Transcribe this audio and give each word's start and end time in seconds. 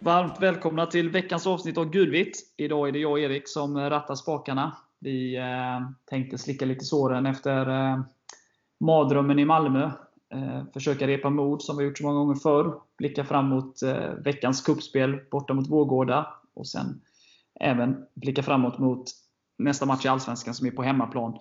Varmt 0.00 0.40
välkomna 0.40 0.86
till 0.86 1.10
veckans 1.10 1.46
avsnitt 1.46 1.78
av 1.78 1.90
Gulvitt. 1.90 2.54
Idag 2.56 2.88
är 2.88 2.92
det 2.92 2.98
jag 2.98 3.12
och 3.12 3.20
Erik 3.20 3.48
som 3.48 3.78
rattar 3.78 4.14
spakarna. 4.14 4.76
Vi 4.98 5.36
eh, 5.36 5.90
tänkte 6.10 6.38
slicka 6.38 6.64
lite 6.64 6.84
såren 6.84 7.26
efter 7.26 7.68
eh, 7.68 8.00
mardrömmen 8.80 9.38
i 9.38 9.44
Malmö. 9.44 9.90
Eh, 10.34 10.62
försöka 10.72 11.06
repa 11.06 11.30
mod 11.30 11.62
som 11.62 11.76
vi 11.76 11.84
gjort 11.84 11.98
så 11.98 12.04
många 12.04 12.18
gånger 12.18 12.34
förr. 12.34 12.80
Blicka 12.98 13.24
fram 13.24 13.48
mot 13.48 13.82
eh, 13.82 14.10
veckans 14.24 14.62
kuppspel 14.62 15.20
borta 15.30 15.54
mot 15.54 15.70
Vårgårda. 15.70 16.26
Och 16.54 16.66
sen 16.66 17.00
även 17.60 17.96
blicka 18.14 18.42
framåt 18.42 18.78
mot 18.78 19.04
nästa 19.58 19.86
match 19.86 20.04
i 20.04 20.08
Allsvenskan 20.08 20.54
som 20.54 20.66
är 20.66 20.70
på 20.70 20.82
hemmaplan 20.82 21.38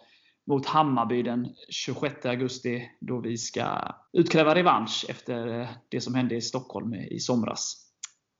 mot 0.48 0.66
Hammarby 0.66 1.24
den 1.24 1.48
26 1.70 2.26
augusti 2.26 2.90
då 3.00 3.20
vi 3.20 3.38
ska 3.38 3.96
utkräva 4.14 4.56
revansch 4.56 5.06
efter 5.10 5.62
eh, 5.62 5.68
det 5.90 6.02
som 6.02 6.16
hände 6.16 6.36
i 6.36 6.42
Stockholm 6.42 6.94
i 6.94 7.20
somras. 7.20 7.82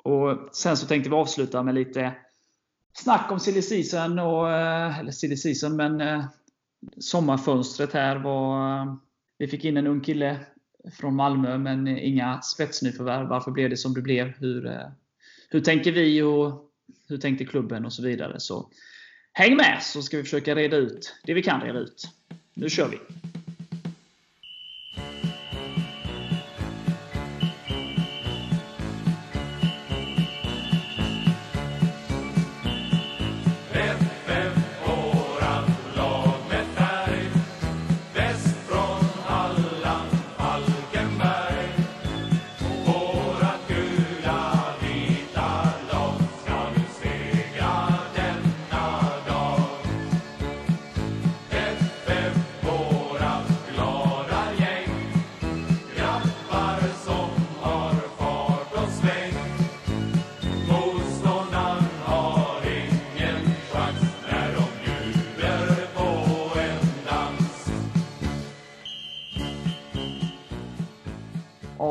Och 0.04 0.50
Sen 0.52 0.78
så 0.78 0.88
tänkte 0.88 1.10
vi 1.10 1.16
avsluta 1.16 1.64
med 1.64 1.76
lite 1.76 2.16
snack 2.94 3.32
om 3.32 3.40
silly 3.40 3.62
season, 3.62 4.20
och, 4.20 4.52
eh, 4.52 5.00
eller 5.00 5.12
silly 5.12 5.38
season, 5.38 5.76
men 5.76 6.02
eh, 6.02 6.26
sommarfönstret 6.98 7.94
här 7.94 8.16
var... 8.16 8.98
Vi 9.38 9.48
fick 9.48 9.66
in 9.66 9.78
en 9.78 9.88
ung 9.88 10.02
kille 10.02 10.40
från 11.00 11.16
Malmö, 11.16 11.58
men 11.58 11.88
inga 11.88 12.42
spetsnyförvärv. 12.42 13.28
Varför 13.28 13.52
blev 13.52 13.70
det 13.70 13.78
som 13.78 13.94
det 13.94 14.02
blev? 14.02 14.28
Hur, 14.28 14.82
hur 15.50 15.62
tänker 15.62 15.92
vi 15.92 16.22
och 16.22 16.72
hur 17.08 17.18
tänkte 17.18 17.46
klubben 17.46 17.86
och 17.86 17.94
så 17.94 18.04
vidare. 18.04 18.40
Så 18.40 18.70
häng 19.38 19.56
med 19.56 19.84
så 19.84 20.02
ska 20.02 20.18
vi 20.18 20.24
försöka 20.24 20.56
reda 20.56 20.78
ut 20.78 21.16
det 21.24 21.34
vi 21.34 21.44
kan 21.44 21.62
reda 21.62 21.80
ut. 21.80 22.08
Nu 22.54 22.70
kör 22.70 22.90
vi! 22.90 22.98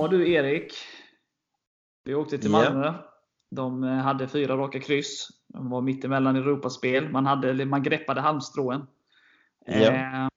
Ja 0.05 0.09
du 0.09 0.33
Erik. 0.33 0.75
Vi 2.05 2.15
åkte 2.15 2.39
till 2.39 2.51
Malmö. 2.51 2.85
Yeah. 2.85 3.05
De 3.51 3.85
eh, 3.85 3.91
hade 3.91 4.29
fyra 4.29 4.57
raka 4.57 4.81
kryss. 4.81 5.29
De 5.49 5.71
var 5.71 5.81
mittemellan 5.81 6.37
Europaspel. 6.37 7.09
Man, 7.09 7.27
hade, 7.27 7.65
man 7.65 7.83
greppade 7.83 8.21
halmstrån. 8.21 8.87
Yeah. 9.69 10.25
Eh, 10.25 10.29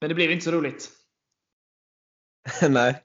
men 0.00 0.08
det 0.08 0.14
blev 0.14 0.30
inte 0.30 0.44
så 0.44 0.50
roligt. 0.50 0.90
Nej. 2.68 3.02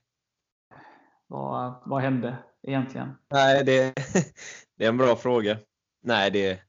Vad, 1.28 1.81
vad 1.86 2.02
hände 2.02 2.38
egentligen? 2.67 3.09
Nej, 3.30 3.64
det, 3.64 3.94
det 4.77 4.86
är 4.86 4.89
en 4.89 4.98
bra 4.98 5.15
fråga. 5.15 5.58
Nej, 6.04 6.32
det, 6.32 6.61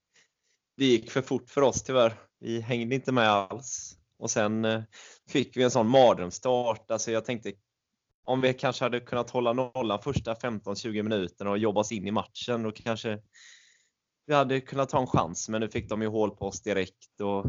det 0.77 0.85
gick 0.85 1.11
för 1.11 1.23
fort 1.23 1.51
för 1.51 1.63
oss 1.63 1.83
tyvärr. 1.83 2.15
Vi 2.41 2.61
hängde 2.61 2.95
inte 2.95 3.13
med 3.13 3.29
alls. 3.29 3.99
Och 4.19 4.31
sen 4.31 4.65
eh, 4.65 4.83
fick 5.29 5.57
vi 5.57 5.63
en 5.63 5.71
sån 5.71 5.89
mardrömsstart. 5.89 6.91
Alltså 6.91 7.11
jag 7.11 7.25
tänkte 7.25 7.53
om 8.25 8.41
vi 8.41 8.55
kanske 8.55 8.85
hade 8.85 9.01
kunnat 9.01 9.31
hålla 9.31 9.53
nollan 9.53 10.03
första 10.03 10.35
15-20 10.35 11.03
minuterna 11.03 11.51
och 11.51 11.59
jobba 11.59 11.81
oss 11.81 11.93
in 11.93 12.07
i 12.07 12.11
matchen, 12.11 12.63
då 12.63 12.73
kanske 12.73 13.19
vi 14.27 14.35
hade 14.35 14.61
kunnat 14.61 14.89
ta 14.89 15.01
en 15.01 15.07
chans. 15.07 15.49
Men 15.49 15.61
nu 15.61 15.69
fick 15.69 15.89
de 15.89 16.03
ju 16.03 16.09
hål 16.09 16.31
på 16.31 16.47
oss 16.47 16.63
direkt. 16.63 17.21
Och 17.21 17.47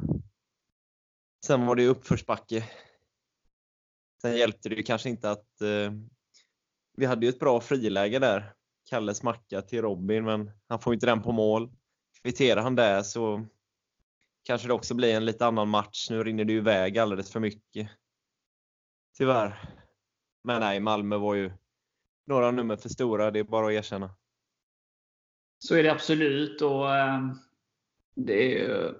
sen 1.45 1.65
var 1.65 1.75
det 1.75 1.87
uppförsbacke. 1.87 2.69
Sen 4.21 4.37
hjälpte 4.37 4.69
det 4.69 4.75
ju 4.75 4.83
kanske 4.83 5.09
inte 5.09 5.31
att 5.31 5.61
eh, 5.61 5.93
vi 6.97 7.05
hade 7.05 7.25
ju 7.25 7.29
ett 7.29 7.39
bra 7.39 7.61
friläge 7.61 8.19
där. 8.19 8.53
Kalles 8.89 9.23
macka 9.23 9.61
till 9.61 9.81
Robin, 9.81 10.25
men 10.25 10.51
han 10.67 10.79
får 10.79 10.93
inte 10.93 11.05
den 11.05 11.21
på 11.21 11.31
mål. 11.31 11.71
Kvitterar 12.21 12.61
han 12.61 12.75
där 12.75 13.03
så 13.03 13.45
kanske 14.43 14.67
det 14.67 14.73
också 14.73 14.93
blir 14.93 15.15
en 15.15 15.25
lite 15.25 15.45
annan 15.45 15.69
match. 15.69 16.09
Nu 16.09 16.23
rinner 16.23 16.45
det 16.45 16.53
ju 16.53 16.59
iväg 16.59 16.97
alldeles 16.97 17.31
för 17.31 17.39
mycket. 17.39 17.89
Tyvärr. 19.17 19.84
Men 20.45 20.59
nej, 20.59 20.79
Malmö 20.79 21.17
var 21.17 21.35
ju 21.35 21.51
några 22.25 22.51
nummer 22.51 22.75
för 22.77 22.89
stora, 22.89 23.31
det 23.31 23.39
är 23.39 23.43
bara 23.43 23.67
att 23.67 23.73
erkänna. 23.73 24.09
Så 25.59 25.75
är 25.75 25.83
det 25.83 25.91
absolut. 25.91 26.61
och 26.61 26.95
äh, 26.95 27.27
det 28.15 28.61
är, 28.61 28.95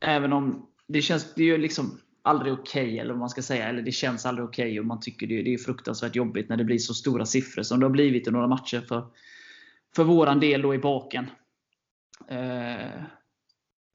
Även 0.00 0.32
om 0.32 0.70
det 0.86 1.02
känns 1.02 1.34
det 1.34 1.42
är 1.42 1.46
ju 1.46 1.58
liksom 1.58 2.00
aldrig 2.22 2.52
okej, 2.52 2.84
okay, 2.84 2.98
eller 2.98 3.10
vad 3.10 3.18
man 3.18 3.30
ska 3.30 3.42
säga. 3.42 3.68
Eller 3.68 3.82
det 3.82 3.92
känns 3.92 4.26
aldrig 4.26 4.48
okej 4.48 4.64
okay, 4.64 4.80
och 4.80 4.86
man 4.86 5.00
tycker 5.00 5.26
det, 5.26 5.42
det 5.42 5.54
är 5.54 5.58
fruktansvärt 5.58 6.16
jobbigt 6.16 6.48
när 6.48 6.56
det 6.56 6.64
blir 6.64 6.78
så 6.78 6.94
stora 6.94 7.26
siffror 7.26 7.62
som 7.62 7.80
det 7.80 7.86
har 7.86 7.90
blivit 7.90 8.28
i 8.28 8.30
några 8.30 8.46
matcher 8.46 8.80
för, 8.80 9.06
för 9.96 10.04
våran 10.04 10.40
del 10.40 10.62
då 10.62 10.74
i 10.74 10.78
baken. 10.78 11.30
Äh, 12.28 13.02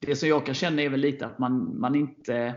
det 0.06 0.16
som 0.16 0.28
jag 0.28 0.46
kan 0.46 0.54
känna 0.54 0.82
är 0.82 0.88
väl 0.88 1.00
lite 1.00 1.26
att 1.26 1.38
man, 1.38 1.80
man 1.80 1.94
inte 1.94 2.54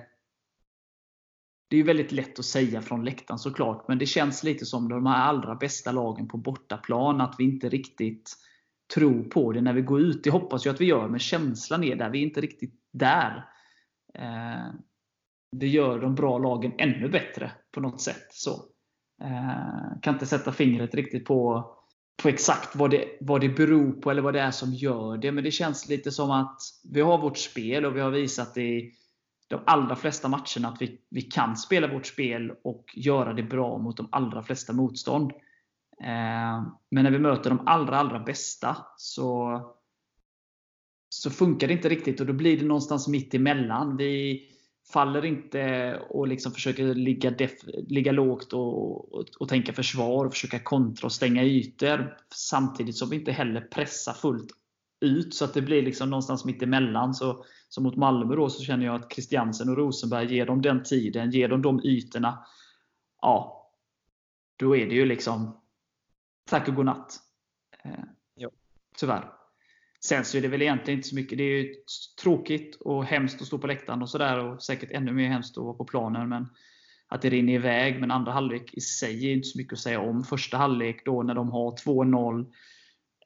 det 1.67 1.75
är 1.75 1.77
ju 1.77 1.83
väldigt 1.83 2.11
lätt 2.11 2.39
att 2.39 2.45
säga 2.45 2.81
från 2.81 3.05
läktaren 3.05 3.39
såklart, 3.39 3.87
men 3.87 3.97
det 3.97 4.05
känns 4.05 4.43
lite 4.43 4.65
som 4.65 4.89
de 4.89 5.05
här 5.05 5.23
allra 5.23 5.55
bästa 5.55 5.91
lagen 5.91 6.27
på 6.27 6.37
bortaplan, 6.37 7.21
att 7.21 7.35
vi 7.37 7.43
inte 7.43 7.69
riktigt 7.69 8.35
tror 8.93 9.23
på 9.23 9.51
det 9.51 9.61
när 9.61 9.73
vi 9.73 9.81
går 9.81 10.01
ut. 10.01 10.23
Det 10.23 10.29
hoppas 10.29 10.65
jag 10.65 10.73
att 10.73 10.81
vi 10.81 10.85
gör, 10.85 11.07
men 11.07 11.19
känslan 11.19 11.83
är 11.83 11.95
där. 11.95 12.09
Vi 12.09 12.19
är 12.19 12.23
inte 12.23 12.41
riktigt 12.41 12.73
där. 12.93 13.45
Eh, 14.13 14.73
det 15.51 15.67
gör 15.67 15.99
de 15.99 16.15
bra 16.15 16.37
lagen 16.37 16.73
ännu 16.77 17.09
bättre 17.09 17.51
på 17.71 17.79
något 17.79 18.01
sätt. 18.01 18.27
Så. 18.29 18.51
Eh, 19.21 19.99
kan 20.01 20.13
inte 20.13 20.25
sätta 20.25 20.51
fingret 20.51 20.95
riktigt 20.95 21.25
på, 21.25 21.69
på 22.23 22.29
exakt 22.29 22.75
vad 22.75 22.91
det, 22.91 23.17
vad 23.21 23.41
det 23.41 23.49
beror 23.49 23.91
på 23.91 24.11
eller 24.11 24.21
vad 24.21 24.33
det 24.33 24.41
är 24.41 24.51
som 24.51 24.73
gör 24.73 25.17
det. 25.17 25.31
Men 25.31 25.43
det 25.43 25.51
känns 25.51 25.89
lite 25.89 26.11
som 26.11 26.31
att 26.31 26.57
vi 26.93 27.01
har 27.01 27.17
vårt 27.17 27.37
spel 27.37 27.85
och 27.85 27.95
vi 27.95 28.01
har 28.01 28.11
visat 28.11 28.53
det 28.53 28.61
i 28.61 28.91
de 29.47 29.59
allra 29.65 29.95
flesta 29.95 30.27
matcherna 30.27 30.67
att 30.67 30.81
vi, 30.81 31.01
vi 31.09 31.21
kan 31.21 31.57
spela 31.57 31.93
vårt 31.93 32.05
spel 32.05 32.51
och 32.63 32.85
göra 32.95 33.33
det 33.33 33.43
bra 33.43 33.77
mot 33.77 33.97
de 33.97 34.07
allra 34.11 34.43
flesta 34.43 34.73
motstånd. 34.73 35.31
Eh, 36.01 36.67
men 36.91 37.03
när 37.03 37.11
vi 37.11 37.19
möter 37.19 37.49
de 37.49 37.67
allra, 37.67 37.99
allra 37.99 38.19
bästa 38.19 38.77
så, 38.97 39.61
så 41.09 41.29
funkar 41.29 41.67
det 41.67 41.73
inte 41.73 41.89
riktigt 41.89 42.19
och 42.19 42.25
då 42.25 42.33
blir 42.33 42.59
det 42.59 42.65
någonstans 42.65 43.07
mitt 43.07 43.33
emellan. 43.33 43.97
Vi 43.97 44.41
faller 44.93 45.25
inte 45.25 45.93
och 46.09 46.27
liksom 46.27 46.51
försöker 46.51 46.93
ligga, 46.93 47.31
def, 47.31 47.51
ligga 47.87 48.11
lågt 48.11 48.53
och, 48.53 49.13
och, 49.13 49.25
och, 49.39 49.49
tänka 49.49 49.73
försvar 49.73 50.25
och 50.25 50.33
försöka 50.33 50.59
kontra 50.59 51.05
och 51.05 51.11
stänga 51.11 51.43
ytor. 51.43 52.17
Samtidigt 52.35 52.95
som 52.95 53.09
vi 53.09 53.15
inte 53.15 53.31
heller 53.31 53.61
pressar 53.61 54.13
fullt 54.13 54.51
ut 55.05 55.35
så 55.35 55.45
att 55.45 55.53
det 55.53 55.61
blir 55.61 55.81
liksom 55.81 56.09
någonstans 56.09 56.45
mitt 56.45 56.61
emellan. 56.61 57.13
Så, 57.13 57.45
så 57.69 57.81
mot 57.81 57.95
Malmö 57.95 58.35
då 58.35 58.49
så 58.49 58.63
känner 58.63 58.85
jag 58.85 58.95
att 58.95 59.13
Christiansen 59.13 59.69
och 59.69 59.77
Rosenberg 59.77 60.35
ger 60.35 60.45
dem 60.45 60.61
den 60.61 60.83
tiden, 60.83 61.31
ger 61.31 61.47
dem 61.47 61.61
de 61.61 61.81
ytorna. 61.83 62.45
Ja, 63.21 63.71
då 64.55 64.75
är 64.75 64.85
det 64.85 64.95
ju 64.95 65.05
liksom 65.05 65.61
tack 66.49 66.67
och 66.67 66.75
godnatt. 66.75 67.19
Eh, 67.83 68.03
ja. 68.35 68.49
Tyvärr. 68.97 69.31
Sen 69.99 70.25
så 70.25 70.37
är 70.37 70.41
det 70.41 70.47
väl 70.47 70.61
egentligen 70.61 70.99
inte 70.99 71.09
så 71.09 71.15
mycket. 71.15 71.37
Det 71.37 71.43
är 71.43 71.63
ju 71.63 71.75
tråkigt 72.21 72.75
och 72.75 73.05
hemskt 73.05 73.41
att 73.41 73.47
stå 73.47 73.57
på 73.57 73.67
läktaren 73.67 74.01
och 74.01 74.09
sådär. 74.09 74.39
Och 74.39 74.63
säkert 74.63 74.91
ännu 74.91 75.11
mer 75.11 75.27
hemskt 75.27 75.57
att 75.57 75.63
vara 75.63 75.73
på 75.73 75.85
planen. 75.85 76.29
Men 76.29 76.47
att 77.07 77.21
det 77.21 77.29
rinner 77.29 77.53
iväg. 77.53 77.99
Men 77.99 78.11
andra 78.11 78.31
halvlek 78.31 78.73
i 78.73 78.81
sig 78.81 79.27
är 79.27 79.33
inte 79.33 79.47
så 79.47 79.57
mycket 79.57 79.73
att 79.73 79.79
säga 79.79 79.99
om. 79.99 80.23
Första 80.23 80.57
halvlek 80.57 81.05
då 81.05 81.23
när 81.23 81.35
de 81.35 81.51
har 81.51 81.71
2-0. 81.71 82.51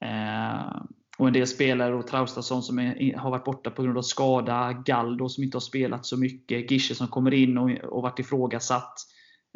Eh, 0.02 0.82
och 1.20 1.28
en 1.28 1.34
del 1.34 1.48
spelare, 1.48 1.96
och 1.96 2.08
Traustason 2.08 2.64
som 2.64 2.80
är, 2.80 3.18
har 3.18 3.32
varit 3.32 3.44
borta 3.44 3.72
på 3.72 3.84
grund 3.84 3.98
av 3.98 4.02
skada, 4.02 4.74
Galdo 4.86 5.30
som 5.30 5.44
inte 5.44 5.56
har 5.56 5.62
spelat 5.62 6.06
så 6.06 6.18
mycket, 6.18 6.72
Gische 6.72 6.96
som 6.96 7.08
kommer 7.08 7.34
in 7.34 7.58
och, 7.58 7.70
och 7.70 8.02
varit 8.02 8.20
ifrågasatt. 8.20 8.94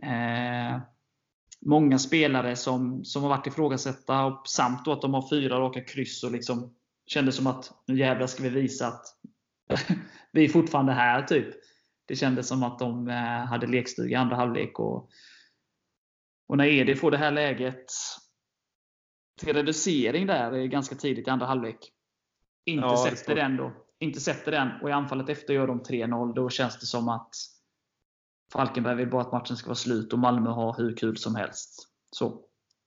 Eh, 0.04 0.81
många 1.65 2.00
spelare 2.00 2.56
som, 2.56 3.06
som 3.06 3.21
har 3.21 3.30
varit 3.30 3.48
ifrågasatta, 3.48 4.42
samt 4.48 4.86
då 4.86 4.92
att 4.92 5.01
de 5.01 5.13
har 5.13 5.30
fyra 5.30 5.60
raka 5.60 5.81
kryss 5.81 6.24
och 6.24 6.31
liksom 6.31 6.75
kände 7.06 7.31
som 7.31 7.48
att 7.48 7.71
nu 7.88 8.00
jävlar 8.00 8.27
ska 8.27 8.44
vi 8.44 8.50
visa 8.50 8.88
att 8.88 9.06
vi 10.31 10.44
är 10.44 10.50
fortfarande 10.50 10.94
här. 10.94 11.21
typ. 11.21 11.48
Det 12.06 12.15
kändes 12.15 12.48
som 12.48 12.63
att 12.63 12.80
de 12.80 13.07
eh, 13.07 13.45
hade 13.45 13.68
lekstuga 13.68 14.12
i 14.12 14.15
andra 14.15 14.36
halvlek. 14.36 14.80
Och, 14.80 15.10
och 16.48 16.57
när 16.57 16.65
Edi 16.65 16.95
får 16.95 17.12
det 17.12 17.18
här 17.18 17.31
läget 17.31 17.86
till 19.40 19.54
reducering 19.54 20.28
där 20.28 20.66
ganska 20.66 20.96
tidigt 20.96 21.28
i 21.28 21.32
andra 21.32 21.46
halvlek. 21.46 21.92
Inte 22.66 22.86
Ja, 22.88 23.08
sätter 23.10 23.36
den 23.36 23.58
då. 23.58 23.72
Inte 24.00 24.20
sätter 24.20 24.52
den 24.52 24.70
och 24.82 24.90
i 24.90 24.92
anfallet 24.92 25.30
efter 25.30 25.54
gör 25.54 25.68
de 25.68 25.82
3-0. 25.84 26.34
Då 26.34 26.50
känns 26.50 26.80
det 26.80 26.86
som 26.86 27.10
att 27.10 27.36
Falkenberg 28.54 28.96
vill 28.96 29.10
bara 29.10 29.22
att 29.22 29.32
matchen 29.32 29.58
ska 29.58 29.68
vara 29.68 29.76
slut 29.76 30.14
och 30.14 30.20
Malmö 30.20 30.50
har 30.50 30.76
hur 30.78 30.96
kul 30.98 31.18
som 31.18 31.36
helst. 31.36 31.90
Så, 32.12 32.26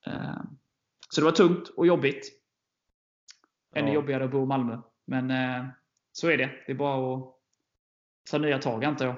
eh, 0.06 0.36
så 1.10 1.20
det 1.20 1.24
var 1.24 1.32
tungt 1.32 1.68
och 1.68 1.86
jobbigt. 1.86 2.32
Ännu 3.74 3.88
Ja. 3.88 3.94
jobbigare 3.94 4.24
att 4.24 4.30
bo 4.30 4.42
i 4.42 4.46
Malmö. 4.46 4.80
Men 5.06 5.30
eh, 5.30 5.66
så 6.12 6.28
är 6.30 6.36
det. 6.36 6.50
Det 6.66 6.72
är 6.72 6.76
bara 6.76 7.16
att 7.16 7.34
ta 8.30 8.38
nya 8.38 8.58
tag 8.58 8.84
antar 8.84 9.06
jag. 9.06 9.16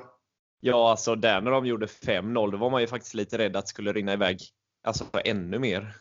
Ja, 0.61 0.91
alltså 0.91 1.15
där 1.15 1.41
när 1.41 1.51
de 1.51 1.67
gjorde 1.67 1.87
5-0, 1.87 2.51
då 2.51 2.57
var 2.59 2.71
man 2.71 2.81
ju 2.81 2.87
faktiskt 2.87 3.15
lite 3.15 3.39
rädd 3.39 3.57
att 3.57 3.65
det 3.65 3.69
skulle 3.69 3.93
rinna 3.93 4.13
iväg. 4.13 4.39
Alltså 4.83 5.05
ännu 5.25 5.59
mer. 5.59 5.95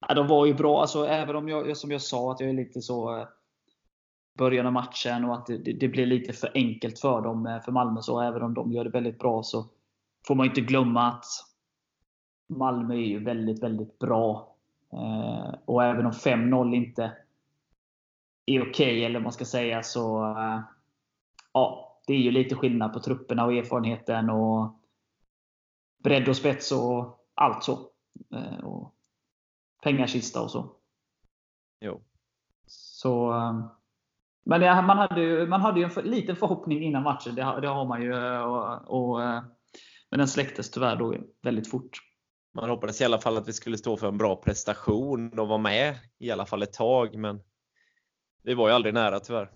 Ja, 0.00 0.14
de 0.14 0.26
var 0.26 0.46
ju 0.46 0.54
bra. 0.54 0.80
Alltså, 0.80 1.06
även 1.06 1.36
om 1.36 1.48
jag, 1.48 1.76
som 1.76 1.90
jag 1.90 2.02
sa, 2.02 2.32
att 2.32 2.40
jag 2.40 2.48
är 2.48 2.54
lite 2.54 2.82
så 2.82 3.18
eh, 3.18 3.26
början 4.38 4.66
av 4.66 4.72
matchen 4.72 5.24
och 5.24 5.34
att 5.34 5.46
det, 5.46 5.58
det, 5.58 5.72
det 5.72 5.88
blir 5.88 6.06
lite 6.06 6.32
för 6.32 6.50
enkelt 6.54 6.98
för 6.98 7.20
dem, 7.20 7.46
eh, 7.46 7.60
för 7.60 7.72
Malmö. 7.72 8.02
Så 8.02 8.20
även 8.20 8.42
om 8.42 8.54
de 8.54 8.72
gör 8.72 8.84
det 8.84 8.90
väldigt 8.90 9.18
bra 9.18 9.42
så 9.42 9.66
får 10.26 10.34
man 10.34 10.46
inte 10.46 10.60
glömma 10.60 11.08
att 11.08 11.24
Malmö 12.48 12.94
är 12.94 13.06
ju 13.06 13.24
väldigt, 13.24 13.62
väldigt 13.62 13.98
bra. 13.98 14.56
Eh, 14.92 15.54
och 15.64 15.84
även 15.84 16.06
om 16.06 16.12
5-0 16.12 16.74
inte 16.74 17.12
är 18.46 18.70
okej, 18.70 19.04
eller 19.04 19.14
vad 19.14 19.22
man 19.22 19.32
ska 19.32 19.44
säga, 19.44 19.82
så 19.82 20.24
eh, 20.24 20.60
ja, 21.52 21.98
det 22.06 22.12
är 22.12 22.18
ju 22.18 22.30
lite 22.30 22.54
skillnad 22.54 22.92
på 22.92 23.00
trupperna 23.00 23.44
och 23.44 23.52
erfarenheten 23.52 24.30
och 24.30 24.74
bredd 26.02 26.28
och 26.28 26.36
spets 26.36 26.72
och 26.72 27.26
allt 27.34 27.64
så. 27.64 27.78
Eh, 28.34 28.64
och 28.64 28.95
pengakista 29.82 30.42
och 30.42 30.50
så. 30.50 30.76
Jo. 31.80 32.02
Så, 32.66 33.32
eh, 33.32 33.66
men 34.44 34.60
det, 34.60 34.82
man, 34.82 34.98
hade 34.98 35.20
ju, 35.20 35.46
man 35.46 35.60
hade 35.60 35.78
ju 35.80 35.84
en 35.84 35.90
för, 35.90 36.02
liten 36.02 36.36
förhoppning 36.36 36.82
innan 36.82 37.02
matchen. 37.02 37.34
Det, 37.34 37.42
har- 37.42 37.60
det 37.60 37.68
har 37.68 37.84
man 37.84 38.02
ju. 38.02 38.14
eh, 38.14 38.40
Och, 38.42 39.10
och, 39.10 39.22
eh, 39.22 39.42
men 40.10 40.18
den 40.18 40.28
släcktes 40.28 40.70
tyvärr 40.70 40.96
då 40.96 41.14
väldigt 41.42 41.70
fort. 41.70 41.98
Man 42.54 42.70
hoppades 42.70 43.00
i 43.00 43.04
alla 43.04 43.18
fall 43.18 43.36
att 43.36 43.48
vi 43.48 43.52
skulle 43.52 43.78
stå 43.78 43.96
för 43.96 44.08
en 44.08 44.18
bra 44.18 44.36
prestation 44.36 45.38
och 45.38 45.48
vara 45.48 45.58
med 45.58 45.96
i 46.18 46.30
alla 46.30 46.46
fall 46.46 46.62
ett 46.62 46.72
tag, 46.72 47.16
men 47.16 47.40
vi 48.42 48.54
var 48.54 48.68
ju 48.68 48.74
aldrig 48.74 48.94
nära 48.94 49.20
tyvärr. 49.20 49.50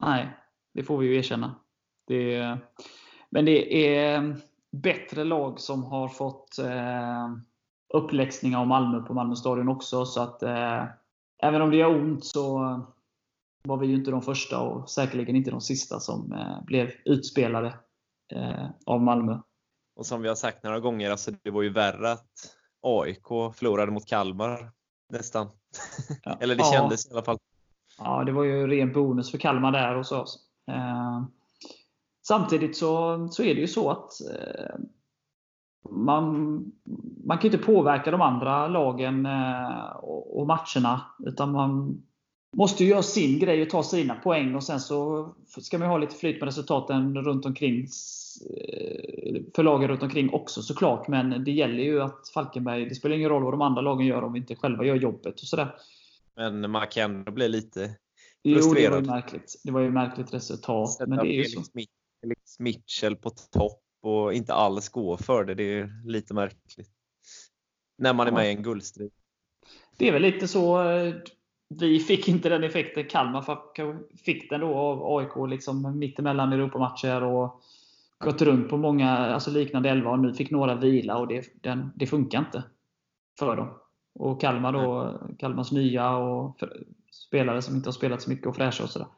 Nej, 0.00 0.28
det 0.74 0.82
får 0.82 0.98
vi 0.98 1.06
ju 1.06 1.16
erkänna. 1.16 1.60
Det, 2.06 2.58
men 3.30 3.44
det 3.44 3.96
är 3.96 4.36
bättre 4.70 5.24
lag 5.24 5.60
som 5.60 5.84
har 5.84 6.08
fått 6.08 6.58
eh, 6.58 7.28
uppläxning 7.94 8.56
av 8.56 8.66
Malmö 8.66 9.00
på 9.00 9.14
Malmö 9.14 9.34
stadion 9.34 9.68
också. 9.68 10.06
Så 10.06 10.22
att 10.22 10.42
eh, 10.42 10.84
även 11.42 11.62
om 11.62 11.70
det 11.70 11.76
gör 11.76 12.00
ont 12.00 12.24
så 12.24 12.58
var 13.64 13.76
vi 13.76 13.86
ju 13.86 13.94
inte 13.94 14.10
de 14.10 14.22
första 14.22 14.60
och 14.60 14.90
säkerligen 14.90 15.36
inte 15.36 15.50
de 15.50 15.60
sista 15.60 16.00
som 16.00 16.32
eh, 16.32 16.64
blev 16.64 16.90
utspelade 17.04 17.78
eh, 18.32 18.66
av 18.86 19.02
Malmö. 19.02 19.38
Och 19.96 20.06
som 20.06 20.22
vi 20.22 20.28
har 20.28 20.34
sagt 20.34 20.62
några 20.62 20.80
gånger, 20.80 21.10
alltså 21.10 21.30
det 21.42 21.50
var 21.50 21.62
ju 21.62 21.68
värre 21.72 22.12
att 22.12 22.56
AIK 22.82 23.26
förlorade 23.54 23.92
mot 23.92 24.06
Kalmar 24.06 24.72
nästan. 25.12 25.48
Ja. 26.22 26.36
Eller 26.40 26.54
det 26.54 26.62
Ja. 26.62 26.72
kändes 26.72 27.06
i 27.06 27.12
alla 27.12 27.22
fall. 27.22 27.38
Ja, 27.98 28.24
det 28.24 28.32
var 28.32 28.44
ju 28.44 28.66
ren 28.66 28.92
bonus 28.92 29.30
för 29.30 29.38
Kalmar 29.38 29.72
där 29.72 29.94
hos 29.94 30.12
oss. 30.12 30.38
Eh, 30.70 31.24
samtidigt 32.26 32.76
så, 32.76 33.28
så 33.28 33.42
är 33.42 33.54
det 33.54 33.60
ju 33.60 33.66
så 33.68 33.90
att 33.90 34.10
eh, 34.20 34.76
man, 35.90 36.54
man 37.24 37.38
kan 37.38 37.50
ju 37.50 37.54
inte 37.54 37.66
påverka 37.66 38.10
de 38.10 38.20
andra 38.20 38.68
lagen 38.68 39.26
eh, 39.26 39.96
och, 40.02 40.46
matcherna. 40.46 41.00
Utan 41.26 41.52
man 41.52 42.02
måste 42.56 42.84
ju 42.84 42.90
göra 42.90 43.02
sin 43.02 43.38
grej 43.38 43.62
och 43.62 43.70
ta 43.70 43.82
sina 43.82 44.14
poäng. 44.14 44.54
Och 44.54 44.64
Sen 44.64 44.80
så 44.80 45.28
ska 45.46 45.78
man 45.78 45.88
ju 45.88 45.90
ha 45.90 45.98
lite 45.98 46.14
flyt 46.14 46.40
med 46.40 46.46
resultaten 46.46 47.24
runt 47.24 47.46
omkring 47.46 47.80
eh, 47.80 49.42
för 49.54 49.62
lagen 49.62 49.88
runt 49.88 50.02
omkring 50.02 50.32
också 50.32 50.62
såklart. 50.62 51.08
Men 51.08 51.44
det 51.44 51.52
gäller 51.52 51.82
ju 51.82 52.02
att 52.02 52.28
Falkenberg, 52.34 52.88
det 52.88 52.94
spelar 52.94 53.16
ingen 53.16 53.28
roll 53.28 53.42
vad 53.44 53.52
de 53.52 53.62
andra 53.62 53.82
lagen 53.82 54.06
gör 54.06 54.24
om 54.24 54.32
vi 54.32 54.38
inte 54.38 54.56
själva 54.56 54.84
gör 54.84 54.96
jobbet. 54.96 55.40
och 55.40 55.48
sådär. 55.48 55.74
Men 56.36 56.70
man 56.70 56.86
kan 56.86 57.16
ändå 57.16 57.32
bli 57.32 57.48
lite 57.48 57.96
Jo, 58.42 58.54
det 58.54 58.62
var 58.62 58.68
ju 58.68 58.74
Frustrerad. 58.74 59.06
märkligt. 59.06 59.60
Det 59.64 59.72
var 59.72 59.80
ju 59.80 59.90
märkligt 59.90 60.34
resultat. 60.34 60.92
sätta 60.92 61.10
Men 61.10 61.18
det 61.18 61.32
är 61.32 61.38
ju 61.38 61.44
så. 61.44 61.62
Mitchell 62.58 63.16
på 63.16 63.30
topp 63.30 63.83
och 64.04 64.34
inte 64.34 64.54
alls 64.54 64.88
gå 64.88 65.16
för 65.16 65.44
det. 65.44 65.54
Det 65.54 65.78
är 65.78 65.90
lite 66.04 66.34
märkligt. 66.34 66.90
När 67.98 68.12
man 68.12 68.26
är 68.26 68.32
med 68.32 68.46
i 68.46 68.54
en 68.54 68.62
guldstrid. 68.62 69.10
Det 69.98 70.08
är 70.08 70.12
väl 70.12 70.22
lite 70.22 70.48
så. 70.48 70.90
eh, 70.90 71.14
Vi 71.68 72.00
fick 72.00 72.28
inte 72.28 72.48
den 72.48 72.64
effekten 72.64 73.04
Kalmar 73.04 73.58
fick 74.24 74.50
den 74.50 74.60
då 74.60 74.74
av 74.74 75.16
AIK 75.16 75.50
liksom 75.50 75.98
mittemellan 75.98 76.52
Europamatcher 76.52 77.22
och 77.22 77.62
gått 78.18 78.42
runt 78.42 78.70
på 78.70 78.76
många 78.76 79.10
alltså 79.10 79.50
liknande 79.50 79.90
elva 79.90 80.10
och 80.10 80.18
nu 80.18 80.34
fick 80.34 80.50
några 80.50 80.74
vila 80.74 81.16
och 81.16 81.28
det, 81.28 81.62
den, 81.62 81.90
det 81.94 82.06
funkar 82.06 82.38
inte 82.38 82.64
för 83.38 83.56
dem. 83.56 83.68
Och 84.14 84.40
Kalmar 84.40 84.72
då, 84.72 85.20
Kalmars 85.38 85.72
nya 85.72 86.16
och 86.16 86.58
spelare 87.12 87.62
som 87.62 87.76
inte 87.76 87.88
har 87.88 87.92
spelat 87.92 88.22
så 88.22 88.30
mycket 88.30 88.46
och 88.46 88.56
fräscha 88.56 88.84
och 88.84 88.90
sådär. 88.90 89.08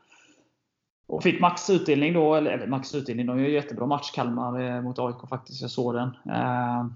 Och 1.07 1.23
fick 1.23 1.41
max 1.41 1.71
utdelning 1.71 2.13
då, 2.13 2.35
eller, 2.35 2.51
eller 2.51 2.67
max 2.67 2.95
utdelning, 2.95 3.27
de 3.27 3.41
gör 3.41 3.49
jättebra 3.49 3.87
match 3.87 4.11
Kalmar 4.15 4.61
eh, 4.61 4.83
mot 4.83 4.99
AIK 4.99 5.29
faktiskt. 5.29 5.63
Jag 5.63 5.71
såg 5.71 5.95
den. 5.95 6.09
Eh, 6.09 6.87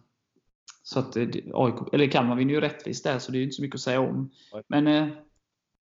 så 0.83 0.99
att 0.99 1.17
eh, 1.17 1.29
AIK, 1.55 1.75
eller 1.93 2.07
Kalmar 2.07 2.37
vinner 2.37 2.55
ju 2.55 2.61
rättvist 2.61 3.05
där, 3.05 3.19
så 3.19 3.33
det 3.33 3.39
är 3.39 3.41
ju 3.41 3.45
inte 3.45 3.57
så 3.57 3.63
mycket 3.63 3.75
att 3.75 3.81
säga 3.81 4.01
om. 4.01 4.31
Men 4.67 5.13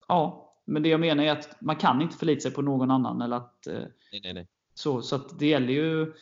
ja, 0.08 0.54
men 0.64 0.82
det 0.82 0.88
jag 0.88 1.00
menar 1.00 1.24
är 1.24 1.32
att 1.32 1.60
man 1.60 1.76
kan 1.76 2.02
inte 2.02 2.16
förlita 2.16 2.40
sig 2.40 2.50
på 2.50 2.62
någon 2.62 2.90
annan. 2.90 3.22
Eller 3.22 3.36
att, 3.36 3.66
Nej, 4.12 4.20
nej, 4.22 4.34
nej. 4.34 4.46
så, 4.74 5.02
så 5.02 5.16
det 5.16 5.46
gäller 5.46 5.72
ju 5.72 6.12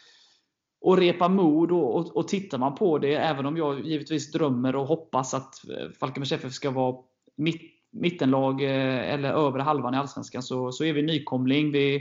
att 0.87 0.99
repa 0.99 1.29
mod 1.29 1.73
och, 1.73 1.97
och, 1.97 2.17
och 2.17 2.29
tittar 2.29 2.59
man 2.59 2.75
på 2.75 2.99
det, 2.99 3.15
även 3.15 3.47
om 3.47 3.57
jag 3.57 3.87
givetvis 3.87 4.33
drömmer 4.33 4.77
och 4.77 4.87
hoppas 4.87 5.35
att 5.35 5.55
Falkenbergs 6.01 6.33
FF 6.33 6.53
ska 6.53 6.71
vara 6.71 6.97
mitt, 7.37 7.63
mittenlag 8.01 8.63
eh, 8.63 9.13
eller 9.13 9.33
övre 9.33 9.63
halvan 9.63 9.95
i 9.95 9.97
Allsvenskan, 9.97 10.43
så, 10.43 10.73
så 10.73 10.85
är 10.85 10.93
vi 10.93 11.03
nykomling. 11.03 11.73
Vi, 11.73 11.95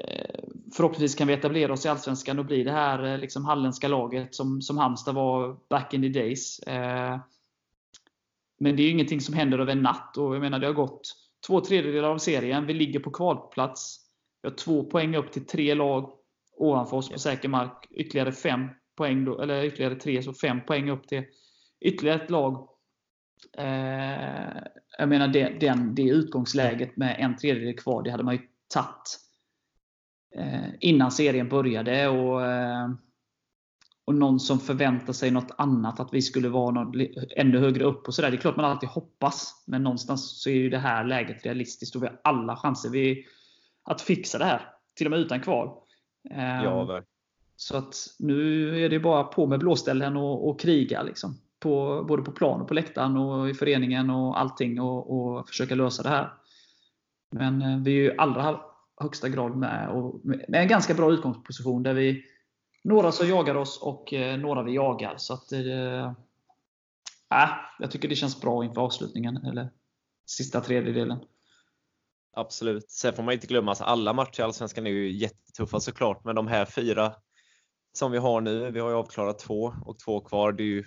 eh, 0.00 0.44
förhoppningsvis 0.76 1.14
kan 1.14 1.28
vi 1.28 1.34
etablera 1.34 1.72
oss 1.72 1.86
i 1.86 1.88
Allsvenskan 1.88 2.38
och 2.38 2.44
bli 2.44 2.64
det 2.64 2.72
här 2.72 3.04
eh, 3.04 3.18
liksom 3.18 3.44
halländska 3.44 3.88
laget 3.88 4.34
som, 4.34 4.62
som 4.62 4.78
Halmstad 4.78 5.14
var 5.14 5.56
back 5.70 5.94
in 5.94 6.02
the 6.02 6.08
days. 6.08 6.60
Men 8.60 8.76
det 8.76 8.82
är 8.82 8.84
ju 8.84 8.90
ingenting 8.90 9.20
som 9.20 9.34
händer 9.34 9.58
över 9.58 9.72
en 9.72 9.82
natt. 9.82 10.16
Och 10.16 10.34
jag 10.34 10.40
menar, 10.40 10.58
det 10.58 10.66
har 10.66 10.74
gått 10.74 11.00
två 11.46 11.60
tredjedelar 11.60 12.08
av 12.08 12.18
serien. 12.18 12.66
Vi 12.66 12.74
ligger 12.74 13.00
på 13.00 13.10
kvalplats. 13.10 14.00
Vi 14.42 14.48
har 14.48 14.56
två 14.56 14.84
poäng 14.84 15.16
upp 15.16 15.32
till 15.32 15.46
tre 15.46 15.74
lag 15.74 16.12
ovanför 16.56 16.96
oss 16.96 17.08
på 17.08 17.18
säker 17.18 17.48
mark. 17.48 17.86
Ytterligare 17.90 18.32
fem 18.32 18.68
poäng, 18.96 19.24
då, 19.24 19.40
eller 19.40 19.64
ytterligare 19.64 19.94
tre, 19.94 20.22
så 20.22 20.32
fem 20.32 20.60
poäng 20.66 20.90
upp 20.90 21.08
till 21.08 21.24
ytterligare 21.80 22.22
ett 22.22 22.30
lag. 22.30 22.68
Eh, 23.58 24.62
jag 24.98 25.08
menar, 25.08 25.28
det, 25.28 25.48
den, 25.60 25.94
det 25.94 26.02
utgångsläget 26.02 26.96
med 26.96 27.16
en 27.18 27.36
tredjedel 27.36 27.76
kvar, 27.78 28.02
det 28.02 28.10
hade 28.10 28.24
man 28.24 28.34
ju 28.34 28.40
tagit 28.74 29.18
eh, 30.36 30.68
innan 30.80 31.10
serien 31.10 31.48
började. 31.48 32.08
Och, 32.08 32.46
eh, 32.46 32.88
och 34.04 34.14
någon 34.14 34.40
som 34.40 34.58
förväntar 34.60 35.12
sig 35.12 35.30
något 35.30 35.54
annat, 35.58 36.00
att 36.00 36.12
vi 36.12 36.22
skulle 36.22 36.48
vara 36.48 36.70
någon, 36.70 37.06
ännu 37.36 37.58
högre 37.58 37.84
upp. 37.84 38.08
och 38.08 38.14
så 38.14 38.22
där. 38.22 38.30
Det 38.30 38.36
är 38.36 38.40
klart 38.40 38.56
man 38.56 38.64
alltid 38.64 38.88
hoppas, 38.88 39.64
men 39.66 39.82
någonstans 39.82 40.42
så 40.42 40.50
är 40.50 40.54
ju 40.54 40.70
det 40.70 40.78
här 40.78 41.04
läget 41.04 41.46
realistiskt 41.46 41.96
och 41.96 42.02
vi 42.02 42.06
har 42.06 42.20
alla 42.24 42.56
chanser 42.56 42.90
vi, 42.90 43.26
att 43.84 44.00
fixa 44.00 44.38
det 44.38 44.44
här. 44.44 44.70
Till 44.96 45.06
och 45.06 45.10
med 45.10 45.20
utan 45.20 45.40
kval. 45.40 45.68
Eh, 46.30 46.62
Ja, 46.64 46.84
verkligen. 46.84 47.04
så 47.56 47.76
att 47.76 47.94
nu 48.18 48.84
är 48.84 48.88
det 48.88 49.00
bara 49.00 49.24
på 49.24 49.46
med 49.46 49.58
blåställen 49.58 50.16
och, 50.16 50.48
och 50.48 50.60
kriga. 50.60 51.02
Liksom. 51.02 51.38
På, 51.60 52.04
både 52.08 52.22
på 52.22 52.32
plan 52.32 52.60
och 52.60 52.68
på 52.68 52.74
läktaren 52.74 53.16
och 53.16 53.50
i 53.50 53.54
föreningen 53.54 54.10
och 54.10 54.40
allting 54.40 54.80
och, 54.80 55.10
och 55.16 55.48
försöka 55.48 55.74
lösa 55.74 56.02
det 56.02 56.08
här. 56.08 56.32
Men 57.30 57.62
eh, 57.62 57.78
vi 57.78 57.90
är 57.90 57.94
ju 57.94 58.06
i 58.06 58.18
allra 58.18 58.60
högsta 59.00 59.28
grad 59.28 59.56
med, 59.56 59.88
och 59.88 60.20
med 60.24 60.54
en 60.62 60.68
ganska 60.68 60.94
bra 60.94 61.12
utgångsposition 61.12 61.82
där 61.82 61.94
vi 61.94 62.24
några 62.84 63.12
som 63.12 63.28
jagar 63.28 63.54
oss 63.54 63.82
och 63.82 64.12
eh, 64.12 64.38
några 64.38 64.62
vi 64.62 64.74
jagar. 64.74 65.14
Så 65.16 65.34
att 65.34 65.52
eh, 65.52 66.06
äh, 67.34 67.50
Jag 67.78 67.90
tycker 67.90 68.08
det 68.08 68.14
känns 68.14 68.40
bra 68.40 68.64
inför 68.64 68.80
avslutningen, 68.80 69.36
eller 69.36 69.70
sista 70.26 70.60
tredjedelen. 70.60 71.18
Absolut. 72.32 72.90
Sen 72.90 73.14
får 73.14 73.22
man 73.22 73.34
inte 73.34 73.46
glömma 73.46 73.72
att 73.72 73.80
alla 73.80 74.12
matcher 74.12 74.40
i 74.40 74.42
Allsvenskan 74.42 74.86
är 74.86 74.90
ju 74.90 75.12
jättetuffa 75.12 75.80
såklart, 75.80 76.24
men 76.24 76.34
de 76.34 76.46
här 76.46 76.64
fyra 76.64 77.14
som 77.92 78.12
vi 78.12 78.18
har 78.18 78.40
nu, 78.40 78.70
vi 78.70 78.80
har 78.80 78.90
ju 78.90 78.96
avklarat 78.96 79.38
två 79.38 79.74
och 79.84 79.98
två 79.98 80.20
kvar, 80.20 80.52
det 80.52 80.62
är 80.62 80.66
ju 80.66 80.84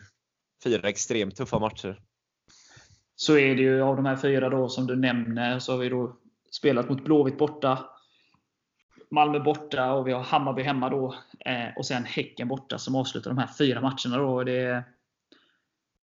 fyra 0.63 0.89
extremt 0.89 1.36
tuffa 1.36 1.60
matcher. 1.60 2.01
så 3.15 3.38
är 3.38 3.56
det 3.56 3.62
ju 3.62 3.82
av 3.82 3.96
de 3.96 4.06
här 4.06 4.15
fyra 4.15 4.50
då 4.50 4.70
som 4.70 4.88
du 4.88 4.96
nämner 4.96 5.60
så 5.60 5.72
har 5.72 5.80
vi 5.80 5.89
då 5.89 6.18
spelat 6.51 6.89
mot 6.89 7.03
Blåvitt 7.03 7.38
borta. 7.38 7.86
Malmö 9.12 9.39
borta 9.39 9.94
och 9.94 10.08
vi 10.08 10.12
har 10.12 10.24
Hammarby 10.24 10.63
hemma 10.63 10.89
då. 10.89 11.15
Eh, 11.46 11.77
och 11.77 11.86
sen 11.86 12.06
Häcken 12.06 12.48
borta 12.48 12.77
som 12.77 12.96
avslutar 12.96 13.32
de 13.32 13.38
här 13.38 13.50
fyra 13.58 13.82
matcherna. 13.82 14.18
Då. 14.18 14.44
Det, 14.44 14.60
är, 14.60 14.84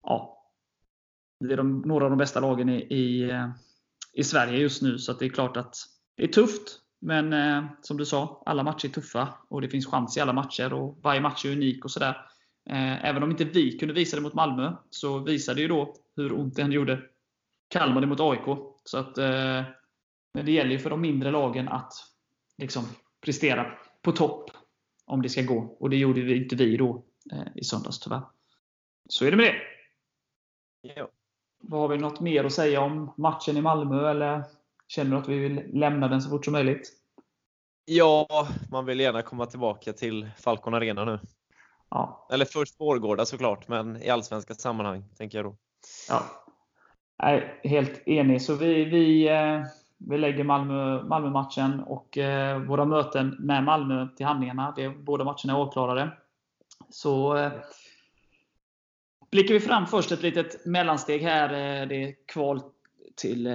ja, 0.03 0.43
det 1.39 1.53
är 1.53 1.57
de, 1.57 1.81
några 1.81 2.03
av 2.05 2.10
de 2.10 2.17
bästa 2.17 2.39
lagen 2.39 2.69
i, 2.69 2.79
i, 2.79 3.29
eh, 3.29 3.50
i 4.13 4.24
Sverige 4.24 4.60
just 4.60 4.81
nu. 4.81 5.00
Så 5.00 5.13
det 5.13 5.25
är 5.25 5.29
klart 5.29 5.57
att 5.57 5.75
det 6.17 6.24
är 6.24 6.27
tufft. 6.27 6.79
Men 7.00 7.33
eh, 7.33 7.65
som 7.81 7.98
du 7.98 8.05
sa, 8.05 8.43
alla 8.45 8.63
matcher 8.63 8.88
är 8.88 8.91
tuffa 8.91 9.33
och 9.50 9.62
det 9.62 9.69
finns 9.69 9.88
chans 9.88 10.17
i 10.17 10.22
alla 10.22 10.33
matcher. 10.33 10.74
och 10.74 11.00
Varje 11.03 11.22
match 11.22 11.45
är 11.45 11.51
unik 11.51 11.86
och 11.86 11.91
sådär. 11.91 12.17
Eh, 12.70 13.05
även 13.05 13.24
om 13.24 13.32
inte 13.32 13.43
vi 13.43 13.77
kunde 13.77 13.93
visa 13.93 14.15
det 14.15 14.22
mot 14.22 14.34
Malmö, 14.34 14.74
så 14.89 15.20
visade 15.20 15.62
ju 15.62 15.67
då 15.67 15.96
hur 16.15 16.34
ont 16.34 16.55
det 16.55 16.62
ändå 16.62 16.75
gjorde 16.75 17.01
Kalmar 17.67 18.01
det 18.01 18.08
mot 18.08 18.20
AIK. 18.20 18.58
Så 18.84 18.98
att, 18.98 19.17
eh, 19.17 19.62
men 20.34 20.46
det 20.46 20.51
gäller 20.51 20.72
ju 20.72 20.79
för 20.79 20.89
de 20.89 21.01
mindre 21.01 21.32
lagen 21.32 21.67
att 21.67 21.93
liksom, 22.58 22.84
prestera 23.22 23.77
på 24.01 24.12
topp 24.12 24.51
om 25.05 25.22
det 25.22 25.29
ska 25.29 25.41
gå. 25.41 25.77
Och 25.79 25.89
det 25.89 25.98
gjorde 25.98 26.22
vi 26.22 26.38
inte 26.38 26.55
vi 26.55 26.77
då 26.77 27.03
eh, 27.32 27.48
i 27.55 27.63
söndags 27.63 28.00
tyvärr. 28.00 28.22
Så 29.10 29.25
är 29.25 29.32
det 29.32 29.38
med 29.38 29.46
det. 29.46 29.62
Ja. 30.96 31.10
Har 31.72 31.88
vi 31.88 31.98
något 31.98 32.20
mer 32.20 32.43
att 32.43 32.53
säga 32.53 32.82
om 32.82 33.13
matchen 33.17 33.58
i 33.58 33.62
Malmö? 33.62 34.10
Eller 34.10 34.43
känner 34.88 35.12
du 35.12 35.17
att 35.17 35.29
vi 35.29 35.39
vill 35.39 35.63
lämna 35.74 36.08
den 36.08 36.22
så 36.22 36.29
fort 36.29 36.46
som 36.46 36.51
möjligt? 36.51 37.03
ja, 37.86 38.48
man 38.72 38.86
vill 38.86 39.00
gärna 39.00 39.22
komma 39.22 39.46
tillbaka 39.46 39.93
till 39.93 40.29
Falcon 40.38 40.74
Arena 40.74 41.05
nu. 41.05 41.20
Ja. 41.93 42.27
Eller 42.31 42.45
först 42.45 42.79
Vårgårda 42.79 43.25
såklart, 43.25 43.67
men 43.67 44.03
i 44.03 44.09
allsvenska 44.09 44.53
sammanhang 44.53 45.03
tänker 45.17 45.38
jag 45.38 45.45
då. 45.45 45.55
ja. 46.09 46.23
Nej, 47.23 47.59
helt 47.63 48.07
enig. 48.07 48.41
Så 48.41 48.55
vi, 48.55 48.85
vi, 48.85 49.29
eh, 49.29 49.62
vi 49.97 50.17
lägger 50.17 50.43
Malmö, 50.43 51.03
Malmö-matchen 51.03 51.79
och 51.79 52.17
eh, 52.17 52.59
våra 52.59 52.85
möten 52.85 53.35
med 53.39 53.63
Malmö 53.63 54.07
till 54.17 54.25
handlingarna. 54.25 54.73
Det, 54.75 54.89
båda 54.89 55.23
matcherna 55.23 55.53
är 55.53 55.57
avklarade. 55.57 56.12
Så 56.89 57.38
eh, 57.38 57.51
blickar 59.31 59.53
vi 59.53 59.59
fram 59.59 59.88
först 59.88 60.12
ett 60.12 60.21
litet 60.21 60.65
mellansteg 60.65 61.21
här. 61.21 61.50
Det 61.85 62.03
är 62.03 62.15
kval 62.25 62.62
till 63.15 63.50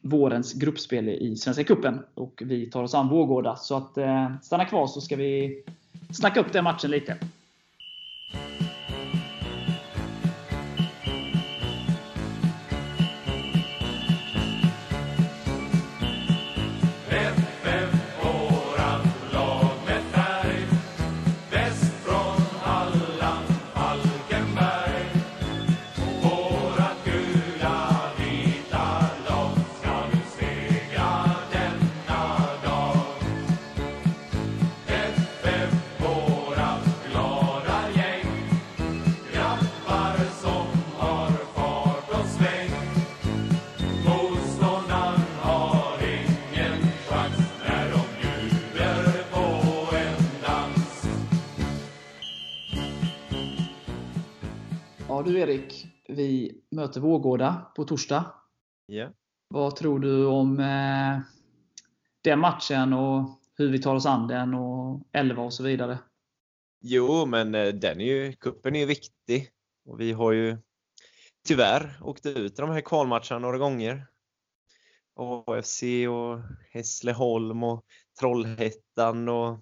vårens 0.00 0.52
gruppspel 0.52 1.08
i 1.08 1.36
Svenska 1.36 1.64
Cupen. 1.64 2.02
Och 2.14 2.42
vi 2.44 2.70
tar 2.70 2.82
oss 2.82 2.94
an 2.94 3.08
Vårgårda. 3.08 3.56
Så 3.56 3.76
att, 3.76 3.98
stanna 4.42 4.64
kvar 4.64 4.86
så 4.86 5.00
ska 5.00 5.16
vi 5.16 5.64
snacka 6.12 6.40
upp 6.40 6.52
den 6.52 6.64
matchen 6.64 6.90
lite. 6.90 7.18
Ja 55.22 55.28
du 55.28 55.40
Erik, 55.40 55.86
vi 56.08 56.60
möter 56.70 57.00
Vårgårda 57.00 57.72
på 57.76 57.84
torsdag. 57.84 58.34
Ja. 58.86 59.10
Vad 59.48 59.76
tror 59.76 59.98
du 59.98 60.26
om 60.26 60.60
eh, 60.60 61.20
den 62.22 62.38
matchen 62.38 62.92
och 62.92 63.40
hur 63.56 63.72
vi 63.72 63.82
tar 63.82 63.94
oss 63.94 64.06
an 64.06 64.28
den 64.28 64.54
och 64.54 65.08
11 65.12 65.42
och 65.42 65.52
så 65.52 65.62
vidare? 65.62 65.98
Jo, 66.80 67.26
men 67.26 67.54
eh, 67.54 67.68
den 67.68 68.00
är 68.00 68.04
ju, 68.04 68.32
kuppen 68.32 68.76
är 68.76 68.80
ju 68.80 68.86
viktig. 68.86 69.50
Och 69.84 70.00
vi 70.00 70.12
har 70.12 70.32
ju 70.32 70.58
tyvärr 71.48 71.98
åkt 72.02 72.26
ut 72.26 72.56
de 72.56 72.70
här 72.70 72.80
kvalmatcherna 72.80 73.38
några 73.38 73.58
gånger. 73.58 74.06
AFC 75.16 75.82
och 76.10 76.40
Hässleholm 76.70 77.62
och 77.62 77.84
Trollhättan 78.20 79.28
och 79.28 79.58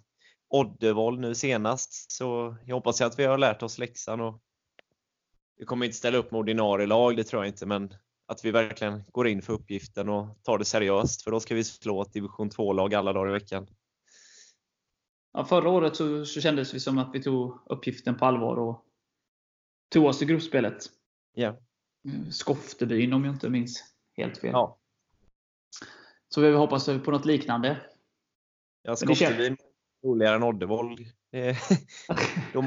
Oddevold 0.48 1.20
nu 1.20 1.34
senast. 1.34 2.12
Så 2.12 2.56
jag 2.64 2.74
hoppas 2.74 3.00
att 3.00 3.18
vi 3.18 3.24
har 3.24 3.38
lärt 3.38 3.62
oss 3.62 3.78
läxan 3.78 4.20
och 4.20 4.42
vi 5.60 5.66
kommer 5.66 5.86
inte 5.86 5.96
ställa 5.98 6.18
upp 6.18 6.30
med 6.30 6.38
ordinarie 6.38 6.86
lag, 6.86 7.16
det 7.16 7.24
tror 7.24 7.42
jag 7.44 7.48
inte, 7.52 7.66
men 7.66 7.94
att 8.26 8.44
vi 8.44 8.50
verkligen 8.50 9.02
går 9.12 9.28
in 9.28 9.42
för 9.42 9.52
uppgiften 9.52 10.08
och 10.08 10.42
tar 10.42 10.58
det 10.58 10.64
seriöst. 10.64 11.22
För 11.22 11.30
då 11.30 11.40
ska 11.40 11.54
vi 11.54 11.64
slå 11.64 12.02
ett 12.02 12.12
division 12.12 12.50
2-lag 12.50 12.94
alla 12.94 13.12
dagar 13.12 13.28
i 13.30 13.32
veckan. 13.32 13.66
Ja, 15.32 15.44
förra 15.44 15.68
året 15.70 15.96
så, 15.96 16.24
så 16.26 16.40
kändes 16.40 16.74
vi 16.74 16.80
som 16.80 16.98
att 16.98 17.14
vi 17.14 17.22
tog 17.22 17.58
uppgiften 17.66 18.18
på 18.18 18.24
allvar 18.24 18.56
och 18.56 18.84
tog 19.92 20.04
oss 20.04 20.18
till 20.18 20.28
gruppspelet. 20.28 20.76
Ja. 21.34 21.56
Mm, 22.04 22.32
Skoftebyn 22.32 23.12
om 23.12 23.24
jag 23.24 23.34
inte 23.34 23.48
minns 23.48 23.84
helt 24.16 24.38
fel. 24.38 24.50
Ja. 24.52 24.78
Så 26.28 26.40
vi 26.40 26.52
hoppas 26.52 26.86
på 26.86 27.10
något 27.10 27.24
liknande. 27.24 27.68
Det 28.82 28.88
känns- 28.88 29.00
Skoftebyn 29.00 29.52
är 29.52 30.06
roligare 30.08 30.36
än 30.36 30.42
Oddevold. 30.42 30.98
Det- 31.30 31.56
De. 32.52 32.66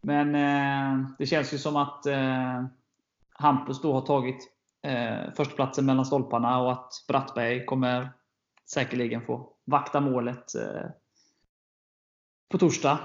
Men 0.00 0.34
eh, 0.34 1.10
det 1.18 1.26
känns 1.26 1.54
ju 1.54 1.58
som 1.58 1.76
att 1.76 2.06
eh, 2.06 2.64
Hampus 3.30 3.80
då 3.82 3.92
har 3.92 4.00
tagit 4.00 4.52
eh, 4.82 5.32
förstaplatsen 5.36 5.86
mellan 5.86 6.06
stolparna 6.06 6.60
och 6.62 6.72
att 6.72 6.92
Brattberg 7.08 7.66
kommer 7.66 8.12
säkerligen 8.66 9.26
få 9.26 9.52
vakta 9.64 10.00
målet 10.00 10.54
eh, 10.54 10.90
på 12.48 12.58
torsdag. 12.58 12.98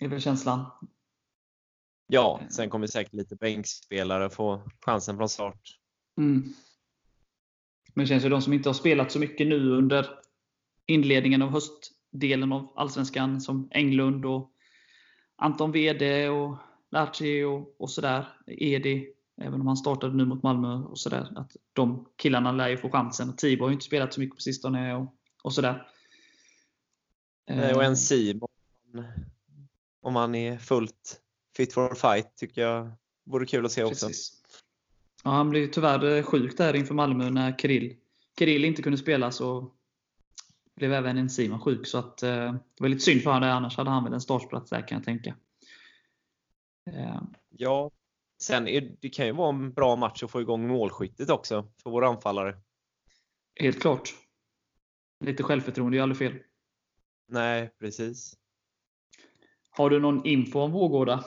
är 0.00 0.08
väl 0.08 0.20
känslan. 0.20 0.66
Ja, 2.06 2.40
sen 2.50 2.70
kommer 2.70 2.86
säkert 2.86 3.14
lite 3.14 3.36
bänkspelare 3.36 4.30
få 4.30 4.62
chansen 4.80 5.16
från 5.16 5.28
start. 5.28 5.78
Mm. 6.18 6.54
Men 7.94 8.04
det 8.04 8.08
känns 8.08 8.24
ju 8.24 8.28
de 8.28 8.42
som 8.42 8.52
inte 8.52 8.68
har 8.68 8.74
spelat 8.74 9.12
så 9.12 9.18
mycket 9.18 9.46
nu 9.46 9.70
under 9.70 10.06
inledningen 10.86 11.42
av 11.42 11.50
höstdelen 11.50 12.52
av 12.52 12.72
Allsvenskan 12.76 13.40
som 13.40 13.68
Englund 13.70 14.26
och 14.26 14.52
Anton 15.38 15.72
Wede 15.72 16.28
och 16.28 16.56
Laci 16.90 17.44
och, 17.44 17.80
och 17.80 17.90
sådär. 17.90 18.26
Edi, 18.46 19.12
även 19.40 19.60
om 19.60 19.66
han 19.66 19.76
startade 19.76 20.16
nu 20.16 20.24
mot 20.24 20.42
Malmö 20.42 20.74
och 20.74 20.98
sådär. 20.98 21.32
Att 21.36 21.56
de 21.72 22.08
killarna 22.16 22.52
lär 22.52 22.68
ju 22.68 22.76
få 22.76 22.90
chansen. 22.90 23.28
Och 23.28 23.38
Tibor 23.38 23.64
har 23.64 23.70
ju 23.70 23.74
inte 23.74 23.84
spelat 23.84 24.14
så 24.14 24.20
mycket 24.20 24.36
på 24.36 24.42
sistone 24.42 24.94
och, 24.94 25.14
och 25.42 25.54
sådär. 25.54 25.88
Nej, 27.48 27.74
Och 27.74 27.82
Eh, 27.82 27.88
en 27.88 27.96
Simon, 27.96 28.48
om 30.02 30.16
han 30.16 30.34
är 30.34 30.58
fullt 30.58 31.20
fit 31.56 31.72
for 31.72 31.94
fight, 31.94 32.36
tycker 32.36 32.62
jag 32.62 32.92
vore 33.24 33.46
kul 33.46 33.66
att 33.66 33.72
se 33.72 33.84
också. 33.84 34.06
Precis. 34.06 34.42
Ja, 35.24 35.30
han 35.30 35.50
blev 35.50 35.70
tyvärr 35.70 36.16
eh, 36.16 36.22
sjuk 36.22 36.56
där 36.56 36.76
inför 36.76 36.94
Malmö 36.94 37.30
när 37.30 37.52
Kirill, 37.52 37.96
Kirill 38.38 38.64
inte 38.64 38.82
kunde 38.82 38.98
spela. 38.98 39.30
Så 39.30 39.72
blev 40.78 40.92
även 40.92 41.18
en 41.18 41.30
Simon 41.30 41.60
sjuk. 41.60 41.86
Så 41.86 41.98
att, 41.98 42.22
eh, 42.22 42.52
det 42.52 42.80
var 42.80 42.88
lite 42.88 43.00
synd 43.04 43.22
för 43.22 43.30
honom. 43.30 43.48
Annars 43.48 43.76
hade 43.76 43.90
han 43.90 44.04
väl 44.04 44.12
en 44.12 44.20
startplats 44.20 44.70
där 44.70 44.88
kan 44.88 44.96
jag 44.98 45.04
tänka. 45.04 45.36
Eh, 46.90 47.22
Ja, 47.50 47.90
sen 48.42 48.68
är, 48.68 48.96
det 49.00 49.08
kan 49.08 49.26
ju 49.26 49.32
vara 49.32 49.48
en 49.48 49.72
bra 49.72 49.96
match 49.96 50.22
att 50.22 50.30
få 50.30 50.40
igång 50.40 50.68
målskyttet 50.68 51.30
också 51.30 51.68
för 51.82 51.90
våra 51.90 52.08
anfallare. 52.08 52.56
helt 53.60 53.80
klart. 53.80 54.14
Lite 55.24 55.42
självförtroende 55.42 55.98
är 55.98 56.02
aldrig 56.02 56.18
fel. 56.18 56.34
Nej, 57.28 57.70
precis. 57.78 58.36
Har 59.70 59.90
du 59.90 60.00
någon 60.00 60.26
info 60.26 60.60
om 60.60 60.72
Vårgårda? 60.72 61.24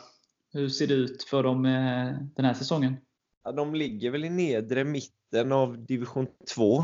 Hur 0.53 0.69
ser 0.69 0.87
det 0.87 0.93
ut 0.93 1.23
för 1.23 1.43
dem 1.43 1.65
eh, 1.65 2.13
den 2.35 2.45
här 2.45 2.53
säsongen? 2.53 2.97
Ja, 3.43 3.51
de 3.51 3.75
ligger 3.75 4.11
väl 4.11 4.25
i 4.25 4.29
nedre 4.29 4.83
mitten 4.83 5.51
av 5.51 5.85
division 5.85 6.27
2. 6.55 6.83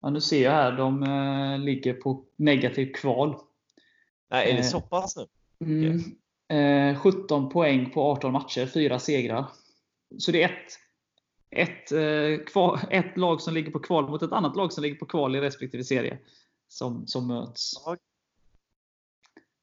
Ja, 0.00 0.10
nu 0.10 0.20
ser 0.20 0.42
jag 0.44 0.50
här. 0.50 0.72
De 0.76 1.02
eh, 1.02 1.58
ligger 1.58 1.94
på 1.94 2.24
negativt 2.36 2.96
kval. 2.96 3.36
Nej, 4.30 4.50
är 4.50 4.52
det 4.54 4.58
Eh. 4.60 4.64
så 4.66 4.80
pass 4.80 5.16
nu? 5.16 5.26
Mm. 6.50 6.90
Eh, 6.94 7.00
17 7.00 7.48
poäng 7.48 7.90
på 7.90 8.02
18 8.02 8.32
matcher, 8.32 8.66
4 8.66 8.98
segrar. 8.98 9.46
Så 10.18 10.32
det 10.32 10.42
är 10.42 10.48
ett, 10.48 10.78
ett, 11.68 11.92
eh, 11.92 12.44
kval, 12.46 12.78
ett 12.90 13.16
lag 13.16 13.40
som 13.40 13.54
ligger 13.54 13.70
på 13.70 13.78
kval 13.78 14.10
mot 14.10 14.22
ett 14.22 14.32
annat 14.32 14.56
lag 14.56 14.72
som 14.72 14.82
ligger 14.82 14.96
på 14.96 15.06
kval 15.06 15.36
i 15.36 15.40
respektive 15.40 15.84
serie. 15.84 16.18
Som, 16.68 17.06
som 17.06 17.26
möts. 17.26 17.72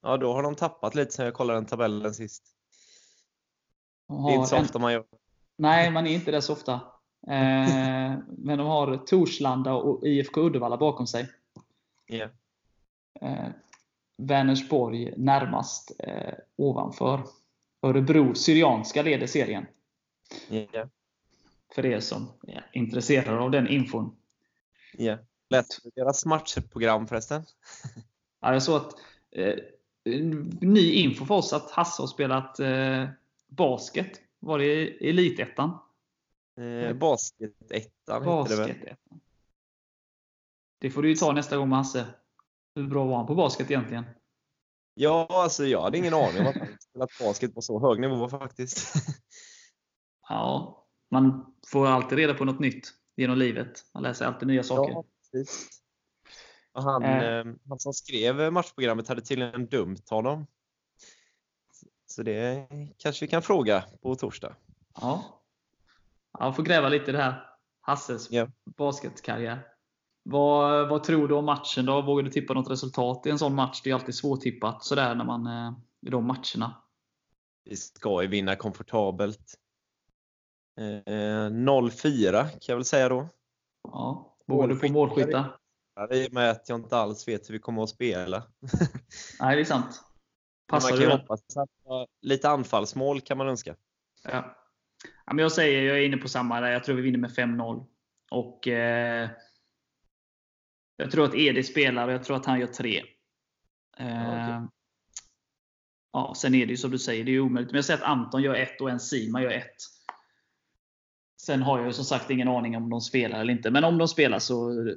Ja, 0.02 0.18
då 0.18 0.34
har 0.34 0.44
de 0.44 0.56
tappat 0.56 0.96
lite 0.96 1.12
sen 1.12 1.26
jag 1.26 1.34
kollade 1.34 1.58
den 1.60 1.66
tabellen 1.66 2.14
sist. 2.14 2.44
De 4.08 4.26
Det 4.26 4.32
är 4.32 4.36
inte 4.36 4.48
så 4.50 4.56
en- 4.56 4.62
ofta 4.64 4.80
man 4.80 4.94
gör. 4.94 5.06
Nej, 5.58 5.92
man 5.92 6.08
är 6.08 6.12
inte 6.12 6.32
det 6.32 6.42
så 6.42 6.54
ofta. 6.54 6.82
Eh, 7.28 8.18
men 8.28 8.58
de 8.58 8.68
har 8.68 8.98
Torslanda 8.98 9.74
och 9.74 10.08
IFK 10.08 10.42
Uddevalla 10.42 10.78
bakom 10.78 11.08
sig. 11.08 11.30
Eh, 13.22 13.48
Vänersborg 14.18 15.14
närmast 15.18 15.92
eh, 16.00 16.34
ovanför. 16.56 17.24
Örebro 17.82 18.36
Syrianska 18.36 19.04
leder 19.04 19.28
serien. 19.28 19.66
Ja. 20.50 20.90
För 21.76 21.86
er 21.86 22.00
som 22.00 22.28
är 22.48 22.70
intresserade 22.74 23.40
av 23.40 23.52
den 23.52 23.68
infon. 23.68 24.16
ja. 24.98 25.18
Lätt 25.50 25.66
deras 25.96 26.26
matchprogram 26.26 27.08
förresten. 27.08 27.44
Ja, 28.42 28.54
jag 28.54 28.64
såg 28.64 28.76
att 28.76 28.94
eh, 29.32 29.56
ny 30.62 30.92
info 30.92 31.26
för 31.26 31.36
oss 31.36 31.54
att 31.54 31.72
Hasse 31.72 32.02
har 32.02 32.08
spelat 32.08 32.60
eh, 32.60 33.06
basket. 33.48 34.22
Var 34.40 34.60
det 34.60 34.66
i 34.66 35.10
Elitettan? 35.10 35.78
Eh, 36.58 36.94
Basketettan 36.94 38.24
heter 38.24 38.50
det 38.50 38.56
väl? 38.56 38.96
Det 40.80 40.90
får 40.92 41.02
du 41.02 41.10
ju 41.10 41.16
ta 41.16 41.32
nästa 41.32 41.58
gång 41.58 41.70
med 41.70 41.78
Hasse. 41.78 42.06
Hur 42.76 42.88
bra 42.88 43.06
var 43.06 43.18
han 43.18 43.28
på 43.28 43.36
basket 43.36 43.72
egentligen? 43.72 44.06
Ja, 44.94 45.28
alltså 45.30 45.66
jag 45.66 45.82
hade 45.82 45.98
ingen 45.98 46.14
aning 46.14 46.42
om 46.42 46.48
att 46.48 46.56
han 46.58 46.78
spelat 46.80 47.10
basket 47.20 47.56
på 47.56 47.62
så 47.62 47.80
hög 47.80 48.00
nivå 48.00 48.30
faktiskt. 48.30 48.94
Ja, 50.30 50.86
man 51.12 51.54
får 51.68 51.88
alltid 51.88 52.18
reda 52.18 52.34
på 52.34 52.46
något 52.46 52.60
nytt 52.60 52.88
genom 53.16 53.38
livet. 53.38 53.86
Man 53.94 54.04
lär 54.04 54.14
sig 54.14 54.28
alltid 54.28 54.48
nya 54.48 54.64
saker. 54.64 54.92
Ja, 54.94 55.04
precis. 55.32 55.70
Och 56.72 56.84
han, 56.84 57.04
Eh. 57.04 57.24
eh, 57.24 57.46
han 57.70 57.80
som 57.80 57.94
skrev 57.94 58.54
matchprogrammet 58.54 59.08
hade 59.08 59.22
tydligen 59.22 59.66
dömt 59.66 60.10
honom. 60.10 60.48
Så 62.06 62.24
det 62.24 62.68
kanske 62.98 63.26
vi 63.26 63.30
kan 63.30 63.42
fråga 63.42 63.84
på 64.02 64.16
torsdag. 64.16 64.56
Ja. 65.02 65.42
Ja 66.40 66.54
får 66.54 66.64
gräva 66.64 66.90
lite 66.90 67.10
i 67.10 67.14
det 67.14 67.22
här. 67.22 67.50
Hasses 67.82 68.32
Ja. 68.32 68.48
basketkarriär. 68.78 69.68
Vad, 70.24 70.90
vad 70.90 71.04
tror 71.04 71.28
du 71.28 71.36
om 71.36 71.46
matchen 71.46 71.86
då? 71.86 72.02
Vågar 72.02 72.24
du 72.24 72.30
tippa 72.32 72.54
något 72.54 72.70
resultat 72.70 73.26
i 73.26 73.30
en 73.30 73.40
sån 73.40 73.56
match? 73.56 73.82
Det 73.84 73.90
är 73.90 73.94
alltid 73.94 74.16
svårtippat 74.16 74.84
sådär 74.84 75.16
när 75.16 75.26
man, 75.26 75.48
eh, 75.48 75.74
i 76.08 76.10
de 76.10 76.26
matcherna. 76.28 76.82
Vi 77.64 77.76
ska 77.76 78.22
ju 78.22 78.28
vinna 78.28 78.56
komfortabelt. 78.56 79.54
Eh, 80.80 81.50
0-4 81.50 82.44
kan 82.50 82.60
jag 82.68 82.76
väl 82.76 82.86
säga 82.86 83.10
då. 83.10 83.30
Ja. 83.84 84.38
Vågar 84.48 84.68
du 84.68 84.80
på 84.80 84.88
målskyttar? 84.92 85.58
I 86.12 86.28
och 86.28 86.34
med 86.34 86.52
att 86.52 86.70
jag 86.70 86.80
inte 86.80 86.98
alls 86.98 87.28
vet 87.28 87.50
hur 87.50 87.54
vi 87.54 87.60
kommer 87.60 87.84
att 87.84 87.90
spela. 87.90 88.44
Nej, 89.40 89.56
det 89.56 89.62
är 89.62 89.66
sant. 89.66 90.02
Passar 90.68 90.90
man 90.90 91.00
du 91.00 91.06
kan 91.06 91.18
det? 91.18 91.22
hoppas 91.22 91.58
att 91.58 91.70
lite 92.22 92.50
anfallsmål 92.50 93.22
kan 93.22 93.38
man 93.38 93.48
önska. 93.48 93.76
Ja. 94.24 94.56
Ja, 95.26 95.34
men 95.34 95.44
jag 95.44 95.52
säger, 95.52 95.82
jag 95.84 95.98
är 95.98 96.06
inne 96.06 96.18
på 96.18 96.28
samma 96.28 96.62
där. 96.62 96.72
Jag 96.72 96.84
tror 96.84 96.96
vi 96.96 97.02
vinner 97.02 97.20
med 97.20 97.32
5-0. 97.32 97.86
Och 98.32 98.68
eh, 98.68 99.30
Jag 100.96 101.12
tror 101.12 101.26
att 101.26 101.36
Edi 101.36 101.64
spelar 101.64 102.08
och 102.08 102.14
jag 102.14 102.24
tror 102.24 102.36
att 102.38 102.46
han 102.46 102.60
gör 102.60 102.68
tre. 102.68 103.04
Eh, 103.98 104.08
Ja, 104.08 104.56
okej. 104.58 104.70
ja, 106.14 106.34
sen 106.38 106.56
är 106.56 106.66
det 106.66 106.72
ju 106.72 106.78
som 106.78 106.92
du 106.92 107.00
säger, 107.00 107.24
det 107.24 107.32
är 107.32 107.34
ju 107.34 107.42
omöjligt. 107.42 107.72
Men 107.72 107.76
jag 107.78 107.86
säger 107.86 108.00
att 108.00 108.10
Anton 108.10 108.42
gör 108.42 108.56
ett 108.56 108.82
och 108.82 108.90
en 108.90 109.00
Sima 109.00 109.42
gör 109.42 109.52
ett. 109.52 109.76
Sen 111.42 111.62
har 111.62 111.78
jag 111.78 111.88
ju 111.88 111.94
som 111.94 112.06
sagt 112.06 112.30
ingen 112.30 112.48
aning 112.48 112.78
om 112.78 112.90
de 112.90 113.02
spelar 113.02 113.40
eller 113.40 113.54
inte. 113.54 113.72
Men 113.72 113.84
om 113.84 113.98
de 113.98 114.08
spelar 114.08 114.40
så 114.40 114.88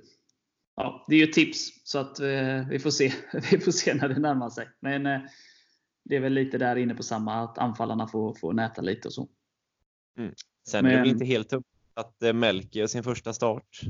ja, 0.76 1.04
det 1.08 1.14
är 1.14 1.20
ju 1.20 1.26
tips. 1.26 1.58
Så 1.84 1.98
att 1.98 2.20
eh, 2.20 2.68
vi, 2.68 2.78
får 2.78 2.90
se. 2.90 3.12
vi 3.50 3.58
får 3.58 3.72
se 3.72 3.94
när 3.94 4.08
det 4.08 4.20
närmar 4.20 4.50
sig. 4.50 4.68
Men 4.80 5.06
eh, 5.06 5.20
det 6.04 6.16
är 6.16 6.20
väl 6.20 6.32
lite 6.32 6.58
där 6.58 6.76
inne 6.76 6.94
på 6.94 7.02
samma, 7.02 7.34
att 7.34 7.58
anfallarna 7.58 8.06
får, 8.08 8.34
får 8.34 8.52
näta 8.52 8.82
lite 8.82 9.08
och 9.08 9.14
så. 9.14 9.28
Sen 10.68 10.86
är 10.86 10.90
det 10.90 10.96
Men- 10.96 11.06
inte 11.08 11.24
helt 11.24 11.52
upp 11.52 11.66
att 11.94 12.22
eh, 12.22 12.32
Melker 12.32 12.80
gör 12.80 12.86
sin 12.86 13.02
första 13.02 13.32
start. 13.32 13.80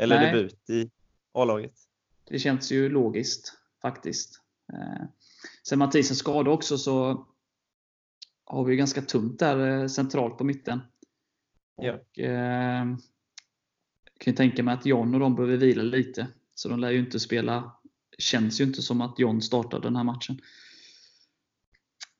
Eller 0.00 0.16
Nej. 0.20 0.32
debut 0.32 0.70
i 0.70 0.90
A-laget. 1.32 1.74
Det 2.24 2.38
känns 2.38 2.72
ju 2.72 2.88
logiskt 2.88 3.52
faktiskt. 3.82 4.40
Eh, 4.72 5.06
sen 5.68 5.78
Mathisens 5.78 6.18
skada 6.18 6.50
också 6.50 6.78
så 6.78 7.26
har 8.44 8.64
vi 8.64 8.72
ju 8.72 8.76
ganska 8.78 9.02
tunt 9.02 9.38
där 9.38 9.80
eh, 9.82 9.86
centralt 9.86 10.38
på 10.38 10.44
mitten. 10.44 10.80
Ja. 11.76 11.94
Och, 11.94 12.18
eh, 12.18 12.86
jag 14.04 14.20
kan 14.20 14.34
tänka 14.34 14.62
mig 14.62 14.74
att 14.74 14.86
John 14.86 15.14
och 15.14 15.20
de 15.20 15.34
behöver 15.36 15.56
vila 15.56 15.82
lite. 15.82 16.26
Så 16.54 16.68
de 16.68 16.80
lär 16.80 16.90
ju 16.90 16.98
inte 16.98 17.20
spela. 17.20 17.72
Känns 18.18 18.60
ju 18.60 18.64
inte 18.64 18.82
som 18.82 19.00
att 19.00 19.18
John 19.18 19.42
startar 19.42 19.80
den 19.80 19.96
här 19.96 20.04
matchen. 20.04 20.40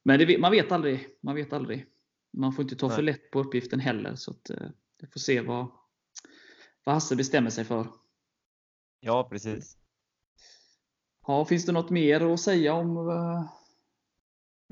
Men 0.03 0.19
det, 0.19 0.39
man 0.39 0.51
vet 0.53 0.73
aldrig. 0.73 1.09
Man 1.23 1.35
vet 1.35 1.53
aldrig. 1.53 1.87
Man 2.33 2.53
får 2.53 2.63
inte 2.63 2.77
ta 2.77 2.89
för 2.89 2.97
Nej. 2.97 3.05
lätt 3.05 3.31
på 3.31 3.41
uppgiften 3.41 3.81
heller. 3.81 4.15
Så 4.15 4.31
att, 4.31 4.51
eh, 4.51 4.69
vi 5.01 5.07
får 5.07 5.21
se 5.21 5.41
vad, 5.41 5.71
vad 6.85 6.95
Hasse 6.95 7.17
bestämmer 7.17 7.51
sig 7.51 7.65
för. 7.65 7.87
Ja, 9.01 9.29
precis. 9.31 9.79
Ja, 11.27 11.45
finns 11.45 11.67
det 11.67 11.73
något 11.73 11.91
mer 11.91 12.33
att 12.33 12.41
säga 12.41 12.75
om 12.75 12.97
uh, 12.97 13.51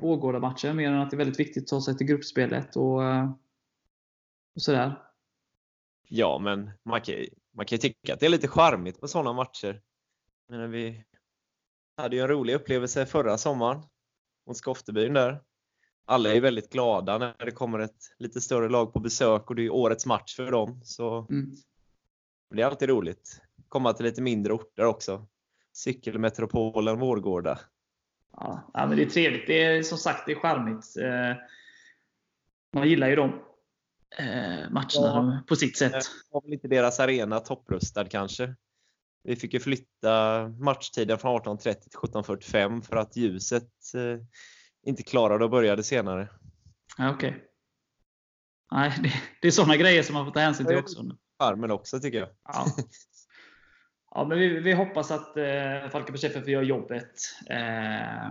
Vårgårda-matchen? 0.00 0.76
Mer 0.76 0.90
än 0.90 1.00
att 1.00 1.10
det 1.10 1.14
är 1.14 1.18
väldigt 1.18 1.40
viktigt 1.40 1.62
att 1.62 1.68
ta 1.68 1.80
sig 1.80 1.96
till 1.96 2.06
gruppspelet 2.06 2.76
och, 2.76 3.04
eh, 3.04 3.30
och 4.54 4.62
sådär. 4.62 5.02
Ja, 6.08 6.38
men 6.38 6.70
man 6.82 7.00
kan, 7.00 7.14
man 7.52 7.66
kan 7.66 7.76
ju 7.76 7.80
tycka 7.80 8.14
att 8.14 8.20
det 8.20 8.26
är 8.26 8.30
lite 8.30 8.48
charmigt 8.48 9.00
på 9.00 9.08
sådana 9.08 9.32
matcher. 9.32 9.82
Men 10.48 10.70
vi 10.70 11.04
hade 11.96 12.16
ju 12.16 12.22
en 12.22 12.28
rolig 12.28 12.54
upplevelse 12.54 13.06
förra 13.06 13.38
sommaren 13.38 13.82
mot 14.46 14.56
Skoftebyn 14.56 15.12
där. 15.12 15.42
Alla 16.08 16.32
är 16.34 16.40
väldigt 16.40 16.72
glada 16.72 17.18
när 17.18 17.34
det 17.44 17.50
kommer 17.50 17.78
ett 17.78 17.96
lite 18.18 18.40
större 18.40 18.68
lag 18.68 18.92
på 18.92 19.00
besök 19.00 19.50
och 19.50 19.56
det 19.56 19.62
är 19.62 19.70
årets 19.70 20.06
match 20.06 20.36
för 20.36 20.50
dem. 20.50 20.80
Så 20.84 21.26
Mm. 21.30 21.50
det 22.54 22.62
är 22.62 22.66
alltid 22.66 22.88
roligt. 22.88 23.40
Komma 23.68 23.92
till 23.92 24.04
lite 24.06 24.22
mindre 24.22 24.52
orter 24.52 24.84
också. 24.84 25.26
Cykelmetropolen 25.72 26.98
Vårgårda. 26.98 27.58
Ja, 28.36 28.70
men 28.74 28.96
det 28.96 29.02
är 29.02 29.06
trevligt. 29.10 29.46
Det 29.46 29.62
är 29.64 29.82
som 29.82 29.98
sagt 29.98 30.26
det 30.26 30.32
är 30.32 30.36
charmigt. 30.36 30.96
Eh, 30.96 31.42
man 32.74 32.88
gillar 32.88 33.08
ju 33.08 33.16
de 33.16 33.24
eh, 34.18 34.70
matcherna 34.70 34.90
Ja. 34.94 35.42
på 35.48 35.56
sitt 35.56 35.76
sätt. 35.76 36.04
var 36.30 36.42
väl 36.42 36.52
inte 36.52 36.68
deras 36.68 37.00
arena 37.00 37.40
topprustad 37.40 38.04
kanske. 38.04 38.54
Vi 39.22 39.36
fick 39.36 39.54
ju 39.54 39.60
flytta 39.60 40.48
matchtiden 40.48 41.18
från 41.18 41.40
18.30 41.40 41.74
till 41.74 41.90
17.45 41.98 42.80
för 42.82 42.96
att 42.96 43.16
ljuset 43.16 43.70
eh, 43.94 44.24
inte 44.86 45.02
klarade 45.02 45.44
och 45.44 45.50
började 45.50 45.82
senare. 45.82 46.28
Ja, 46.98 47.10
okej. 47.10 47.44
Nej, 48.72 48.92
det, 49.02 49.12
det 49.40 49.48
är 49.48 49.52
sådana 49.52 49.76
grejer 49.76 50.02
som 50.02 50.14
man 50.14 50.24
får 50.24 50.32
ta 50.32 50.40
hänsyn 50.40 50.66
till 50.66 50.76
också. 50.76 51.02
Charmen 51.38 51.70
också 51.70 52.00
tycker 52.00 52.18
jag. 52.18 52.28
Ja. 52.44 52.66
Ja, 54.10 54.24
men 54.24 54.38
vi, 54.38 54.60
vi 54.60 54.72
hoppas 54.72 55.10
att 55.10 55.36
eh, 55.36 55.88
Falkenbergs 55.90 56.24
FF 56.24 56.48
gör 56.48 56.62
jobbet. 56.62 57.12
Eh, 57.50 58.30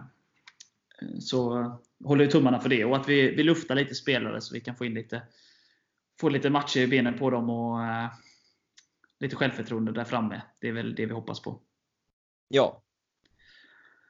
så 1.20 1.50
håller 2.04 2.26
vi 2.26 2.32
tummarna 2.32 2.60
för 2.60 2.70
det 2.70 2.86
och 2.86 2.96
att 2.96 3.10
vi, 3.10 3.36
vi 3.36 3.44
luftar 3.44 3.76
lite 3.76 3.96
spelare 3.96 4.42
så 4.42 4.54
vi 4.54 4.62
kan 4.62 4.76
få 4.76 4.86
in 4.86 4.94
lite, 4.94 5.22
få 6.20 6.30
lite 6.30 6.50
matcher 6.50 6.80
i 6.80 6.88
benen 6.88 7.18
på 7.18 7.30
dem 7.30 7.50
och 7.50 7.84
eh, 7.84 8.10
lite 9.20 9.36
självförtroende 9.36 9.92
där 9.92 10.04
framme. 10.04 10.42
Det 10.62 10.68
är 10.68 10.72
väl 10.72 10.96
det 10.96 11.06
vi 11.06 11.14
hoppas 11.14 11.42
på. 11.42 11.62
Ja. 12.48 12.84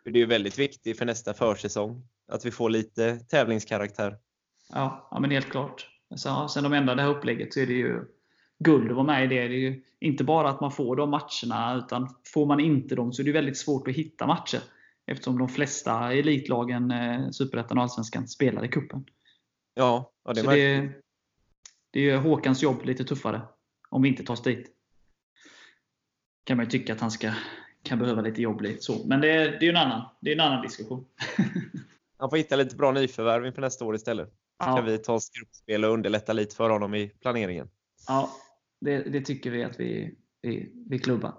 Det 0.06 0.18
är 0.18 0.22
ju 0.22 0.26
väldigt 0.26 0.60
viktigt 0.60 0.98
för 0.98 1.06
nästa 1.06 1.34
försäsong 1.34 2.08
att 2.28 2.46
vi 2.46 2.52
får 2.52 2.70
lite 2.70 3.16
tävlingskaraktär. 3.16 4.18
Ja, 4.70 5.08
ja 5.12 5.20
men 5.20 5.32
helt 5.32 5.50
klart. 5.50 5.90
Så, 6.16 6.28
ja, 6.28 6.48
sen 6.48 6.64
de 6.64 6.74
ändrar 6.74 6.96
det 6.96 7.02
här 7.02 7.10
upplägget 7.10 7.54
så 7.54 7.60
är 7.60 7.68
det 7.68 7.74
ju 7.74 8.06
guld 8.60 8.90
att 8.90 8.96
vara 8.96 9.06
med 9.06 9.24
i 9.24 9.28
det. 9.28 9.48
Det 9.48 9.56
är 9.56 9.60
ju 9.60 9.84
inte 10.00 10.24
bara 10.24 10.50
att 10.50 10.62
man 10.62 10.72
får 10.72 10.96
de 10.96 11.10
matcherna, 11.10 11.76
utan 11.86 12.16
får 12.34 12.46
man 12.46 12.60
inte 12.60 12.96
dem 12.96 13.14
så 13.14 13.22
är 13.22 13.26
det 13.26 13.32
väldigt 13.32 13.58
svårt 13.58 13.88
att 13.88 13.94
hitta 13.94 14.28
matcher. 14.28 14.62
Eftersom 15.08 15.38
de 15.38 15.50
flesta 15.50 16.14
elitlagen, 16.14 16.92
eh, 16.92 17.30
Superettan 17.30 17.78
och 17.78 17.84
Allsvenskan, 17.84 18.28
spelar 18.28 18.66
i 18.66 18.68
cupen. 18.68 19.06
Ja, 19.74 20.12
ja 20.26 20.34
det 20.34 20.42
Så 20.42 20.52
det, 20.52 20.90
det 21.92 22.00
gör 22.00 22.18
Håkans 22.18 22.64
jobb 22.64 22.86
lite 22.86 23.04
tuffare. 23.04 23.42
Om 23.90 24.02
vi 24.02 24.10
inte 24.10 24.24
tar 24.24 24.34
oss 24.34 24.44
dit. 24.44 24.72
Kan 26.44 26.58
man 26.58 26.66
ju 26.66 26.72
tycka 26.72 26.94
att 26.94 27.00
han 27.00 27.12
ska, 27.12 27.34
kan 27.86 28.00
behöva 28.00 28.22
lite 28.22 28.42
jobb. 28.42 28.62
Lite 28.62 28.82
så. 28.84 29.08
Men 29.08 29.22
det, 29.22 29.32
är- 29.32 29.60
det 29.60 29.66
är 29.66 29.70
en 29.70 29.78
annan, 29.78 30.02
det 30.20 30.30
är 30.32 30.36
en 30.36 30.42
annan 30.42 30.62
diskussion. 30.62 31.06
Han 32.18 32.30
får 32.30 32.38
hitta 32.38 32.56
lite 32.56 32.76
bra 32.76 32.92
nyförvärv 32.92 33.46
inför 33.46 33.62
nästa 33.62 33.86
år 33.86 33.96
istället. 33.96 34.30
Så 34.30 34.70
Ja. 34.70 34.76
kan 34.76 34.86
vi 34.86 34.98
ta 34.98 35.14
oss 35.14 35.30
gruppspel 35.30 35.86
och 35.86 35.92
underlätta 35.94 36.34
lite 36.34 36.56
för 36.56 36.70
honom 36.70 36.96
i 36.96 37.08
planeringen. 37.10 37.70
Ja, 38.08 38.30
det, 38.82 38.98
det 38.98 39.22
tycker 39.22 39.52
vi 39.52 39.64
att 39.64 39.80
vi, 39.80 40.16
vi, 40.42 40.72
vi 40.90 41.00
klubbar. 41.00 41.34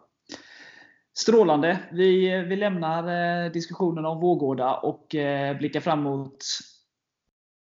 Strålande! 1.18 1.78
Vi, 1.92 2.40
vi 2.42 2.56
lämnar 2.56 3.44
eh, 3.46 3.52
diskussionen 3.52 4.04
om 4.06 4.20
Vårgårda 4.20 4.74
och 4.74 5.14
eh, 5.14 5.58
blickar 5.58 5.80
fram 5.80 6.02
mot 6.02 6.36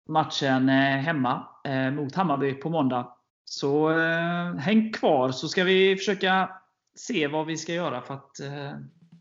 matchen 0.09 0.69
eh, 0.69 0.75
hemma 0.99 1.47
eh, 1.64 1.91
mot 1.91 2.14
Hammarby 2.14 2.55
på 2.55 2.71
måndag. 2.71 3.12
Så 3.45 3.91
eh, 3.99 4.55
häng 4.55 4.93
kvar 4.93 5.31
så 5.31 5.49
ska 5.49 5.64
vi 5.64 5.97
försöka 5.97 6.51
se 6.98 7.26
vad 7.26 7.46
vi 7.46 7.56
ska 7.56 7.72
göra 7.74 8.00
för 8.00 8.14
att 8.14 8.40
eh, 8.40 8.72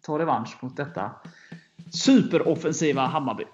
ta 0.02 0.20
revansch 0.20 0.58
mot 0.64 0.78
detta 0.78 1.12
superoffensiva 1.92 3.06
Hammarby. 3.06 3.46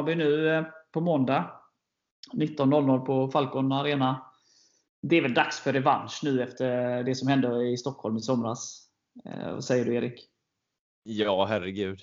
Hammarby 0.00 0.14
nu 0.14 0.48
eh, 0.48 0.64
på 0.92 1.00
måndag. 1.00 1.60
19.00 2.32 3.06
på 3.06 3.28
Falcon 3.28 3.72
Arena. 3.72 4.26
Det 5.02 5.16
är 5.16 5.22
väl 5.22 5.34
dags 5.34 5.60
för 5.60 5.72
revansch 5.72 6.20
nu 6.22 6.42
efter 6.42 7.02
det 7.02 7.14
som 7.14 7.28
hände 7.28 7.68
i 7.68 7.76
Stockholm 7.76 8.16
i 8.16 8.20
somras. 8.20 8.88
Eh, 9.24 9.52
vad 9.52 9.64
säger 9.64 9.84
du 9.84 9.94
Erik? 9.94 10.28
Ja, 11.02 11.44
herregud. 11.44 12.02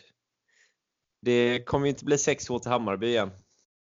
Det 1.21 1.65
kommer 1.65 1.87
inte 1.87 2.05
bli 2.05 2.15
6-2 2.15 2.59
till 2.59 2.71
Hammarby 2.71 3.07
igen. 3.07 3.31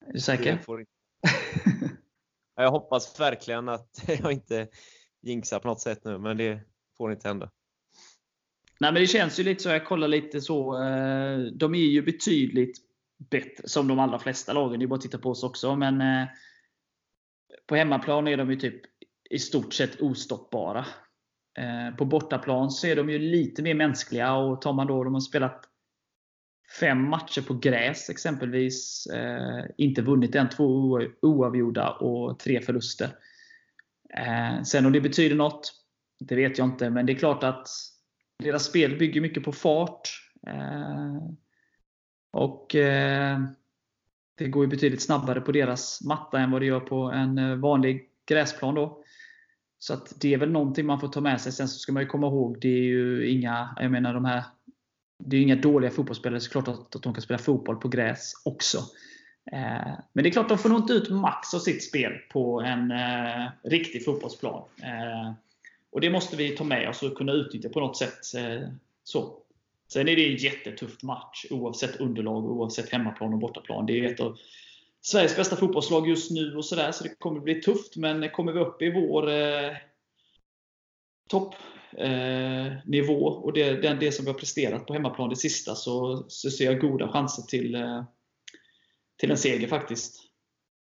Är 0.07 0.13
du 0.13 0.21
säker? 0.21 0.59
Jag 2.57 2.71
hoppas 2.71 3.21
verkligen 3.21 3.69
att 3.69 4.05
jag 4.23 4.33
inte 4.33 4.69
jinxar 5.23 5.59
på 5.59 5.69
något 5.69 5.81
sätt 5.81 6.05
nu, 6.05 6.19
men 6.19 6.37
det 6.37 6.61
får 6.97 7.13
inte 7.13 7.29
hända. 7.29 7.51
Nej, 8.81 8.93
men 8.93 9.03
det 9.03 9.07
känns 9.07 9.41
ju 9.41 9.45
lite 9.45 9.63
så. 9.63 9.69
Jag 9.69 9.87
kollar 9.87 10.09
lite 10.09 10.41
så. 10.41 10.83
eh, 10.83 11.39
De 11.39 11.75
är 11.75 11.79
ju 11.79 12.03
betydligt 12.03 12.90
bättre, 13.31 13.69
som 13.69 13.89
de 13.89 13.99
allra 13.99 14.19
flesta 14.19 14.53
lagen. 14.53 14.81
Det 14.81 14.85
är 14.85 14.87
bara 14.87 14.95
att 14.95 15.01
titta 15.01 15.19
på 15.19 15.31
oss 15.31 15.43
också. 15.43 15.77
Men 15.77 16.01
eh, 16.01 16.29
på 17.67 17.77
hemmaplan 17.77 18.29
är 18.29 18.37
de 18.37 18.51
ju 18.51 18.57
typ 18.57 18.83
i 19.31 19.39
stort 19.39 19.75
sett 19.75 20.01
ostoppbara. 20.01 20.87
Eh, 21.59 21.97
På 21.97 22.05
bortaplan 22.05 22.71
så 22.71 22.87
är 22.87 22.97
de 22.97 23.11
ju 23.11 23.19
lite 23.19 23.63
mer 23.63 23.75
mänskliga. 23.75 24.35
Och 24.35 24.63
tar 24.63 24.73
man 24.73 24.87
då, 24.87 25.05
de 25.05 25.15
har 25.15 25.21
spelat 25.21 25.65
fem 26.81 27.09
matcher 27.09 27.43
på 27.43 27.55
gräs 27.55 28.11
exempelvis. 28.11 29.07
Eh, 29.07 29.65
inte 29.77 30.03
vunnit 30.03 30.35
än. 30.35 30.49
Två 30.49 31.01
oavgjorda 31.23 31.91
och 31.91 32.39
tre 32.39 32.61
förluster. 32.61 33.09
Eh, 34.17 34.63
sen 34.63 34.87
om 34.87 34.93
det 34.93 35.01
betyder 35.01 35.37
något, 35.37 35.73
det 36.21 36.37
vet 36.37 36.59
jag 36.59 36.67
inte. 36.67 36.91
Men 36.91 37.07
det 37.07 37.13
är 37.13 37.19
klart 37.19 37.45
att 37.45 37.69
deras 38.39 38.65
spel 38.65 38.99
bygger 38.99 39.21
mycket 39.21 39.45
på 39.45 39.53
fart. 39.53 40.09
Eh, 40.47 41.17
och 42.31 42.75
eh, 42.75 43.41
Det 44.35 44.49
går 44.49 44.65
ju 44.65 44.71
betydligt 44.71 45.03
snabbare 45.03 45.41
på 45.41 45.53
deras 45.53 46.03
matta 46.03 46.39
än 46.39 46.51
vad 46.51 46.63
det 46.63 46.67
gör 46.67 46.81
på 46.81 46.97
en 46.97 47.39
eh, 47.39 47.57
vanlig 47.57 48.09
gräsplan. 48.27 48.75
Då. 48.75 49.05
Så 49.79 49.95
att 49.95 50.21
det 50.21 50.35
är 50.35 50.39
väl 50.39 50.51
någonting 50.51 50.87
man 50.87 51.01
får 51.01 51.09
ta 51.09 51.21
med 51.21 51.41
sig. 51.41 51.53
Sen 51.53 51.69
så 51.69 51.79
ska 51.79 51.93
man 51.93 52.03
ju 52.03 52.09
komma 52.09 52.27
ihåg, 52.27 52.61
det 52.61 52.69
är 52.69 52.83
ju 52.83 53.31
inga, 53.31 53.77
jag 53.81 53.91
menar 53.91 54.15
de 54.15 54.25
här 54.25 54.43
det 55.25 55.37
är 55.37 55.41
inga 55.41 55.57
dåliga 55.57 55.91
fotbollsspelare, 55.91 56.41
såklart 56.41 56.69
att, 56.69 56.97
att 56.97 57.03
de 57.03 57.15
kan 57.15 57.23
spela 57.23 57.39
fotboll 57.39 57.77
på 57.77 57.89
gräs 57.89 58.33
också. 58.45 58.79
Eh, 59.53 59.93
men 60.13 60.23
det 60.23 60.29
är 60.29 60.31
klart, 60.31 60.49
de 60.49 60.59
får 60.59 60.69
nog 60.69 60.79
inte 60.79 60.93
ut 60.93 61.11
max 61.11 61.55
av 61.55 61.59
sitt 61.59 61.85
spel 61.85 62.13
på 62.33 62.61
en 62.61 62.91
eh, 62.91 63.49
riktig 63.63 64.05
fotbollsplan. 64.05 64.63
Eh, 64.83 65.33
och 65.93 66.01
Det 66.01 66.11
måste 66.11 66.37
vi 66.37 66.57
ta 66.57 66.65
med 66.65 66.89
oss 66.89 67.03
och 67.03 67.17
kunna 67.17 67.33
utnyttja 67.33 67.69
på 67.69 67.81
något 67.81 67.97
sätt. 67.97 68.35
Eh, 68.37 68.69
så. 69.05 69.37
Sen 69.93 70.09
är 70.09 70.17
det 70.17 70.33
en 70.33 70.37
jättetuff 70.37 71.03
match 71.03 71.47
oavsett 71.51 71.97
underlag, 71.97 72.45
oavsett 72.45 72.93
hemmaplan 72.93 73.33
och 73.33 73.39
bortaplan. 73.39 73.87
Det 73.87 74.01
är 74.01 74.13
ett 74.13 74.21
av 74.21 74.39
Sveriges 75.03 75.37
bästa 75.37 75.57
fotbollslag 75.57 76.09
just 76.09 76.31
nu 76.31 76.57
och 76.57 76.65
sådär, 76.65 76.93
så 76.93 77.05
det 77.05 77.15
kommer 77.19 77.41
bli 77.41 77.63
tufft. 77.63 77.97
Men 77.97 78.31
kommer 78.31 78.53
vi 78.53 78.61
upp 78.61 78.83
i 78.83 78.91
vår 78.91 79.31
eh, 79.31 79.77
toppnivå 81.31 83.29
eh, 83.29 83.43
och 83.43 83.53
det, 83.53 83.73
det, 83.73 83.95
det 83.95 84.13
som 84.13 84.25
vi 84.25 84.31
har 84.31 84.39
presterat 84.39 84.87
på 84.87 84.93
hemmaplan 84.93 85.29
det 85.29 85.37
sista 85.37 85.75
så, 85.75 86.25
så 86.29 86.51
ser 86.51 86.65
jag 86.65 86.81
goda 86.81 87.09
chanser 87.09 87.43
till, 87.43 87.75
eh, 87.75 88.05
till 89.19 89.31
en 89.31 89.39
seger 89.39 89.69
faktiskt. 89.69 90.23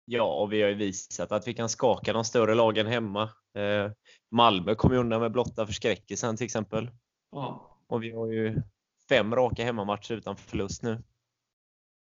Ja, 0.05 0.42
och 0.42 0.53
vi 0.53 0.62
har 0.62 0.69
ju 0.69 0.75
visat 0.75 1.33
att 1.33 1.49
vi 1.49 1.55
kan 1.55 1.69
skaka 1.69 2.12
de 2.12 2.25
större 2.25 2.55
lagen 2.55 2.87
hemma. 2.87 3.23
Eh, 3.59 3.90
Malmö 4.31 4.75
kom 4.75 4.92
ju 4.92 4.99
undan 4.99 5.21
med 5.21 5.33
blotta 5.33 5.66
förskräckelsen 5.66 6.37
till 6.37 6.45
exempel. 6.45 6.90
Ja. 7.33 7.79
Och 7.87 8.03
vi 8.03 8.11
har 8.11 8.27
ju 8.27 8.62
fem 9.09 9.35
raka 9.35 9.64
hemmamatcher 9.64 10.14
utan 10.14 10.37
förlust 10.37 10.83
nu. 10.83 11.03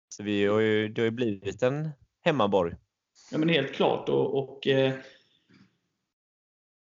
Så 0.08 0.22
vi 0.22 0.46
har 0.46 0.60
ju, 0.60 0.88
det 0.88 1.00
har 1.00 1.04
ju 1.04 1.10
blivit 1.10 1.62
en 1.62 1.90
hemmaborg. 2.24 2.74
Ja, 3.32 3.38
men 3.38 3.48
helt 3.48 3.74
klart. 3.74 4.08
Och, 4.08 4.38
och 4.38 4.66
eh, 4.66 4.94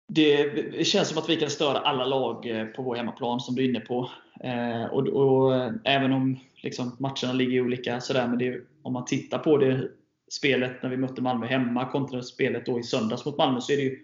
det, 0.07 0.87
känns 0.87 1.09
som 1.09 1.17
att 1.17 1.29
vi 1.29 1.35
kan 1.35 1.49
störa 1.49 1.77
alla 1.77 2.05
lag 2.05 2.45
eh, 2.49 2.65
på 2.65 2.81
vår 2.83 2.95
hemmaplan, 2.95 3.39
som 3.39 3.55
du 3.55 3.63
är 3.63 3.69
inne 3.69 3.79
på. 3.79 4.09
Eh, 4.39 4.85
och, 4.85 5.07
och 5.07 5.55
eh, 5.55 5.71
Även 5.83 6.11
om 6.11 6.39
liksom, 6.55 6.97
matcherna 6.99 7.33
ligger 7.33 7.61
olika, 7.61 8.01
sådär, 8.01 8.27
men 8.27 8.37
det, 8.37 8.61
om 8.81 8.93
man 8.93 9.05
tittar 9.05 9.39
på 9.39 9.57
det 9.57 9.89
spelet 10.31 10.83
när 10.83 10.89
vi 10.89 10.97
mötte 10.97 11.21
Malmö 11.21 11.45
hemma 11.47 11.91
kontra 11.91 12.21
spelet 12.21 12.65
då 12.65 12.79
i 12.79 12.83
söndags 12.83 13.25
mot 13.25 13.37
Malmö, 13.37 13.61
så 13.61 13.73
är 13.73 13.77
det 13.77 13.83
ju 13.83 13.99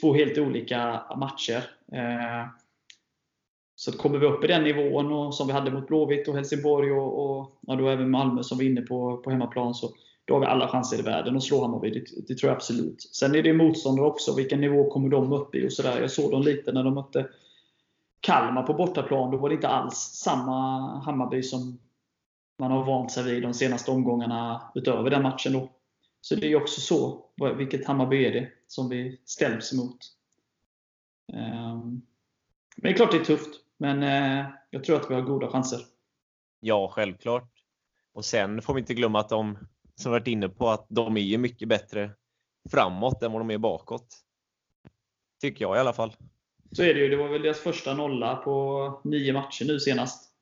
två 0.00 0.14
helt 0.14 0.38
olika 0.38 1.02
matcher. 1.16 1.64
Eh, 1.92 2.46
så 3.82 3.90
att 3.90 3.98
kommer 3.98 4.18
vi 4.18 4.26
upp 4.26 4.44
i 4.44 4.46
den 4.46 4.64
nivån 4.64 5.12
och, 5.12 5.34
som 5.34 5.46
vi 5.46 5.52
hade 5.52 5.70
mot 5.70 5.86
Blåvitt 5.86 6.28
och 6.28 6.34
Helsingborg 6.34 6.92
och, 6.92 7.38
och 7.38 7.58
ja, 7.60 7.76
då 7.76 7.88
även 7.88 8.10
Malmö 8.10 8.42
som 8.42 8.58
vi 8.58 8.66
är 8.66 8.70
inne 8.70 8.82
på, 8.82 9.16
på 9.16 9.30
hemmaplan, 9.30 9.74
så 9.74 9.90
då 10.24 10.34
har 10.34 10.40
vi 10.40 10.46
alla 10.46 10.68
chanser 10.68 10.98
i 10.98 11.02
världen 11.02 11.36
att 11.36 11.42
slå 11.42 11.62
Hammarby. 11.62 11.90
Det, 11.90 12.04
det 12.28 12.34
tror 12.34 12.48
jag 12.48 12.56
absolut. 12.56 13.02
Sen 13.02 13.34
är 13.34 13.42
det 13.42 13.52
motståndare 13.52 14.06
också. 14.06 14.34
Vilken 14.36 14.60
nivå 14.60 14.90
kommer 14.90 15.08
de 15.08 15.32
upp 15.32 15.54
i? 15.54 15.66
och 15.66 15.72
så 15.72 15.82
där. 15.82 16.00
Jag 16.00 16.10
såg 16.10 16.30
dem 16.30 16.42
lite 16.42 16.72
när 16.72 16.84
de 16.84 16.94
mötte 16.94 17.28
Kalmar 18.20 18.62
på 18.62 18.74
bortaplan. 18.74 19.30
Då 19.30 19.36
var 19.36 19.48
det 19.48 19.54
inte 19.54 19.68
alls 19.68 19.96
samma 19.96 20.78
Hammarby 20.98 21.42
som 21.42 21.78
man 22.58 22.70
har 22.70 22.84
vant 22.84 23.12
sig 23.12 23.24
vid 23.24 23.42
de 23.42 23.54
senaste 23.54 23.90
omgångarna 23.90 24.62
utöver 24.74 25.10
den 25.10 25.22
matchen. 25.22 25.52
Då. 25.52 25.70
Så 26.20 26.34
det 26.34 26.52
är 26.52 26.62
också 26.62 26.80
så. 26.80 27.24
Vilket 27.56 27.86
Hammarby 27.86 28.24
är 28.24 28.32
det 28.32 28.48
som 28.66 28.88
vi 28.88 29.20
ställs 29.24 29.72
emot? 29.72 29.98
Ehm, 31.32 32.02
men 32.76 32.82
det 32.82 32.88
är 32.88 32.94
klart 32.94 33.10
det 33.10 33.18
är 33.18 33.24
tufft. 33.24 33.61
Men 33.82 34.02
eh, 34.02 34.46
jag 34.70 34.84
tror 34.84 34.96
att 34.96 35.10
vi 35.10 35.14
har 35.14 35.22
goda 35.22 35.48
chanser. 35.48 35.80
Ja, 36.60 36.88
självklart. 36.88 37.48
Och 38.12 38.24
sen 38.24 38.62
får 38.62 38.74
vi 38.74 38.80
inte 38.80 38.94
glömma 38.94 39.20
att 39.20 39.28
de, 39.28 39.58
som 39.94 40.12
varit 40.12 40.26
inne 40.26 40.48
på, 40.48 40.68
att 40.68 40.86
de 40.88 41.16
är 41.16 41.20
ju 41.20 41.38
mycket 41.38 41.68
bättre 41.68 42.10
framåt 42.70 43.22
än 43.22 43.32
vad 43.32 43.40
de 43.40 43.50
är 43.50 43.58
bakåt. 43.58 44.06
Tycker 45.40 45.64
jag 45.64 45.76
i 45.76 45.80
alla 45.80 45.92
fall. 45.92 46.16
Så 46.72 46.82
är 46.82 46.94
det 46.94 47.00
ju. 47.00 47.08
Det 47.08 47.16
var 47.16 47.28
väl 47.28 47.42
deras 47.42 47.58
första 47.60 47.94
nolla 47.94 48.36
på 48.36 49.00
nio 49.04 49.32
matcher 49.32 49.64
nu 49.64 49.80
senast. 49.80 50.34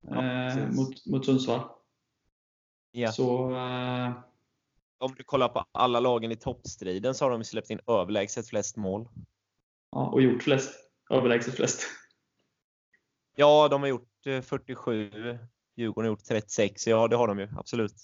Ja, 0.00 0.48
eh, 0.48 0.68
mot, 0.70 1.06
mot 1.06 1.26
Sundsvall. 1.26 1.60
Ja. 2.90 3.12
Så, 3.12 3.54
eh, 3.56 4.12
Om 4.98 5.14
du 5.16 5.24
kollar 5.24 5.48
på 5.48 5.64
alla 5.72 6.00
lagen 6.00 6.32
i 6.32 6.36
toppstriden 6.36 7.14
så 7.14 7.24
har 7.24 7.30
de 7.30 7.44
släppt 7.44 7.70
in 7.70 7.80
överlägset 7.86 8.48
flest 8.48 8.76
mål. 8.76 9.08
ja, 9.90 10.06
och 10.06 10.22
gjort 10.22 10.42
flest. 10.42 10.74
Överlägset 11.10 11.54
flest. 11.54 11.86
Ja, 13.36 13.68
de 13.68 13.80
har 13.80 13.88
gjort 13.88 14.26
eh, 14.26 14.40
47. 14.40 15.10
Djurgården 15.76 16.08
har 16.08 16.12
gjort 16.12 16.24
36. 16.24 16.86
Ja, 16.86 17.08
det 17.08 17.16
har 17.16 17.28
de 17.28 17.38
ju 17.38 17.48
absolut. 17.56 17.94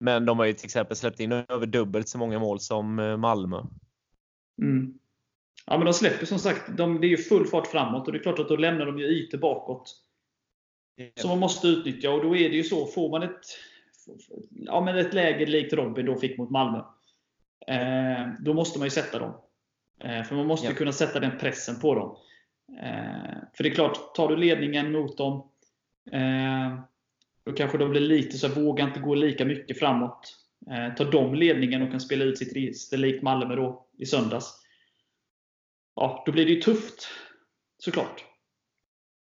Men 0.00 0.26
de 0.26 0.38
har 0.38 0.46
ju 0.46 0.52
till 0.52 0.64
exempel 0.64 0.96
släppt 0.96 1.20
in 1.20 1.32
över 1.32 1.66
dubbelt 1.66 2.08
så 2.08 2.18
många 2.18 2.38
mål 2.38 2.60
som 2.60 2.98
eh, 2.98 3.16
Malmö. 3.16 3.62
Mm. 4.62 4.98
Ja, 5.66 5.76
men 5.78 5.84
de 5.84 5.94
släpper 5.94 6.26
som 6.26 6.38
sagt, 6.38 6.76
de, 6.76 7.00
det 7.00 7.06
är 7.06 7.08
ju 7.08 7.16
full 7.16 7.46
fart 7.46 7.66
framåt 7.66 8.06
och 8.06 8.12
det 8.12 8.18
är 8.18 8.22
klart 8.22 8.38
att 8.38 8.48
då 8.48 8.56
lämnar 8.56 8.86
de 8.86 8.98
ju 8.98 9.04
ytor 9.04 9.38
bakåt. 9.38 10.02
Som 11.14 11.30
man 11.30 11.38
måste 11.38 11.68
utnyttja 11.68 12.10
och 12.10 12.22
då 12.22 12.36
är 12.36 12.50
det 12.50 12.56
ju 12.56 12.64
så, 12.64 12.86
får 12.86 13.10
man 13.10 13.22
ett, 13.22 13.40
ja, 14.50 14.80
men 14.80 14.98
ett 14.98 15.14
läge 15.14 15.46
likt 15.46 15.72
Robin 15.72 16.06
då 16.06 16.16
fick 16.16 16.38
mot 16.38 16.50
Malmö. 16.50 16.78
Eh, 17.66 18.28
då 18.40 18.54
måste 18.54 18.78
man 18.78 18.86
ju 18.86 18.90
sätta 18.90 19.18
dem. 19.18 19.40
Eh, 20.00 20.22
för 20.22 20.34
man 20.36 20.46
måste 20.46 20.66
Ja. 20.66 20.74
kunna 20.74 20.92
sätta 20.92 21.20
den 21.20 21.38
pressen 21.38 21.80
på 21.80 21.94
dem. 21.94 22.16
Eh, 22.72 23.38
för 23.54 23.64
det 23.64 23.68
är 23.68 23.74
klart, 23.74 24.14
tar 24.14 24.28
du 24.28 24.36
ledningen 24.36 24.92
mot 24.92 25.18
dem, 25.18 25.50
eh, 26.12 26.80
då 27.44 27.52
kanske 27.52 27.78
de 27.78 27.90
blir 27.90 28.00
lite 28.00 28.38
så 28.38 28.48
vågar 28.48 28.88
inte 28.88 29.00
gå 29.00 29.14
lika 29.14 29.44
mycket 29.44 29.78
framåt. 29.78 30.36
Eh, 30.70 30.94
tar 30.94 31.12
de 31.12 31.34
ledningen 31.34 31.82
och 31.82 31.90
kan 31.90 32.00
spela 32.00 32.24
ut 32.24 32.38
sitt 32.38 32.56
register 32.56 32.96
likt 32.96 33.22
Malmö 33.22 33.56
då 33.56 33.86
i 33.98 34.06
söndags. 34.06 34.62
Ja, 35.94 36.22
då 36.26 36.32
blir 36.32 36.46
det 36.46 36.52
ju 36.52 36.60
tufft. 36.60 37.08
Såklart. 37.78 38.24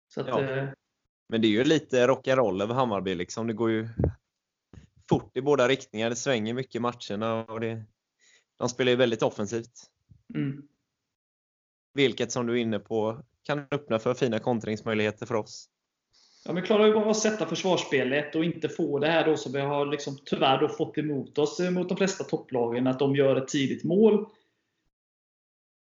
Så 0.08 0.20
att, 0.20 0.28
Ja. 0.28 0.66
Men 1.28 1.40
det 1.40 1.46
är 1.46 1.50
ju 1.50 1.64
lite 1.64 2.06
rock'n'roll 2.06 2.62
över 2.62 2.74
Hammarby. 2.74 3.14
Liksom. 3.14 3.46
Det 3.46 3.52
går 3.52 3.70
ju 3.70 3.88
fort 5.08 5.36
i 5.36 5.42
båda 5.42 5.68
riktningar. 5.68 6.10
Det 6.10 6.16
svänger 6.16 6.54
mycket 6.54 6.74
i 6.74 6.78
matcherna. 6.78 7.44
Och 7.44 7.60
det, 7.60 7.84
de 8.58 8.68
spelar 8.68 8.90
ju 8.90 8.96
väldigt 8.96 9.22
offensivt. 9.22 9.90
mm. 10.34 10.62
Vilket 11.94 12.32
som 12.32 12.46
du 12.46 12.52
är 12.52 12.56
inne 12.56 12.78
på 12.78 13.22
kan 13.42 13.66
öppna 13.70 13.98
för 13.98 14.14
fina 14.14 14.38
kontringsmöjligheter 14.38 15.26
för 15.26 15.34
oss. 15.34 15.68
Ja, 16.44 16.52
men 16.52 16.62
klarar 16.62 16.84
vi 16.84 16.92
bara 16.92 17.10
att 17.10 17.16
sätta 17.16 17.46
försvarsspelet 17.46 18.34
och 18.34 18.44
inte 18.44 18.68
få 18.68 18.98
det 18.98 19.06
här 19.06 19.26
då 19.26 19.36
som 19.36 19.52
vi 19.52 19.60
har 19.60 19.86
liksom 19.86 20.18
tyvärr 20.24 20.60
då 20.60 20.68
fått 20.68 20.98
emot 20.98 21.38
oss 21.38 21.60
mot 21.60 21.88
de 21.88 21.96
flesta 21.96 22.24
topplagen, 22.24 22.86
att 22.86 22.98
de 22.98 23.16
gör 23.16 23.36
ett 23.36 23.48
tidigt 23.48 23.84
mål. 23.84 24.26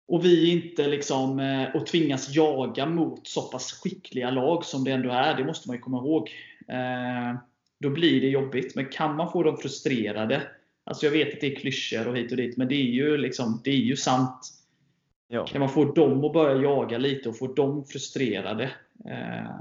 Och 0.08 0.24
vi 0.24 0.50
inte 0.50 0.86
liksom, 0.86 1.40
eh, 1.40 1.76
och 1.76 1.86
tvingas 1.86 2.34
jaga 2.34 2.86
mot 2.86 3.28
så 3.28 3.42
pass 3.42 3.72
skickliga 3.72 4.30
lag 4.30 4.64
som 4.64 4.84
det 4.84 4.92
ändå 4.92 5.10
är. 5.10 5.34
Det 5.34 5.44
måste 5.44 5.68
man 5.68 5.76
ju 5.76 5.82
komma 5.82 5.98
ihåg. 5.98 6.30
Eh, 6.68 7.40
då 7.80 7.90
blir 7.90 8.20
det 8.20 8.28
jobbigt. 8.28 8.74
Men 8.74 8.86
kan 8.86 9.16
man 9.16 9.32
få 9.32 9.42
dem 9.42 9.56
frustrerade. 9.56 10.42
Alltså 10.84 11.06
jag 11.06 11.10
vet 11.10 11.34
att 11.34 11.40
det 11.40 11.52
är 11.52 11.56
klyschor 11.56 12.08
och 12.08 12.16
hit 12.16 12.30
och 12.30 12.36
dit, 12.36 12.56
men 12.56 12.68
det 12.68 12.74
är 12.74 12.90
ju, 12.90 13.16
liksom, 13.16 13.60
det 13.64 13.70
är 13.70 13.76
ju 13.76 13.96
sant. 13.96 14.57
Ja. 15.28 15.46
Kan 15.46 15.60
man 15.60 15.68
få 15.68 15.84
dem 15.84 16.24
att 16.24 16.32
börja 16.32 16.62
jaga 16.62 16.98
lite 16.98 17.28
och 17.28 17.38
få 17.38 17.46
dem 17.46 17.84
frustrerade. 17.84 18.70
Eh, 19.04 19.60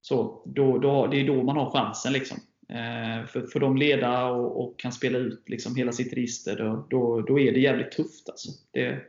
så, 0.00 0.42
då, 0.44 0.78
då, 0.78 1.06
det 1.06 1.20
är 1.20 1.26
då 1.26 1.42
man 1.42 1.56
har 1.56 1.70
chansen. 1.70 2.12
Liksom. 2.12 2.38
eh, 2.68 3.26
för, 3.26 3.46
för 3.46 3.60
de 3.60 3.76
leda 3.76 4.26
och, 4.26 4.64
och, 4.64 4.78
kan 4.78 4.92
spela 4.92 5.18
ut 5.18 5.48
liksom 5.48 5.76
hela 5.76 5.92
sitt 5.92 6.12
register, 6.12 6.56
då, 6.56 6.86
då, 6.90 7.20
då 7.20 7.40
är 7.40 7.52
det 7.52 7.60
jävligt 7.60 7.92
tufft. 7.92 8.28
Alltså. 8.28 8.50
Det, 8.70 9.02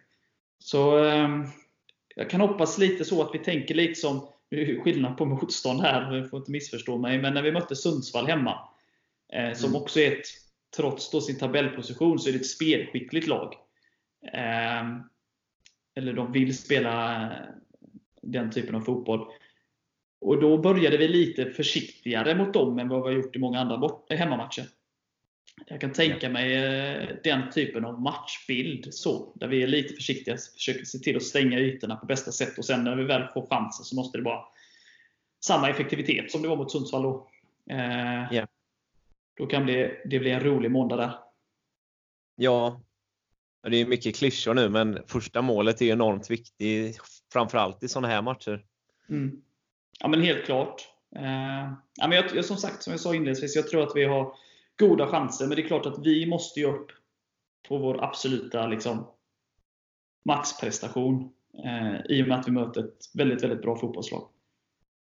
så 0.59 1.05
eh, 1.05 1.29
jag 2.15 2.29
kan 2.29 2.41
hoppas 2.41 2.77
lite 2.77 3.05
så 3.05 3.21
att 3.21 3.35
vi 3.35 3.39
tänker 3.39 3.75
lite 3.75 3.99
som, 3.99 4.27
skillnad 4.83 5.17
på 5.17 5.25
motstånd 5.25 5.81
här, 5.81 6.11
du 6.11 6.29
får 6.29 6.39
inte 6.39 6.51
missförstå 6.51 6.97
mig, 6.97 7.21
men 7.21 7.33
när 7.33 7.41
vi 7.41 7.51
mötte 7.51 7.75
Sundsvall 7.75 8.27
hemma, 8.27 8.69
eh, 9.33 9.53
som 9.53 9.69
mm. 9.69 9.81
också 9.81 9.99
är 9.99 10.11
ett, 10.11 10.25
trots 10.75 11.25
sin 11.25 11.37
tabellposition, 11.37 12.19
så 12.19 12.29
är 12.29 12.33
det 12.33 12.39
ett 12.39 12.47
spelskickligt 12.49 13.27
lag. 13.27 13.53
Eh, 15.95 16.03
eller 16.03 16.13
de 16.13 16.31
vill 16.31 16.57
spela 16.57 17.31
den 18.21 18.51
typen 18.51 18.75
av 18.75 18.81
fotboll. 18.81 19.27
Och 20.21 20.41
Då 20.41 20.57
började 20.57 20.97
vi 20.97 21.07
lite 21.07 21.45
försiktigare 21.45 22.35
mot 22.35 22.53
dem 22.53 22.79
än 22.79 22.89
vad 22.89 23.03
vi 23.03 23.07
har 23.07 23.21
gjort 23.21 23.35
i 23.35 23.39
många 23.39 23.59
andra 23.59 23.77
bort 23.77 24.11
hemmamatcher. 24.11 24.63
Jag 25.67 25.81
kan 25.81 25.93
tänka 25.93 26.29
mig 26.29 26.55
eh, 26.55 27.09
den 27.23 27.51
typen 27.51 27.85
av 27.85 28.01
matchbild, 28.01 28.93
så, 28.93 29.33
där 29.35 29.47
vi 29.47 29.63
är 29.63 29.67
lite 29.67 29.93
försiktiga, 29.93 30.37
försöker 30.37 30.85
se 30.85 30.97
till 30.97 31.17
att 31.17 31.23
stänga 31.23 31.59
ytorna 31.59 31.95
på 31.95 32.05
bästa 32.05 32.31
sätt. 32.31 32.57
Och 32.57 32.65
Sen 32.65 32.83
när 32.83 32.95
vi 32.95 33.03
väl 33.03 33.27
får 33.33 33.47
chansen 33.49 33.85
så 33.85 33.95
måste 33.95 34.17
det 34.17 34.23
vara 34.23 34.45
samma 35.45 35.69
effektivitet 35.69 36.31
som 36.31 36.41
det 36.41 36.47
var 36.47 36.55
mot 36.55 36.71
Sundsvall. 36.71 37.03
Då, 37.03 37.29
eh, 37.69 38.33
yeah. 38.33 38.47
då 39.37 39.45
kan 39.45 39.65
det, 39.65 40.01
det 40.05 40.19
bli 40.19 40.31
en 40.31 40.43
rolig 40.43 40.71
måndag 40.71 40.95
där. 40.95 41.11
Ja, 42.35 42.81
det 43.69 43.81
är 43.81 43.85
mycket 43.85 44.15
klyschor 44.15 44.53
nu, 44.53 44.69
men 44.69 44.99
första 45.07 45.41
målet 45.41 45.81
är 45.81 45.85
enormt 45.85 46.31
viktigt, 46.31 47.01
framförallt 47.33 47.83
i 47.83 47.87
sådana 47.87 48.07
här 48.07 48.21
matcher. 48.21 48.65
Mm. 49.09 49.41
Ja, 49.99 50.07
men 50.07 50.21
helt 50.21 50.45
klart. 50.45 50.81
Eh, 51.15 51.73
ja, 51.95 52.07
men 52.07 52.11
jag, 52.11 52.45
som 52.45 52.57
sagt, 52.57 52.83
som 52.83 52.91
jag 52.91 52.99
sa 52.99 53.15
inledningsvis, 53.15 53.55
jag 53.55 53.67
tror 53.67 53.83
att 53.83 53.95
vi 53.95 54.05
har 54.05 54.35
goda 54.79 55.07
chanser. 55.07 55.47
Men 55.47 55.55
det 55.55 55.61
är 55.61 55.67
klart 55.67 55.85
att 55.85 56.05
vi 56.05 56.25
måste 56.25 56.59
ju 56.59 56.65
upp 56.65 56.91
på 57.67 57.77
vår 57.77 58.03
absoluta 58.03 58.67
liksom, 58.67 59.07
maxprestation. 60.25 61.29
Eh, 61.65 62.05
I 62.09 62.23
och 62.23 62.27
med 62.27 62.39
att 62.39 62.47
vi 62.47 62.51
möter 62.51 62.83
ett 62.83 63.11
väldigt, 63.13 63.43
väldigt 63.43 63.61
bra 63.61 63.75
fotbollslag. 63.75 64.29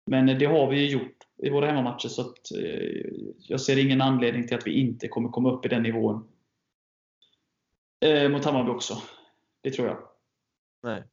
Men 0.07 0.39
det 0.39 0.45
har 0.45 0.71
vi 0.71 0.79
ju 0.79 0.89
gjort 0.89 1.17
i 1.43 1.49
våra 1.49 1.65
hemmamatcher, 1.65 2.07
så 2.07 2.21
att, 2.21 2.51
eh, 2.51 3.11
jag 3.37 3.61
ser 3.61 3.77
ingen 3.85 4.01
anledning 4.01 4.47
till 4.47 4.57
att 4.57 4.67
vi 4.67 4.79
inte 4.79 5.07
kommer 5.07 5.29
komma 5.29 5.51
upp 5.51 5.65
i 5.65 5.69
den 5.69 5.83
nivån 5.83 6.27
eh, 7.99 8.29
mot 8.29 8.45
Hammarby 8.45 8.69
också. 8.69 9.01
Det 9.61 9.71
tror 9.71 9.87
jag. 9.87 9.97
Nej. 10.83 11.03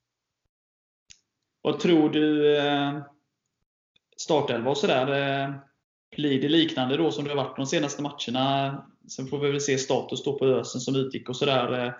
Vad 1.62 1.81
tror 1.81 2.11
du 2.11 2.57
eh, 2.57 3.03
startelva 4.16 4.71
och 4.71 4.79
sådär? 4.79 5.42
Eh, 5.42 5.55
blir 6.16 6.40
det 6.40 6.49
liknande 6.49 6.97
då 6.97 7.11
som 7.11 7.25
det 7.25 7.31
har 7.31 7.37
varit 7.37 7.57
de 7.57 7.66
senaste 7.66 8.03
matcherna? 8.03 8.87
Sen 9.09 9.27
får 9.27 9.38
vi 9.38 9.51
väl 9.51 9.61
se 9.61 9.79
status 9.79 10.25
då 10.25 10.38
på 10.38 10.47
Ösen 10.47 10.81
som 10.81 10.97
utgick 10.97 11.29
och 11.29 11.37
sådär 11.37 11.87
eh, 11.87 11.92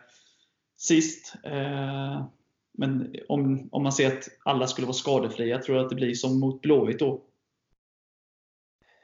sist. 0.77 1.35
Eh, 1.45 2.27
men 2.73 3.16
om, 3.29 3.68
om 3.73 3.83
man 3.83 3.92
ser 3.92 4.16
att 4.16 4.29
alla 4.45 4.66
skulle 4.66 4.87
vara 4.87 4.95
skadefria, 4.95 5.59
tror 5.59 5.77
du 5.77 5.83
att 5.83 5.90
det 5.90 5.97
blir 5.97 6.14
som 6.14 6.40
mot 6.40 6.61
Blåvitt 6.61 6.99
då? 6.99 7.25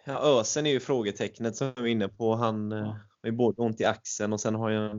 Ja, 0.04 0.40
Ösen 0.40 0.66
är 0.66 0.70
ju 0.70 0.80
frågetecknet 0.80 1.56
som 1.56 1.72
vi 1.76 1.82
är 1.82 1.86
inne 1.86 2.08
på. 2.08 2.34
Han 2.34 2.70
ja. 2.70 2.78
har 3.22 3.30
ju 3.30 3.32
både 3.32 3.62
ont 3.62 3.80
i 3.80 3.84
axeln 3.84 4.32
och 4.32 4.40
sen 4.40 4.54
har 4.54 4.70
eh, 4.70 4.94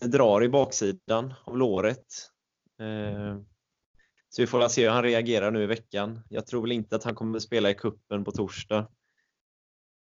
det 0.00 0.06
drar 0.06 0.44
i 0.44 0.48
baksidan 0.48 1.34
av 1.44 1.58
låret. 1.58 2.06
Eh, 2.80 3.38
så 4.28 4.42
vi 4.42 4.46
får 4.46 4.68
se 4.68 4.82
hur 4.82 4.90
han 4.90 5.02
reagerar 5.02 5.50
nu 5.50 5.62
i 5.62 5.66
veckan. 5.66 6.20
Jag 6.28 6.46
tror 6.46 6.62
väl 6.62 6.72
inte 6.72 6.96
att 6.96 7.04
han 7.04 7.14
kommer 7.14 7.38
spela 7.38 7.70
i 7.70 7.74
kuppen 7.74 8.24
på 8.24 8.32
torsdag. 8.32 8.88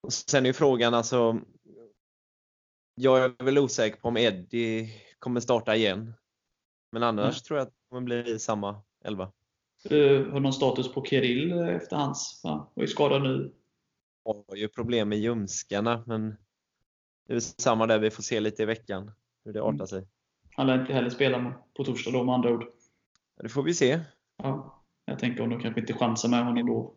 Och 0.04 0.14
sen 0.14 0.44
är 0.46 0.50
ju 0.50 0.54
frågan 0.54 0.94
alltså. 0.94 1.42
Jag 2.96 3.24
är 3.24 3.44
väl 3.44 3.58
osäker 3.58 4.00
på 4.00 4.08
om 4.08 4.18
Eddie 4.18 4.90
kommer 5.20 5.40
starta 5.40 5.76
igen. 5.76 6.14
Men 6.92 7.04
annars 7.04 7.36
mm. 7.36 7.44
tror 7.44 7.60
jag 7.60 7.68
att 7.68 7.74
det 7.74 7.90
kommer 7.90 8.02
bli 8.02 8.40
samma 8.40 8.82
elva. 9.06 9.32
Har 9.90 10.40
någon 10.40 10.54
status 10.54 10.94
på 10.94 11.06
Kirill 11.06 11.52
efter 11.52 11.96
hans? 11.96 12.42
Va? 12.44 12.72
Var 12.74 12.84
ju 12.84 12.88
skadad 12.88 13.24
nu. 13.24 13.54
Har 14.26 14.56
ju 14.56 14.68
problem 14.68 15.10
med 15.10 15.20
ljumskarna 15.20 16.04
men 16.08 16.36
det 17.32 17.38
är 17.38 17.62
samma 17.62 17.88
där. 17.88 18.00
Vi 18.00 18.12
får 18.12 18.24
se 18.24 18.39
lite 18.39 18.63
i 18.63 18.65
veckan 18.65 19.12
hur 19.46 19.54
det 19.54 19.63
artar 19.63 19.86
sig. 19.86 20.08
Han 20.56 20.67
lär 20.67 20.82
inte 20.82 20.94
heller 20.94 21.10
spela 21.10 21.54
på 21.78 21.84
torsdag 21.84 22.12
då 22.12 22.24
med 22.24 22.36
andra 22.36 22.50
ord. 22.50 22.65
Det 23.41 23.50
får 23.50 23.63
vi 23.63 23.74
se. 23.74 24.00
Ja, 24.38 24.84
jag 25.06 25.20
tänker 25.20 25.44
om 25.44 25.50
de 25.50 25.62
kanske 25.62 25.82
inte 25.82 25.94
chansar 25.94 26.30
med 26.30 26.46
honom 26.46 26.65
då. 26.65 26.94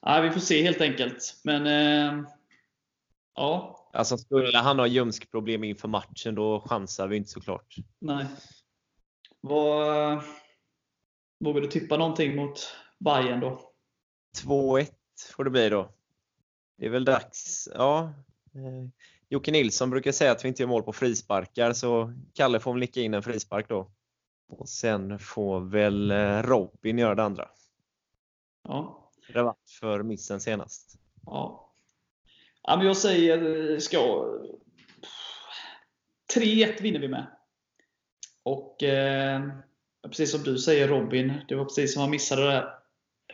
Ja, 0.00 0.20
vi 0.20 0.30
får 0.30 0.40
se 0.40 0.62
helt 0.62 0.80
enkelt. 0.80 1.40
Men 1.44 1.66
eh, 1.66 2.28
ja. 3.34 3.80
Alltså 3.92 4.18
skulle 4.18 4.58
han 4.58 4.78
ha 4.78 4.86
ljumskproblem 4.86 5.64
inför 5.64 5.88
matchen, 5.88 6.34
då 6.34 6.60
chansar 6.60 7.08
vi 7.08 7.16
inte 7.16 7.30
såklart. 7.30 7.76
Nej. 7.98 8.26
Vad, 9.40 10.22
vågar 11.38 11.60
du 11.60 11.66
tippa 11.66 11.96
någonting 11.96 12.36
mot 12.36 12.58
Bayern 12.98 13.40
då? 13.40 13.60
2-1 14.44 14.88
får 15.36 15.44
det 15.44 15.50
bli 15.50 15.68
då. 15.68 15.90
Det 16.76 16.86
är 16.86 16.90
väl 16.90 17.04
dags. 17.04 17.68
Ja. 17.74 18.12
Eh, 18.54 18.88
Jocke 19.28 19.50
Nilsson 19.50 19.90
brukar 19.90 20.12
säga 20.12 20.32
att 20.32 20.44
vi 20.44 20.48
inte 20.48 20.62
gör 20.62 20.68
mål 20.68 20.82
på 20.82 20.92
frisparkar, 20.92 21.72
så 21.72 22.12
Kalle 22.34 22.60
får 22.60 22.72
väl 22.72 22.80
nicka 22.80 23.00
in 23.00 23.14
en 23.14 23.22
frispark 23.22 23.68
då. 23.68 23.90
Och 24.48 24.68
sen 24.68 25.18
får 25.18 25.60
väl 25.60 26.10
eh, 26.10 26.42
Robin 26.42 26.98
göra 26.98 27.14
det 27.14 27.22
andra. 27.22 27.48
Ja. 28.62 29.10
Revansch 29.26 29.78
för 29.80 30.02
missen 30.02 30.40
senast. 30.40 30.98
Ja. 31.26 31.72
ja 32.62 32.76
men 32.76 32.86
jag 32.86 32.96
säger, 32.96 33.70
eh, 33.72 33.78
ska 33.78 34.24
3-1 36.34 36.82
vinner 36.82 37.00
vi 37.00 37.08
med. 37.08 37.26
Och 38.42 38.82
eh, 38.82 39.42
precis 40.06 40.30
som 40.30 40.42
du 40.42 40.58
säger 40.58 40.88
Robin, 40.88 41.32
det 41.48 41.54
var 41.54 41.64
precis 41.64 41.92
som 41.92 42.02
han 42.02 42.10
missade 42.10 42.42
där. 42.42 42.74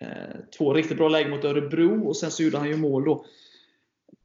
Eh, 0.01 0.37
två 0.59 0.75
riktigt 0.75 0.97
bra 0.97 1.09
lägen 1.09 1.31
mot 1.31 1.45
Örebro 1.45 2.09
och 2.09 2.17
sen 2.17 2.31
så 2.31 2.43
gjorde 2.43 2.59
han 2.59 2.69
ju 2.69 2.77
mål 2.77 3.05
då 3.05 3.25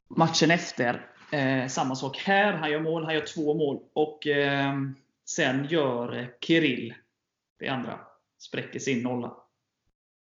matchen 0.08 0.50
efter. 0.50 1.06
Eh, 1.32 1.66
samma 1.66 1.94
sak 1.94 2.18
här. 2.18 2.52
Han 2.52 2.70
gör 2.70 2.80
mål, 2.80 3.04
han 3.04 3.14
gör 3.14 3.26
två 3.26 3.54
mål. 3.54 3.80
Och 3.92 4.26
eh, 4.26 4.74
Sen 5.28 5.66
gör 5.70 6.34
Kirill 6.40 6.94
det 7.58 7.68
andra. 7.68 8.00
Spräcker 8.38 8.78
sin 8.78 9.02
nolla. 9.02 9.36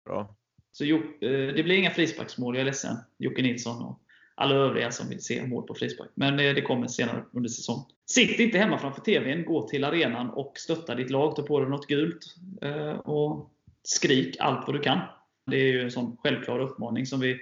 Bra. 0.05 0.35
Så 0.71 0.83
eh, 0.83 0.99
det 1.19 1.63
blir 1.63 1.77
inga 1.77 1.91
frisparksmål, 1.91 2.55
jag 2.55 2.61
är 2.61 2.65
ledsen. 2.65 2.97
Jocke 3.17 3.41
Nilsson 3.41 3.85
och 3.85 4.01
alla 4.35 4.55
övriga 4.55 4.91
som 4.91 5.09
vill 5.09 5.23
se 5.23 5.45
mål 5.45 5.67
på 5.67 5.75
frispark. 5.75 6.09
Men 6.15 6.37
det 6.37 6.61
kommer 6.61 6.87
senare 6.87 7.23
under 7.31 7.49
säsongen. 7.49 7.85
Sitt 8.05 8.39
inte 8.39 8.57
hemma 8.57 8.77
framför 8.77 9.01
TVn, 9.01 9.45
gå 9.45 9.67
till 9.67 9.83
arenan 9.83 10.29
och 10.29 10.53
stötta 10.55 10.95
ditt 10.95 11.09
lag. 11.09 11.35
Ta 11.35 11.41
på 11.41 11.59
dig 11.59 11.69
något 11.69 11.87
gult 11.87 12.35
eh, 12.61 12.91
och 12.91 13.51
skrik 13.83 14.35
allt 14.39 14.67
vad 14.67 14.75
du 14.75 14.79
kan. 14.79 14.99
Det 15.45 15.57
är 15.57 15.73
ju 15.73 15.81
en 15.81 15.91
sån 15.91 16.17
självklar 16.17 16.59
uppmaning 16.59 17.05
som 17.05 17.19
vi 17.19 17.39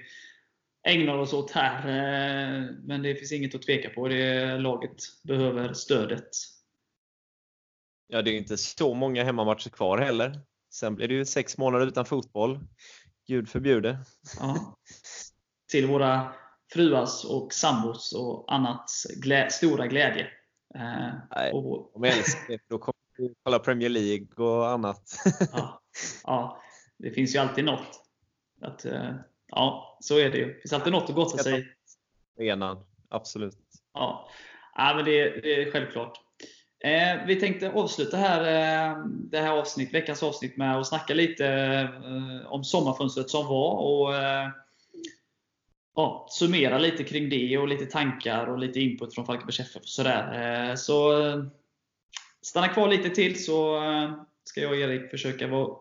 ägnar 0.86 1.18
oss 1.18 1.32
åt 1.32 1.50
här. 1.50 1.78
Eh, 1.78 2.64
men 2.84 3.02
det 3.02 3.14
finns 3.14 3.32
inget 3.32 3.54
att 3.54 3.62
tveka 3.62 3.90
på. 3.90 4.08
Det 4.08 4.58
laget 4.58 4.96
behöver 5.24 5.72
stödet 5.72 6.28
Ja, 8.08 8.22
det 8.22 8.30
är 8.30 8.34
inte 8.34 8.56
så 8.56 8.94
många 8.94 9.24
hemmamatcher 9.24 9.70
kvar 9.70 9.98
heller. 9.98 10.40
Sen 10.72 10.94
blir 10.94 11.08
det 11.08 11.14
ju 11.14 11.24
sex 11.24 11.58
månader 11.58 11.86
utan 11.86 12.04
fotboll. 12.04 12.60
Gud 13.26 13.48
förbjude. 13.48 13.98
Ja. 14.40 14.76
Till 15.70 15.86
våra 15.86 16.32
fruars 16.72 17.24
och 17.24 17.52
sambos 17.52 18.12
och 18.12 18.54
annat 18.54 18.90
glä 19.16 19.50
stora 19.50 19.86
glädje. 19.86 20.26
Eh, 20.74 21.12
Nej, 21.36 21.52
och... 21.52 21.90
de 21.94 22.04
älskar 22.04 22.48
det. 22.48 22.60
Då 22.68 22.78
kommer 22.78 22.96
vi 23.18 23.34
kolla 23.42 23.58
Premier 23.58 23.88
League 23.88 24.46
och 24.46 24.68
annat. 24.68 25.02
ja, 25.52 25.82
ja, 26.24 26.62
det 26.98 27.10
finns 27.10 27.34
ju 27.34 27.38
alltid 27.38 27.64
något. 27.64 28.02
Att, 28.62 28.84
eh, 28.84 29.14
ja, 29.48 29.98
så 30.00 30.18
är 30.18 30.30
det 30.30 30.38
ju. 30.38 30.46
Det 30.46 30.60
finns 30.60 30.72
alltid 30.72 30.92
något 30.92 31.10
att 31.10 31.16
gotta 31.16 31.38
sig 31.38 31.76
Arenan, 32.38 32.84
absolut. 33.08 33.58
Ja, 33.94 34.28
ja 34.76 34.92
men 34.96 35.04
det, 35.04 35.40
det 35.40 35.62
är 35.62 35.70
självklart. 35.70 36.20
Eh, 36.84 37.26
vi 37.26 37.36
tänkte 37.36 37.70
avsluta 37.70 38.16
här, 38.16 38.40
eh, 38.40 39.06
det 39.06 39.38
här 39.38 39.50
avsnitt, 39.50 39.94
veckans 39.94 40.22
avsnitt 40.22 40.56
med 40.56 40.76
att 40.76 40.86
snacka 40.86 41.14
lite 41.14 41.46
eh, 41.46 42.46
om 42.46 42.64
sommarfönstret 42.64 43.30
som 43.30 43.46
var. 43.46 43.72
Och, 43.72 44.14
eh, 44.14 44.48
ja, 45.94 46.26
summera 46.30 46.78
lite 46.78 47.04
kring 47.04 47.28
det 47.28 47.58
och 47.58 47.68
lite 47.68 47.86
tankar 47.86 48.46
och 48.46 48.58
lite 48.58 48.80
input 48.80 49.14
från 49.14 49.26
Falkenbergs 49.26 49.60
FF. 49.60 49.76
Och 49.76 49.88
sådär. 49.88 50.68
Eh, 50.70 50.74
så 50.74 51.26
eh, 51.26 51.44
stanna 52.42 52.68
kvar 52.68 52.88
lite 52.88 53.10
till 53.10 53.44
så 53.44 53.80
ska 54.44 54.60
jag 54.60 54.70
och 54.70 54.76
Erik 54.76 55.10
försöka 55.10 55.46
vara, 55.46 55.76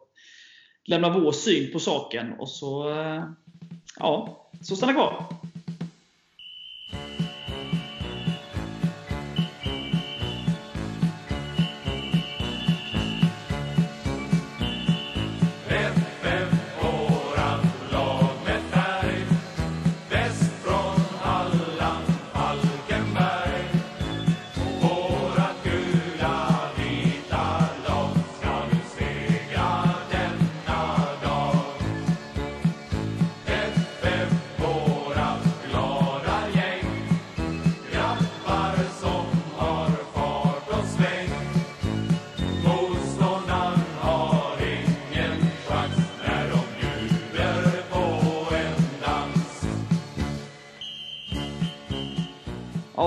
lämna 0.85 1.19
vår 1.19 1.31
syn 1.31 1.71
på 1.71 1.79
saken. 1.79 2.33
Och 2.33 2.49
så, 2.49 2.93
ja, 3.99 4.37
så 4.61 4.75
stanna 4.75 4.93
kvar! 4.93 5.25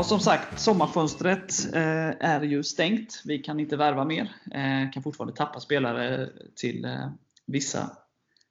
Som 0.09 0.21
sagt, 0.21 0.61
sommarfönstret 0.61 1.75
eh, 1.75 2.29
är 2.31 2.43
ju 2.43 2.63
stängt. 2.63 3.23
Vi 3.25 3.39
kan 3.39 3.61
inte 3.61 3.77
värva 3.77 4.05
mer. 4.05 4.33
Eh, 4.55 4.93
kan 4.93 5.03
fortfarande 5.03 5.37
tappa 5.37 5.61
spelare 5.61 6.29
till 6.57 6.85
eh, 6.85 7.11
vissa 7.47 7.91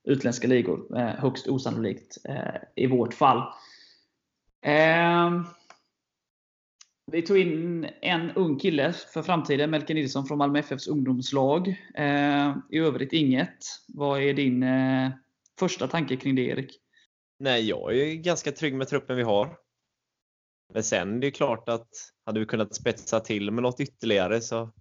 utländska 0.04 0.48
ligor. 0.48 1.00
Eh, 1.00 1.08
högst 1.08 1.48
osannolikt 1.48 2.17
eh, 2.24 2.62
i 2.76 2.88
vårt 2.88 3.13
fall. 3.13 3.38
Eh, 4.65 5.41
vi 7.12 7.22
tog 7.22 7.38
in 7.38 7.88
en 8.02 8.32
ung 8.32 8.60
kille 8.60 8.93
för 8.93 9.22
framtiden, 9.22 9.70
Melker 9.70 9.93
Nilsson 9.93 10.26
från 10.26 10.38
Malmö 10.38 10.60
FFs 10.60 10.88
ungdomslag. 10.88 11.67
Eh, 11.96 12.58
I 12.70 12.78
övrigt 12.78 13.13
inget. 13.13 13.65
Vad 13.88 14.22
är 14.22 14.34
din 14.34 14.63
eh, 14.63 15.10
första 15.60 15.88
tanke 15.88 16.15
kring 16.15 16.36
det, 16.36 16.41
Erik? 16.41 16.80
Nej, 17.39 17.70
jag 17.70 17.98
är 17.98 18.15
ganska 18.15 18.52
trygg 18.52 18.76
med 18.76 18.88
truppen 18.88 19.17
vi 19.17 19.24
har. 19.24 19.67
Men 20.74 20.84
sen 20.84 21.20
det 21.20 21.28
är 21.28 21.32
klart 21.32 21.70
att 21.70 21.90
hade 22.26 22.40
vi 22.40 22.46
kunnat 22.46 22.76
spetsa 22.76 23.20
till 23.20 23.52
med 23.52 23.64
något 23.64 23.80
ytterligare 23.80 24.42
så 24.42 24.72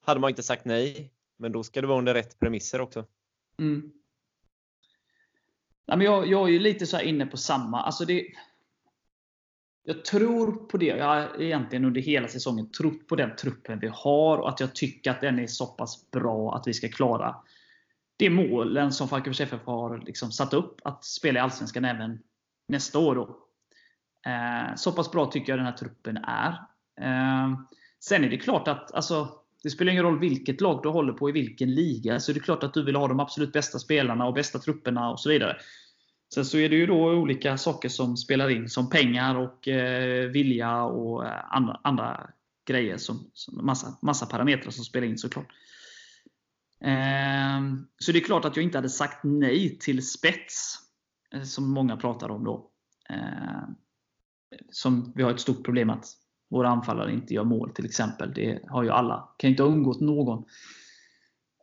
hade 0.00 0.20
man 0.20 0.30
inte 0.30 0.42
sagt 0.42 0.64
nej. 0.64 1.12
Men 1.36 1.52
då 1.52 1.62
ska 1.62 1.80
det 1.80 1.86
vara 1.86 1.98
under 1.98 2.14
rätt 2.14 2.38
premisser 2.38 2.80
också. 2.80 3.06
Mm. 3.58 3.92
Nej, 5.86 5.96
men 5.96 6.04
jag, 6.04 6.26
jag 6.26 6.48
är 6.48 6.52
ju 6.52 6.58
lite 6.58 6.86
så 6.86 7.00
inne 7.00 7.26
på 7.26 7.36
samma. 7.36 7.82
Alltså 7.82 8.04
det, 8.04 8.26
jag 9.82 10.04
tror 10.04 10.52
på 10.52 10.76
det. 10.76 10.86
Jag 10.86 11.06
har 11.06 11.42
egentligen 11.42 11.84
under 11.84 12.00
hela 12.00 12.28
säsongen 12.28 12.70
trott 12.70 13.06
på 13.06 13.16
den 13.16 13.36
truppen 13.36 13.78
vi 13.78 13.90
har 13.94 14.38
och 14.38 14.48
att 14.48 14.60
jag 14.60 14.74
tycker 14.74 15.10
att 15.10 15.20
den 15.20 15.38
är 15.38 15.46
så 15.46 15.66
pass 15.66 16.10
bra 16.10 16.54
att 16.54 16.66
vi 16.66 16.74
ska 16.74 16.88
klara 16.88 17.36
de 18.16 18.30
målen 18.30 18.92
som 18.92 19.08
Falkenbergs 19.08 19.40
FF 19.40 19.60
har 19.64 19.98
liksom 19.98 20.32
satt 20.32 20.54
upp. 20.54 20.80
Att 20.84 21.04
spela 21.04 21.38
i 21.38 21.42
Allsvenskan 21.42 21.84
även 21.84 22.18
nästa 22.68 22.98
år. 22.98 23.14
Då. 23.14 23.43
Eh, 24.26 24.74
så 24.76 24.92
pass 24.92 25.12
bra 25.12 25.26
tycker 25.26 25.52
jag 25.52 25.58
den 25.58 25.66
här 25.66 25.72
truppen 25.72 26.16
är. 26.16 26.50
Eh, 27.00 27.58
sen 28.00 28.24
är 28.24 28.30
det 28.30 28.36
klart 28.36 28.68
att 28.68 28.94
alltså, 28.94 29.28
det 29.62 29.70
spelar 29.70 29.92
ingen 29.92 30.04
roll 30.04 30.18
vilket 30.18 30.60
lag 30.60 30.80
du 30.82 30.88
håller 30.88 31.12
på 31.12 31.28
i 31.28 31.32
vilken 31.32 31.74
liga. 31.74 32.20
Så 32.20 32.32
det 32.32 32.38
är 32.38 32.42
klart 32.42 32.62
att 32.62 32.74
du 32.74 32.84
vill 32.84 32.96
ha 32.96 33.08
de 33.08 33.20
absolut 33.20 33.52
bästa 33.52 33.78
spelarna 33.78 34.26
och 34.26 34.34
bästa 34.34 34.58
trupperna 34.58 35.10
och 35.10 35.20
så 35.20 35.28
vidare. 35.28 35.56
Sen 36.34 36.44
så 36.44 36.58
är 36.58 36.68
det 36.68 36.76
ju 36.76 36.86
då 36.86 37.10
olika 37.10 37.58
saker 37.58 37.88
som 37.88 38.16
spelar 38.16 38.48
in, 38.50 38.68
som 38.68 38.90
pengar 38.90 39.34
och 39.34 39.68
eh, 39.68 40.28
vilja 40.30 40.82
och 40.82 41.26
eh, 41.26 41.54
andra, 41.54 41.80
andra 41.84 42.30
grejer. 42.66 42.96
Som, 42.96 43.30
som 43.32 43.66
massa, 43.66 43.98
massa 44.02 44.26
parametrar 44.26 44.70
som 44.70 44.84
spelar 44.84 45.06
in 45.06 45.18
såklart. 45.18 45.48
Eh, 46.80 47.60
så 47.98 48.12
det 48.12 48.18
är 48.18 48.24
klart 48.24 48.44
att 48.44 48.56
jag 48.56 48.64
inte 48.64 48.78
hade 48.78 48.90
sagt 48.90 49.24
nej 49.24 49.78
till 49.78 50.08
spets, 50.08 50.78
eh, 51.34 51.42
som 51.42 51.70
många 51.70 51.96
pratar 51.96 52.30
om 52.30 52.44
då. 52.44 52.70
Eh, 53.08 53.62
som 54.70 55.12
vi 55.14 55.22
har 55.22 55.30
ett 55.30 55.40
stort 55.40 55.64
problem 55.64 55.90
att 55.90 56.06
våra 56.50 56.68
anfallare 56.68 57.12
inte 57.12 57.34
gör 57.34 57.44
mål 57.44 57.70
till 57.74 57.84
exempel. 57.84 58.34
Det 58.34 58.60
har 58.68 58.82
ju 58.82 58.90
alla. 58.90 59.28
kan 59.38 59.50
inte 59.50 59.62
ha 59.62 59.70
undgått 59.70 60.00
någon. 60.00 60.44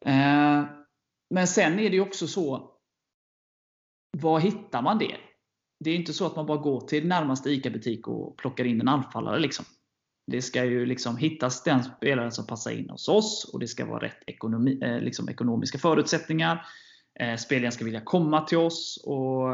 Eh, 0.05 0.63
men 1.29 1.47
sen 1.47 1.79
är 1.79 1.89
det 1.89 1.95
ju 1.95 2.01
också 2.01 2.27
så. 2.27 2.71
Var 4.17 4.39
hittar 4.39 4.81
man 4.81 4.97
det? 4.97 5.15
Det 5.79 5.91
är 5.91 5.95
inte 5.95 6.13
så 6.13 6.25
att 6.25 6.35
man 6.35 6.45
bara 6.45 6.57
går 6.57 6.81
till 6.81 7.07
närmaste 7.07 7.49
ICA-butik 7.49 8.07
och 8.07 8.37
plockar 8.37 8.65
in 8.65 8.81
en 8.81 8.87
anfallare. 8.87 9.39
Liksom. 9.39 9.65
Det 10.27 10.41
ska 10.41 10.65
ju 10.65 10.85
liksom 10.85 11.17
hittas 11.17 11.63
den 11.63 11.83
spelaren 11.83 12.31
som 12.31 12.47
passar 12.47 12.71
in 12.71 12.89
hos 12.89 13.07
oss 13.07 13.49
och 13.53 13.59
det 13.59 13.67
ska 13.67 13.85
vara 13.85 14.05
rätt 14.05 14.23
ekonomi, 14.27 14.79
eh, 14.83 14.99
liksom 14.99 15.29
ekonomiska 15.29 15.77
förutsättningar. 15.77 16.65
Eh, 17.19 17.35
spelaren 17.35 17.71
ska 17.71 17.85
vilja 17.85 18.01
komma 18.01 18.41
till 18.41 18.57
oss 18.57 19.03
och, 19.05 19.53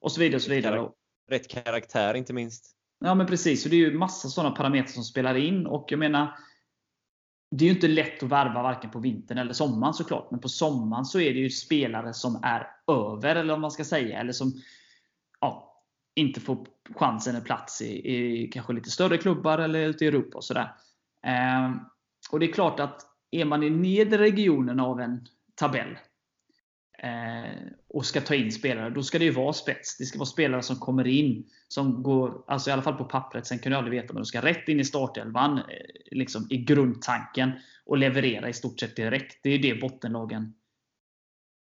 och 0.00 0.12
så 0.12 0.20
vidare. 0.20 0.36
Och 0.36 0.42
så 0.42 0.50
vidare. 0.50 0.88
Rätt 1.30 1.48
karaktär 1.48 2.14
inte 2.14 2.32
minst. 2.32 2.77
Ja 3.00 3.14
men 3.14 3.26
precis, 3.26 3.62
så 3.62 3.68
det 3.68 3.76
är 3.76 3.90
ju 3.90 3.98
massa 3.98 4.28
sådana 4.28 4.56
parametrar 4.56 4.92
som 4.92 5.04
spelar 5.04 5.34
in. 5.34 5.66
Och 5.66 5.86
jag 5.88 5.98
menar, 5.98 6.38
det 7.50 7.64
är 7.64 7.68
ju 7.68 7.74
inte 7.74 7.88
lätt 7.88 8.22
att 8.22 8.28
värva 8.28 8.62
varken 8.62 8.90
på 8.90 8.98
vintern 8.98 9.38
eller 9.38 9.52
sommaren 9.52 9.94
såklart. 9.94 10.30
Men 10.30 10.40
på 10.40 10.48
sommaren 10.48 11.04
så 11.04 11.20
är 11.20 11.34
det 11.34 11.40
ju 11.40 11.50
spelare 11.50 12.14
som 12.14 12.40
är 12.42 12.66
över, 12.92 13.36
eller 13.36 13.52
vad 13.52 13.60
man 13.60 13.70
ska 13.70 13.84
säga. 13.84 14.20
Eller 14.20 14.32
som 14.32 14.52
ja, 15.40 15.82
inte 16.14 16.40
får 16.40 16.66
chansen 16.94 17.34
eller 17.34 17.44
plats 17.44 17.82
i, 17.82 18.14
i 18.14 18.50
kanske 18.52 18.72
lite 18.72 18.90
större 18.90 19.18
klubbar 19.18 19.58
eller 19.58 19.86
ute 19.86 20.04
i 20.04 20.08
Europa. 20.08 20.38
och 20.38 20.44
sådär. 20.44 20.74
Eh, 21.26 21.74
och 22.30 22.40
det 22.40 22.46
är 22.46 22.52
klart 22.52 22.80
att 22.80 23.06
är 23.30 23.44
man 23.44 23.62
i 23.62 23.70
nedre 23.70 24.18
regionen 24.18 24.80
av 24.80 25.00
en 25.00 25.26
tabell 25.54 25.98
och 27.88 28.06
ska 28.06 28.20
ta 28.20 28.34
in 28.34 28.52
spelare, 28.52 28.90
då 28.90 29.02
ska 29.02 29.18
det 29.18 29.24
ju 29.24 29.30
vara 29.30 29.52
spets. 29.52 29.96
Det 29.98 30.04
ska 30.04 30.18
vara 30.18 30.26
spelare 30.26 30.62
som 30.62 30.76
kommer 30.76 31.06
in, 31.06 31.46
som 31.68 32.02
går, 32.02 32.44
alltså 32.46 32.70
i 32.70 32.72
alla 32.72 32.82
fall 32.82 32.96
på 32.96 33.04
pappret, 33.04 33.46
sen 33.46 33.58
kan 33.58 33.72
du 33.72 33.78
aldrig 33.78 34.00
veta, 34.00 34.12
men 34.12 34.22
de 34.22 34.26
ska 34.26 34.42
rätt 34.42 34.68
in 34.68 34.80
i 34.80 34.84
startelvan, 34.84 35.58
eh, 35.58 35.64
liksom 36.10 36.46
i 36.50 36.56
grundtanken, 36.56 37.52
och 37.86 37.98
leverera 37.98 38.48
i 38.48 38.52
stort 38.52 38.80
sett 38.80 38.96
direkt. 38.96 39.40
Det 39.42 39.50
är 39.50 39.58
det 39.58 39.80
bottenlagen 39.80 40.54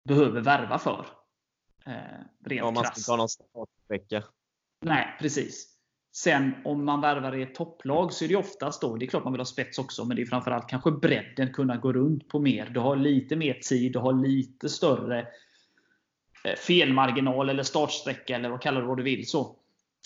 behöver 0.04 0.42
värva 0.42 0.80
för. 0.80 1.08
Eh, 1.86 1.94
rent 2.46 2.58
ja, 2.58 2.72
man 2.72 2.86
ska 2.86 2.94
inte 2.98 3.12
ha 3.12 3.18
någon 3.18 3.30
startvecka. 3.30 4.24
Nej, 4.86 5.18
precis. 5.20 5.79
Sen 6.24 6.56
om 6.66 6.86
man 6.86 7.02
värvar 7.02 7.36
i 7.36 7.42
ett 7.42 7.56
topplag 7.56 8.14
så 8.14 8.26
är 8.26 8.30
det 8.30 8.36
oftast 8.36 8.82
då, 8.82 8.96
det 8.96 9.06
är 9.06 9.08
klart 9.08 9.24
man 9.24 9.34
vill 9.34 9.40
ha 9.40 9.46
spets 9.46 9.80
också, 9.80 10.06
men 10.06 10.16
det 10.16 10.22
är 10.22 10.26
framförallt 10.26 10.70
kanske 10.70 10.92
bredden, 10.92 11.54
kunna 11.54 11.78
gå 11.78 11.94
runt 11.94 12.28
på 12.28 12.40
mer. 12.40 12.70
Du 12.70 12.80
har 12.80 12.96
lite 12.96 13.36
mer 13.36 13.54
tid, 13.54 13.94
du 13.94 14.00
har 14.00 14.14
lite 14.14 14.70
större 14.70 15.20
eh, 16.46 16.56
felmarginal 16.68 17.50
eller 17.50 17.64
startsträcka 17.64 18.36
eller 18.36 18.50
vad 18.50 18.62
kallar 18.62 18.82
du 18.82 18.88
vad 18.88 18.98
du 18.98 19.04
vill. 19.04 19.28
så. 19.28 19.56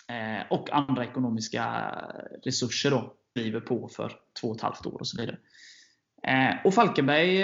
Eh, 0.08 0.48
och 0.50 0.70
andra 0.72 1.04
ekonomiska 1.04 1.96
resurser 2.44 2.92
då 2.92 3.14
driver 3.36 3.60
på 3.60 3.88
för 3.88 4.12
två 4.42 4.48
och 4.48 4.56
ett 4.56 4.62
halvt 4.62 4.86
år 4.86 5.00
och 5.00 5.08
så 5.08 5.22
vidare. 5.22 5.38
Eh, 6.24 6.56
och 6.66 6.74
Falkenberg 6.74 7.40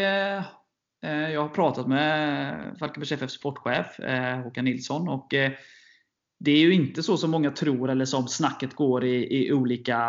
jag 1.02 1.42
har 1.42 1.50
pratat 1.50 1.88
med 1.88 2.76
Falkenbergs 2.80 3.12
FF 3.12 3.32
sportchef 3.32 4.00
Håkan 4.44 4.66
Nilsson 4.66 5.10
och 5.10 5.34
det 6.40 6.52
är 6.52 6.60
ju 6.60 6.74
inte 6.74 7.04
så 7.04 7.18
som 7.18 7.32
många 7.32 7.52
tror 7.52 7.90
eller 7.90 8.06
som 8.06 8.28
snacket 8.28 8.76
går 8.76 9.06
i, 9.06 9.38
i 9.38 9.54
olika 9.54 10.00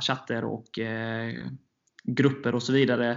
chatter 0.00 0.44
och 0.44 0.78
eh, 0.78 1.34
grupper 2.04 2.54
och 2.54 2.62
så 2.62 2.72
vidare. 2.72 3.10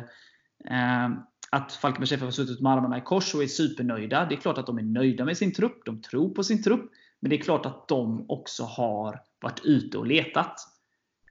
Eh, 0.70 1.10
att 1.52 1.74
Falkenbergs 1.74 2.12
FF 2.12 2.24
har 2.24 2.32
suttit 2.32 2.62
med 2.62 2.72
armarna 2.72 2.98
i 2.98 3.02
kors 3.02 3.36
och 3.36 3.43
är 3.43 3.48
supernöjda. 3.48 4.26
Det 4.26 4.36
är 4.36 4.39
klart 4.39 4.58
att 4.58 4.66
de 4.66 4.78
är 4.78 4.84
nöjda 4.84 5.26
med 5.26 5.38
sin 5.38 5.54
trupp. 5.54 5.86
De 5.86 6.02
tror 6.02 6.30
på 6.30 6.43
sin 6.43 6.64
trupp. 6.64 6.91
Men 7.20 7.30
det 7.30 7.36
är 7.36 7.41
klart 7.41 7.66
att 7.66 7.88
de 7.88 8.26
också 8.30 8.64
har 8.64 9.22
varit 9.41 9.62
ute 9.64 9.98
och 9.98 10.08
letat. 10.08 10.60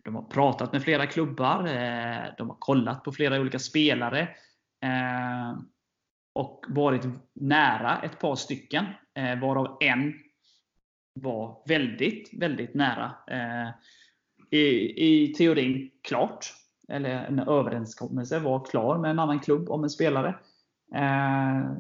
De 0.05 0.15
har 0.15 0.23
pratat 0.23 0.73
med 0.73 0.83
flera 0.83 1.07
klubbar. 1.07 1.67
Eh, 1.67 2.25
de 2.39 2.49
har 2.49 2.57
kollat 2.59 3.05
på 3.05 3.13
flera 3.13 3.41
olika 3.41 3.59
spelare. 3.59 4.21
Eh, 4.83 5.59
och 6.33 6.65
varit 6.69 7.07
nära 7.35 8.03
ett 8.03 8.19
par 8.19 8.37
stycken. 8.37 8.85
Eh, 9.15 9.41
varav 9.41 9.77
en 9.81 10.15
var 11.17 11.63
väldigt, 11.67 12.31
väldigt 12.33 12.75
nära. 12.75 13.15
Eh, 13.31 13.69
i, 14.51 14.67
I 14.97 15.35
teorin 15.35 15.91
klart. 16.03 16.53
Eller 16.89 17.11
en 17.11 17.39
överenskommelse 17.39 18.39
var 18.39 18.65
klar 18.65 18.99
med 18.99 19.11
en 19.11 19.19
annan 19.19 19.41
klubb 19.41 19.71
om 19.71 19.85
en 19.85 19.91
spelare. 19.91 20.29
Eh, 20.95 21.73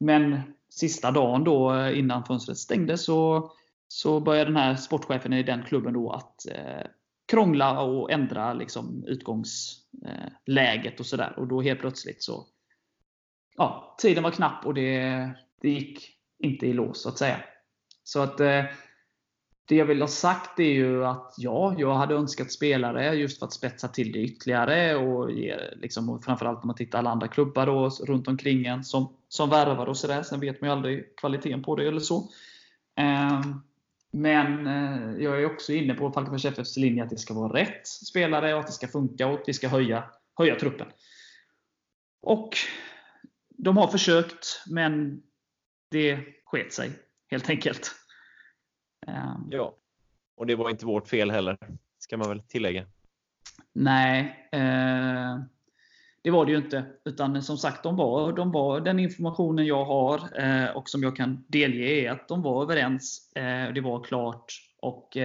men 0.00 0.40
sista 0.68 1.10
dagen 1.10 1.44
då 1.44 1.74
eh, 1.74 1.98
innan 1.98 2.24
fönstret 2.24 2.58
stängdes 2.58 3.04
så, 3.04 3.50
så 3.88 4.20
började 4.20 4.50
den 4.50 4.56
här 4.56 4.74
sportchefen 4.74 5.32
i 5.32 5.42
den 5.42 5.62
klubben 5.62 5.92
då 5.94 6.10
att 6.10 6.46
eh, 6.46 6.86
krångla 7.28 7.80
och 7.80 8.10
ändra 8.10 8.54
liksom, 8.54 9.04
utgångsläget 9.06 10.94
eh, 10.94 11.00
och 11.00 11.06
sådär. 11.06 11.34
Och 11.38 11.48
då 11.48 11.62
helt 11.62 11.80
plötsligt 11.80 12.22
så 12.22 12.46
ja, 13.56 13.96
tiden 13.98 14.22
var 14.22 14.30
knapp 14.30 14.66
och 14.66 14.74
det, 14.74 15.30
det 15.60 15.70
gick 15.70 16.16
inte 16.38 16.66
i 16.66 16.72
lås 16.72 17.02
så 17.02 17.08
att 17.08 17.18
säga. 17.18 17.36
Så 18.12 18.20
att 18.20 18.40
eh, 18.40 18.64
det 19.68 19.76
jag 19.76 19.86
vill 19.86 20.00
ha 20.00 20.08
sagt 20.08 20.60
är 20.60 20.72
ju 20.72 21.04
att 21.04 21.34
ja, 21.36 21.74
jag 21.78 21.94
hade 21.94 22.14
önskat 22.14 22.52
spelare 22.52 23.14
just 23.14 23.38
för 23.38 23.46
att 23.46 23.52
spetsa 23.52 23.88
till 23.88 24.12
det 24.12 24.18
ytterligare. 24.18 24.96
Och, 24.96 25.32
ge, 25.32 25.56
liksom, 25.76 26.10
och 26.10 26.24
framförallt 26.24 26.62
om 26.62 26.66
man 26.66 26.76
tittar 26.76 26.98
alla 26.98 27.10
andra 27.10 27.28
klubbar 27.28 27.66
då, 27.66 27.88
runt 27.88 28.28
omkring 28.28 28.66
en 28.66 28.84
som, 28.84 29.16
som 29.28 29.50
värvar 29.50 29.86
och 29.86 29.96
sådär. 29.96 30.22
Sen 30.22 30.40
vet 30.40 30.60
man 30.60 30.70
ju 30.70 30.76
aldrig 30.76 31.16
kvaliteten 31.16 31.62
på 31.62 31.76
det 31.76 31.88
eller 31.88 32.00
så. 32.00 32.16
Eh, 32.98 33.40
men 34.10 34.66
eh, 34.66 35.22
jag 35.22 35.42
är 35.42 35.46
också 35.46 35.72
inne 35.72 35.94
på 35.94 36.12
Falkenbergs 36.12 36.44
FFs 36.44 36.76
linje 36.76 37.04
att 37.04 37.10
det 37.10 37.18
ska 37.18 37.34
vara 37.34 37.52
rätt 37.52 37.86
spelare 37.86 38.54
och 38.54 38.60
att 38.60 38.66
det 38.66 38.72
ska 38.72 38.88
funka 38.88 39.26
och 39.26 39.34
att 39.34 39.48
vi 39.48 39.52
ska 39.52 39.68
höja, 39.68 40.04
höja 40.38 40.54
truppen. 40.54 40.86
Och 42.22 42.56
de 43.48 43.76
har 43.76 43.88
försökt, 43.88 44.62
men 44.66 45.22
det 45.90 46.18
sket 46.44 46.72
sig 46.72 46.90
helt 47.30 47.50
enkelt. 47.50 47.99
Ehm. 49.06 49.48
Ja, 49.50 49.76
och 50.36 50.46
det 50.46 50.54
var 50.54 50.70
inte 50.70 50.86
vårt 50.86 51.08
fel 51.08 51.30
heller, 51.30 51.58
ska 51.98 52.16
man 52.16 52.28
väl 52.28 52.42
tillägga. 52.42 52.86
Nej, 53.72 54.48
eh, 54.52 55.40
det 56.22 56.30
var 56.30 56.46
det 56.46 56.52
ju 56.52 56.58
inte. 56.58 56.84
Utan 57.04 57.42
som 57.42 57.58
sagt, 57.58 57.82
de 57.82 57.96
var, 57.96 58.32
de 58.32 58.52
var 58.52 58.80
den 58.80 58.98
informationen 58.98 59.66
jag 59.66 59.84
har 59.84 60.40
eh, 60.42 60.70
och 60.70 60.88
som 60.88 61.02
jag 61.02 61.16
kan 61.16 61.44
delge 61.48 61.86
är 61.86 62.10
att 62.10 62.28
de 62.28 62.42
var 62.42 62.62
överens. 62.62 63.32
Eh, 63.36 63.72
det 63.72 63.80
var 63.80 64.04
klart. 64.04 64.52
Och 64.82 65.16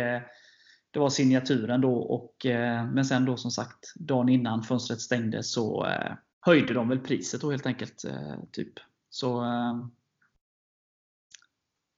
det 0.95 0.99
var 0.99 1.09
signaturen 1.09 1.81
då. 1.81 1.93
Och, 1.95 2.45
eh, 2.45 2.85
men 2.85 3.05
sen 3.05 3.25
då 3.25 3.37
som 3.37 3.51
sagt, 3.51 3.93
dagen 3.95 4.29
innan 4.29 4.63
fönstret 4.63 5.01
stängde 5.01 5.43
så 5.43 5.85
eh, 5.85 6.11
höjde 6.41 6.73
de 6.73 6.89
väl 6.89 6.99
priset 6.99 7.41
då 7.41 7.51
helt 7.51 7.65
enkelt. 7.65 8.05
Eh, 8.05 8.35
typ. 8.51 8.73
Så, 9.09 9.43
eh, 9.43 9.85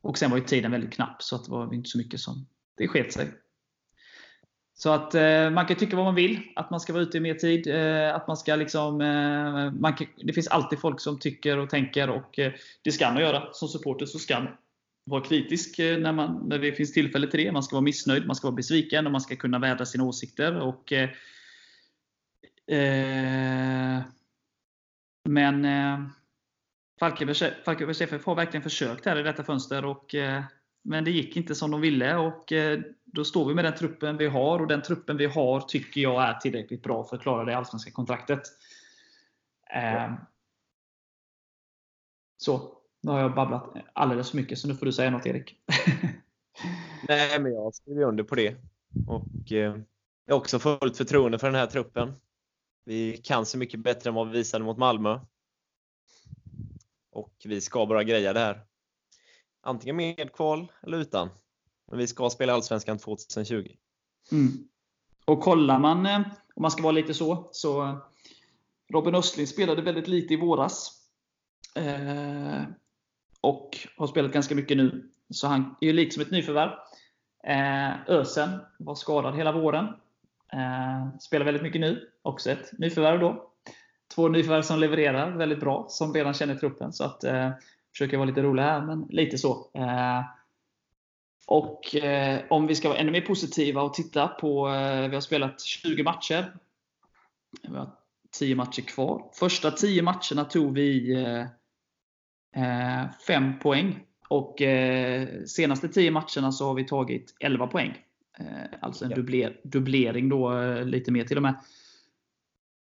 och 0.08 0.18
sen 0.18 0.32
var 0.32 0.38
ju 0.38 0.44
tiden 0.44 0.72
väldigt 0.72 0.94
knapp 0.94 1.24
så 1.24 1.36
att 1.36 1.46
det 1.46 1.52
var 1.52 1.74
inte 1.74 1.90
så 1.90 1.98
mycket 1.98 2.20
som 2.20 2.48
det 2.78 2.88
sket 2.88 3.14
sig. 3.14 3.32
Så 4.74 4.92
att 4.92 5.16
eh, 5.16 5.50
man 5.50 5.66
kan 5.66 5.78
tycka 5.78 5.96
vad 5.96 6.06
man 6.06 6.16
vill. 6.16 6.40
Att 6.56 6.70
man 6.70 6.80
ska 6.80 6.94
vara 6.94 7.04
ute 7.04 7.18
i 7.18 7.22
mer 7.22 7.34
tid. 7.34 7.68
Eh, 7.68 8.16
att 8.16 8.28
man 8.28 8.38
ska 8.38 8.56
liksom, 8.56 9.02
eh, 9.02 9.72
man 9.72 9.94
kan, 9.94 10.08
det 10.24 10.34
finns 10.34 10.48
alltid 10.48 10.80
folk 10.80 11.00
som 11.00 11.20
tycker 11.20 11.58
och 11.58 11.70
tänker 11.70 12.10
och 12.10 12.40
eh, 12.40 12.54
det 12.82 12.92
ska 12.92 13.12
man 13.12 13.22
göra. 13.22 13.54
Som 13.54 13.68
supporter 13.68 14.06
så 14.06 14.20
ska 14.20 14.40
man 14.40 14.48
vara 15.06 15.24
kritisk 15.24 15.80
eh, 15.80 15.98
när, 15.98 16.12
man, 16.12 16.50
när 16.50 16.60
det 16.60 16.72
finns 16.72 16.94
tillfälle 16.94 17.28
till 17.28 17.40
det. 17.40 17.52
Man 17.52 17.64
ska 17.64 17.76
vara 17.76 17.84
missnöjd, 17.84 18.28
man 18.28 18.36
ska 18.36 18.48
vara 18.48 18.56
besviken 18.56 19.06
och 19.06 19.12
man 19.12 19.22
ska 19.22 19.36
kunna 19.36 19.60
vädra 19.60 19.86
sina 19.86 20.04
åsikter. 20.04 20.60
Och, 20.60 20.94
eh, 20.94 21.10
eh 22.78 24.04
men 25.30 25.66
eh, 25.66 26.00
Falkenbergs 27.00 28.02
FF 28.02 28.26
har 28.26 28.36
verkligen 28.36 28.64
försökt 28.64 29.06
här 29.06 29.20
i 29.20 29.24
detta 29.24 29.44
fönster. 29.44 29.86
Och, 29.86 30.16
eh, 30.16 30.44
men 30.84 31.04
det 31.04 31.12
gick 31.12 31.38
inte 31.38 31.56
som 31.56 31.72
de 31.72 31.82
ville. 31.82 32.16
Och, 32.16 32.52
eh, 32.52 32.80
då 33.06 33.26
står 33.26 33.48
vi 33.48 33.54
med 33.54 33.66
den 33.66 33.76
truppen 33.76 34.18
vi 34.18 34.28
har. 34.28 34.60
Och 34.60 34.68
den 34.68 34.82
truppen 34.82 35.18
vi 35.18 35.26
har 35.26 35.62
tycker 35.62 36.02
jag 36.02 36.24
är 36.24 36.34
tillräckligt 36.34 36.84
bra 36.84 37.04
för 37.04 37.16
att 37.16 37.22
klara 37.22 37.46
det 37.46 37.58
allsvenska 37.58 37.92
kontraktet. 37.92 38.42
Ja. 39.70 40.18
Så. 42.38 42.74
Nu 43.02 43.12
har 43.12 43.20
jag 43.20 43.36
babblat 43.36 43.74
alldeles 43.94 44.30
för 44.30 44.38
mycket, 44.38 44.60
så 44.60 44.68
nu 44.68 44.76
får 44.76 44.86
du 44.86 44.92
säga 44.94 45.10
något 45.10 45.26
Erik. 45.26 45.56
Nej, 47.08 47.40
men 47.40 47.54
jag 47.54 47.76
skriver 47.76 48.04
under 48.04 48.24
på 48.24 48.36
det. 48.36 48.56
Och 49.08 49.52
eh, 49.52 49.78
jag 50.26 50.34
har 50.34 50.40
också 50.40 50.60
fullt 50.60 50.98
förtroende 50.98 51.40
för 51.40 51.48
den 51.48 51.56
här 51.56 51.68
truppen. 51.68 52.14
Vi 52.86 53.18
kan 53.18 53.46
så 53.46 53.58
mycket 53.58 53.80
bättre 53.80 54.10
än 54.10 54.14
vad 54.14 54.28
vi 54.28 54.38
visade 54.38 54.64
mot 54.64 54.78
Malmö. 54.78 55.20
Och 57.18 57.34
vi 57.46 57.62
ska 57.62 57.86
bara 57.86 58.04
greja 58.04 58.34
det 58.34 58.40
här. 58.40 58.62
Antingen 59.62 59.96
med 59.96 60.34
kval 60.34 60.72
eller 60.84 60.98
utan. 60.98 61.30
Men 61.88 62.00
vi 62.00 62.08
ska 62.08 62.30
spela 62.30 62.54
Allsvenskan 62.54 62.98
2020. 62.98 63.76
Mm. 64.32 64.52
Och 65.26 65.42
kollar 65.42 65.80
man, 65.80 66.06
eh, 66.06 66.20
om 66.56 66.62
man 66.62 66.72
ska 66.72 66.84
vara 66.84 66.92
lite 66.92 67.14
så, 67.14 67.50
så 67.52 67.84
eh, 67.84 67.98
Robin 68.90 69.16
Östling 69.16 69.48
spelade 69.48 69.82
väldigt 69.82 70.08
lite 70.08 70.34
i 70.34 70.38
våras. 70.38 70.92
Eh, 71.76 72.64
och 73.42 73.78
har 73.98 74.08
spelat 74.08 74.32
ganska 74.32 74.56
mycket 74.56 74.78
nu. 74.78 75.12
Så 75.30 75.48
han 75.48 75.76
är 75.82 75.88
ju 75.88 75.94
liksom 75.94 76.22
ett 76.22 76.32
nyförvärv. 76.32 76.72
Eh, 77.44 78.10
Ösen 78.10 78.60
var 78.80 78.96
skadad 78.96 79.36
hela 79.36 79.52
våren. 79.52 79.86
Eh, 80.54 81.18
spelar 81.20 81.46
väldigt 81.46 81.64
mycket 81.64 81.82
nu. 81.82 82.12
Också 82.22 82.52
ett 82.52 82.80
nyförvärv 82.80 83.20
då. 83.20 83.52
Två 84.16 84.28
nyförvärv 84.28 84.62
som 84.62 84.80
levererar 84.80 85.32
väldigt 85.32 85.60
bra, 85.60 85.86
som 85.90 86.14
redan 86.14 86.34
känner 86.34 86.56
truppen. 86.56 86.94
Så 86.94 87.04
att 87.04 87.24
eh, 87.24 87.52
försöker 87.92 88.18
vara 88.18 88.28
lite 88.28 88.42
rolig 88.42 88.64
här, 88.64 88.82
men 88.82 89.08
lite 89.10 89.38
så. 89.38 89.70
Eh, 89.74 90.22
och 91.48 91.96
eh, 91.96 92.42
om 92.50 92.68
vi 92.68 92.76
ska 92.76 92.90
vara 92.90 93.00
ännu 93.00 93.12
mer 93.12 93.22
positiva 93.22 93.82
och 93.82 93.94
titta 93.94 94.28
på, 94.28 94.70
eh, 94.70 95.08
vi 95.10 95.16
har 95.16 95.22
spelat 95.22 95.62
20 95.62 96.04
matcher. 96.04 96.54
Vi 97.62 97.78
har 97.78 97.90
10 98.32 98.56
matcher 98.56 98.82
kvar. 98.82 99.30
Första 99.34 99.72
10 99.72 100.02
matcherna 100.02 100.46
tog 100.46 100.74
vi 100.74 101.14
eh, 101.24 101.46
Eh, 102.58 103.10
fem 103.28 103.60
poäng. 103.60 104.00
Och 104.30 104.62
eh, 104.62 105.28
senaste 105.46 105.88
10 105.88 106.12
matcherna 106.12 106.52
så 106.52 106.66
har 106.68 106.74
vi 106.74 106.84
tagit 106.84 107.36
11 107.40 107.68
poäng. 107.68 107.98
Eh, 108.40 108.46
alltså 108.80 109.06
en 109.06 109.12
ja. 109.12 109.16
dubbler, 109.16 109.60
dubblering 109.64 110.30
då, 110.30 110.62
lite 110.84 111.12
mer 111.12 111.24
till 111.24 111.38
och 111.38 111.44
med. 111.44 111.56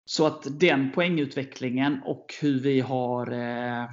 Så 0.04 0.26
att 0.26 0.60
den 0.60 0.92
poängutvecklingen 0.92 2.02
och 2.04 2.34
hur 2.40 2.60
vi 2.60 2.80
har 2.80 3.32
eh, 3.32 3.90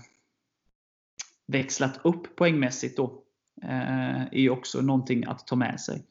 växlat 1.47 1.99
upp 2.03 2.35
poängmässigt 2.35 2.97
då, 2.97 3.23
eh, 3.63 4.21
är 4.31 4.49
också 4.49 4.81
någonting 4.81 5.25
att 5.25 5.47
ta 5.47 5.55
med 5.55 5.79
sig. 5.79 6.05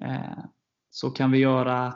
Eh, 0.00 0.38
så 0.90 1.10
kan 1.10 1.32
vi 1.32 1.38
göra 1.38 1.94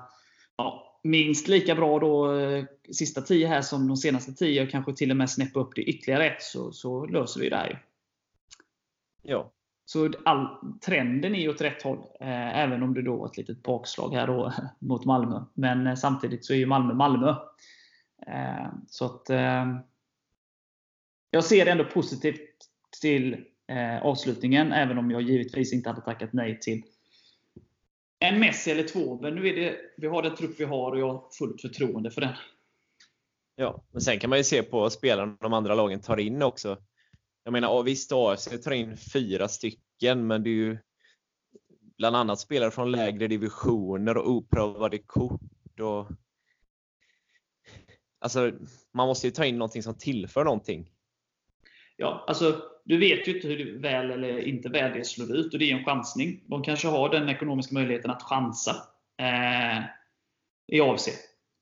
ja, 0.56 1.00
minst 1.02 1.48
lika 1.48 1.74
bra 1.74 1.98
då 1.98 2.38
eh, 2.38 2.64
sista 2.92 3.22
10 3.22 3.46
här 3.46 3.62
som 3.62 3.88
de 3.88 3.96
senaste 3.96 4.32
10 4.32 4.62
och 4.62 4.70
kanske 4.70 4.94
till 4.94 5.10
och 5.10 5.16
med 5.16 5.30
snäppa 5.30 5.60
upp 5.60 5.74
det 5.74 5.82
ytterligare 5.82 6.26
ett 6.26 6.42
så, 6.42 6.72
så 6.72 7.06
löser 7.06 7.40
vi 7.40 7.48
det 7.48 7.56
här. 7.56 7.84
Ja. 9.22 9.52
Så 9.86 10.12
all, 10.24 10.48
trenden 10.86 11.34
är 11.34 11.48
åt 11.48 11.60
rätt 11.60 11.82
håll. 11.82 11.98
Eh, 12.20 12.58
även 12.58 12.82
om 12.82 12.94
det 12.94 13.02
då 13.02 13.16
var 13.16 13.26
ett 13.26 13.36
litet 13.36 13.62
bakslag 13.62 14.14
här 14.14 14.26
då 14.26 14.52
mot 14.78 15.04
Malmö. 15.04 15.44
Men 15.54 15.86
eh, 15.86 15.94
samtidigt 15.94 16.44
så 16.44 16.52
är 16.52 16.56
ju 16.56 16.66
Malmö 16.66 16.94
Malmö. 16.94 17.34
Eh, 18.26 18.68
så 18.88 19.04
att 19.04 19.30
eh, 19.30 19.76
Jag 21.30 21.44
ser 21.44 21.66
ändå 21.66 21.84
positivt 21.84 22.50
till 23.00 23.44
eh, 23.68 24.02
avslutningen. 24.02 24.72
Även 24.72 24.98
om 24.98 25.10
jag 25.10 25.22
givetvis 25.22 25.72
inte 25.72 25.88
hade 25.88 26.00
tackat 26.00 26.32
nej 26.32 26.60
till 26.60 26.82
en 28.18 28.40
Messi 28.40 28.70
eller 28.70 28.88
två. 28.88 29.18
Men 29.22 29.34
nu 29.34 29.48
är 29.48 29.54
det, 29.56 29.76
vi 29.96 30.06
har 30.06 30.22
den 30.22 30.36
trupp 30.36 30.60
vi 30.60 30.64
har 30.64 30.92
och 30.92 30.98
jag 30.98 31.08
har 31.08 31.28
fullt 31.38 31.60
förtroende 31.60 32.10
för 32.10 32.20
den. 32.20 32.34
Ja, 33.56 33.84
men 33.92 34.00
sen 34.00 34.18
kan 34.18 34.30
man 34.30 34.38
ju 34.38 34.44
se 34.44 34.62
på 34.62 34.90
spelarna 34.90 35.36
de 35.40 35.52
andra 35.52 35.74
lagen 35.74 36.00
tar 36.00 36.16
in 36.16 36.42
också. 36.42 36.78
Jag 37.44 37.52
menar, 37.52 37.82
visst 37.82 38.12
AFC 38.12 38.48
tar 38.64 38.72
in 38.72 38.96
fyra 38.96 39.48
stycken, 39.48 40.26
men 40.26 40.42
det 40.42 40.50
är 40.50 40.54
ju 40.54 40.78
bland 41.98 42.16
annat 42.16 42.40
spelare 42.40 42.70
från 42.70 42.92
lägre 42.92 43.26
divisioner 43.26 44.16
och 44.16 44.30
oprövade 44.30 44.98
kort. 44.98 45.80
Och... 45.80 46.08
Alltså, 48.18 48.52
man 48.92 49.08
måste 49.08 49.26
ju 49.26 49.30
ta 49.30 49.44
in 49.44 49.58
någonting 49.58 49.82
som 49.82 49.98
tillför 49.98 50.44
någonting. 50.44 50.90
Ja, 51.96 52.24
alltså 52.26 52.62
du 52.84 52.98
vet 52.98 53.28
ju 53.28 53.36
inte 53.36 53.48
hur 53.48 53.78
väl 53.78 54.10
eller 54.10 54.38
inte 54.38 54.68
väl 54.68 54.92
det 54.98 55.04
slår 55.04 55.36
ut 55.36 55.52
och 55.52 55.58
det 55.58 55.70
är 55.70 55.76
en 55.76 55.84
chansning. 55.84 56.44
De 56.46 56.62
kanske 56.62 56.88
har 56.88 57.08
den 57.08 57.28
ekonomiska 57.28 57.74
möjligheten 57.74 58.10
att 58.10 58.22
chansa 58.22 58.76
eh, 59.18 59.84
i 60.72 60.80
AFC. 60.80 61.08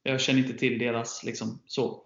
Jag 0.03 0.21
känner 0.21 0.41
inte 0.41 0.59
till 0.59 0.79
deras 0.79 1.25
liksom, 1.25 1.63
så. 1.67 2.03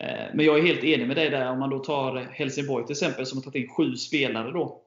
Eh, 0.00 0.26
men 0.34 0.46
jag 0.46 0.58
är 0.58 0.62
helt 0.62 0.84
enig 0.84 1.06
med 1.06 1.16
dig 1.16 1.30
där. 1.30 1.50
Om 1.50 1.58
man 1.58 1.70
då 1.70 1.78
tar 1.78 2.16
Helsingborg 2.16 2.86
till 2.86 2.92
exempel, 2.92 3.26
som 3.26 3.38
har 3.38 3.42
tagit 3.42 3.64
in 3.64 3.74
sju 3.74 3.96
spelare 3.96 4.52
då, 4.52 4.82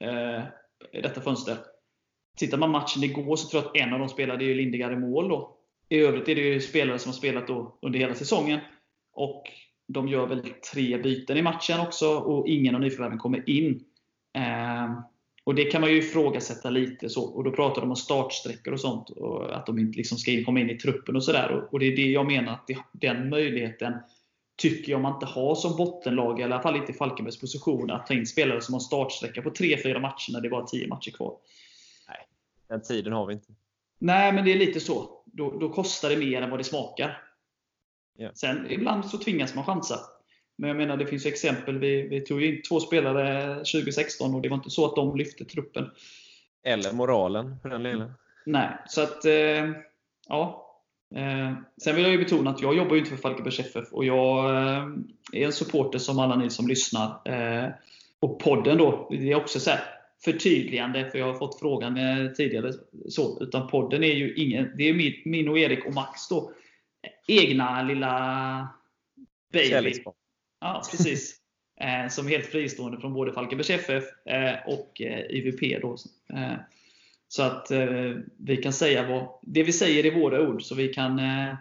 eh, 0.00 0.42
i 0.92 1.00
detta 1.02 1.20
fönster. 1.20 1.56
Tittar 2.36 2.58
man 2.58 2.70
matchen 2.70 3.04
igår 3.04 3.36
så 3.36 3.48
tror 3.48 3.62
jag 3.62 3.70
att 3.70 3.76
en 3.76 3.92
av 3.92 3.98
dem 3.98 4.08
spelade 4.08 4.44
ju 4.44 4.54
Lindegard 4.54 4.92
i 4.92 4.96
mål. 4.96 5.28
Då. 5.28 5.56
I 5.88 5.98
övrigt 5.98 6.28
är 6.28 6.34
det 6.34 6.40
ju 6.40 6.60
spelare 6.60 6.98
som 6.98 7.08
har 7.08 7.14
spelat 7.14 7.46
då 7.46 7.78
under 7.82 7.98
hela 7.98 8.14
säsongen. 8.14 8.60
Och 9.12 9.44
de 9.88 10.08
gör 10.08 10.26
väl 10.26 10.42
tre 10.72 10.98
byten 10.98 11.36
i 11.36 11.42
matchen 11.42 11.80
också 11.80 12.18
och 12.18 12.48
ingen 12.48 12.74
av 12.74 12.80
nyförvärven 12.80 13.18
kommer 13.18 13.50
in. 13.50 13.84
Ehm, 14.34 14.90
och 15.44 15.54
Det 15.54 15.64
kan 15.64 15.80
man 15.80 15.90
ju 15.90 15.98
ifrågasätta 15.98 16.70
lite. 16.70 17.08
Så. 17.08 17.24
Och 17.24 17.44
Då 17.44 17.50
pratar 17.50 17.80
de 17.80 17.90
om 17.90 17.96
startsträckor 17.96 18.72
och 18.72 18.80
sånt. 18.80 19.10
Och 19.10 19.56
att 19.56 19.66
de 19.66 19.78
inte 19.78 19.96
liksom 19.96 20.18
ska 20.18 20.44
komma 20.44 20.60
in 20.60 20.70
i 20.70 20.78
truppen 20.78 21.16
och 21.16 21.24
sådär. 21.24 21.68
Och, 21.70 21.78
Det 21.78 21.86
är 21.86 21.96
det 21.96 22.10
jag 22.10 22.26
menar, 22.26 22.52
att 22.52 22.70
den 22.92 23.28
möjligheten 23.28 23.94
tycker 24.58 24.92
jag 24.92 25.00
man 25.00 25.14
inte 25.14 25.26
har 25.26 25.54
som 25.54 25.76
bottenlag, 25.76 26.40
i 26.40 26.42
alla 26.42 26.62
fall 26.62 26.76
inte 26.76 26.92
i 26.92 26.94
Falkenbergs 26.94 27.40
position, 27.40 27.90
att 27.90 28.06
ta 28.06 28.14
in 28.14 28.26
spelare 28.26 28.60
som 28.60 28.74
har 28.74 28.80
startsträcka 28.80 29.42
på 29.42 29.50
3-4 29.50 30.00
matcher 30.00 30.32
när 30.32 30.40
det 30.40 30.48
är 30.48 30.50
bara 30.50 30.66
10 30.66 30.88
matcher 30.88 31.10
kvar. 31.10 31.36
Nej, 32.08 32.26
den 32.68 32.82
tiden 32.82 33.12
har 33.12 33.26
vi 33.26 33.34
inte. 33.34 33.52
Nej, 33.98 34.32
men 34.32 34.44
det 34.44 34.52
är 34.52 34.58
lite 34.58 34.80
så. 34.80 35.22
Då, 35.24 35.58
då 35.58 35.68
kostar 35.68 36.10
det 36.10 36.16
mer 36.16 36.42
än 36.42 36.50
vad 36.50 36.60
det 36.60 36.64
smakar. 36.64 37.22
Yeah. 38.18 38.34
Sen 38.34 38.70
ibland 38.70 39.04
så 39.04 39.18
tvingas 39.18 39.54
man 39.54 39.64
chansa. 39.64 40.00
Men 40.56 40.68
jag 40.68 40.76
menar, 40.76 40.96
det 40.96 41.06
finns 41.06 41.26
exempel. 41.26 41.78
Vi, 41.78 42.02
vi 42.02 42.20
tog 42.20 42.42
in 42.42 42.62
två 42.68 42.80
spelare 42.80 43.54
2016 43.54 44.34
och 44.34 44.42
det 44.42 44.48
var 44.48 44.56
inte 44.56 44.70
så 44.70 44.84
att 44.84 44.96
de 44.96 45.16
lyfte 45.16 45.44
truppen. 45.44 45.90
Eller 46.62 46.92
moralen 46.92 47.56
för 47.62 47.68
den 47.68 47.82
lilla. 47.82 48.12
Nej, 48.46 48.68
så 48.86 49.02
att 49.02 49.24
eh, 49.24 49.70
ja. 50.28 50.67
Eh, 51.14 51.54
sen 51.82 51.94
vill 51.94 52.04
jag 52.04 52.12
ju 52.12 52.18
betona 52.18 52.50
att 52.50 52.62
jag 52.62 52.76
jobbar 52.76 52.94
ju 52.94 52.98
inte 52.98 53.10
för 53.10 53.16
Falkenbergs 53.16 53.60
FF 53.60 53.92
och 53.92 54.04
jag 54.04 54.50
eh, 54.50 54.86
är 55.32 55.46
en 55.46 55.52
supporter 55.52 55.98
som 55.98 56.18
alla 56.18 56.36
ni 56.36 56.50
som 56.50 56.68
lyssnar. 56.68 57.20
Eh, 57.24 57.70
och 58.20 58.40
podden 58.40 58.78
då, 58.78 59.08
det 59.10 59.32
är 59.32 59.34
också 59.34 59.60
så 59.60 59.70
här, 59.70 59.80
förtydligande, 60.24 61.10
för 61.10 61.18
jag 61.18 61.26
har 61.26 61.34
fått 61.34 61.58
frågan 61.58 61.96
eh, 61.96 62.32
tidigare. 62.32 62.72
Så, 63.08 63.42
utan 63.42 63.68
podden 63.68 64.04
är 64.04 64.14
ju 64.14 64.34
ingen, 64.34 64.70
det 64.76 64.88
är 64.88 64.94
min, 64.94 65.14
min 65.24 65.48
och 65.48 65.58
Erik 65.58 65.86
och 65.86 65.94
Max 65.94 66.28
då 66.28 66.52
egna 67.26 67.82
lilla 67.82 68.68
baby. 69.52 69.94
Ja, 70.60 70.82
precis. 70.90 71.36
Eh, 71.80 72.08
som 72.08 72.26
är 72.26 72.30
helt 72.30 72.46
fristående 72.46 73.00
från 73.00 73.14
både 73.14 73.32
Falkenbergs 73.32 73.70
FF 73.70 74.04
eh, 74.26 74.54
och 74.66 75.00
IVP. 75.30 75.82
Då. 75.82 75.96
Så 77.28 77.42
att 77.42 77.70
eh, 77.70 78.12
vi 78.38 78.56
kan 78.56 78.72
säga 78.72 79.08
vad, 79.08 79.28
det 79.42 79.62
vi 79.62 79.72
säger 79.72 80.06
i 80.06 80.20
våra 80.20 80.48
ord, 80.48 80.62
så 80.62 80.74
vi 80.74 80.88
kan 80.88 81.18
eh, 81.18 81.54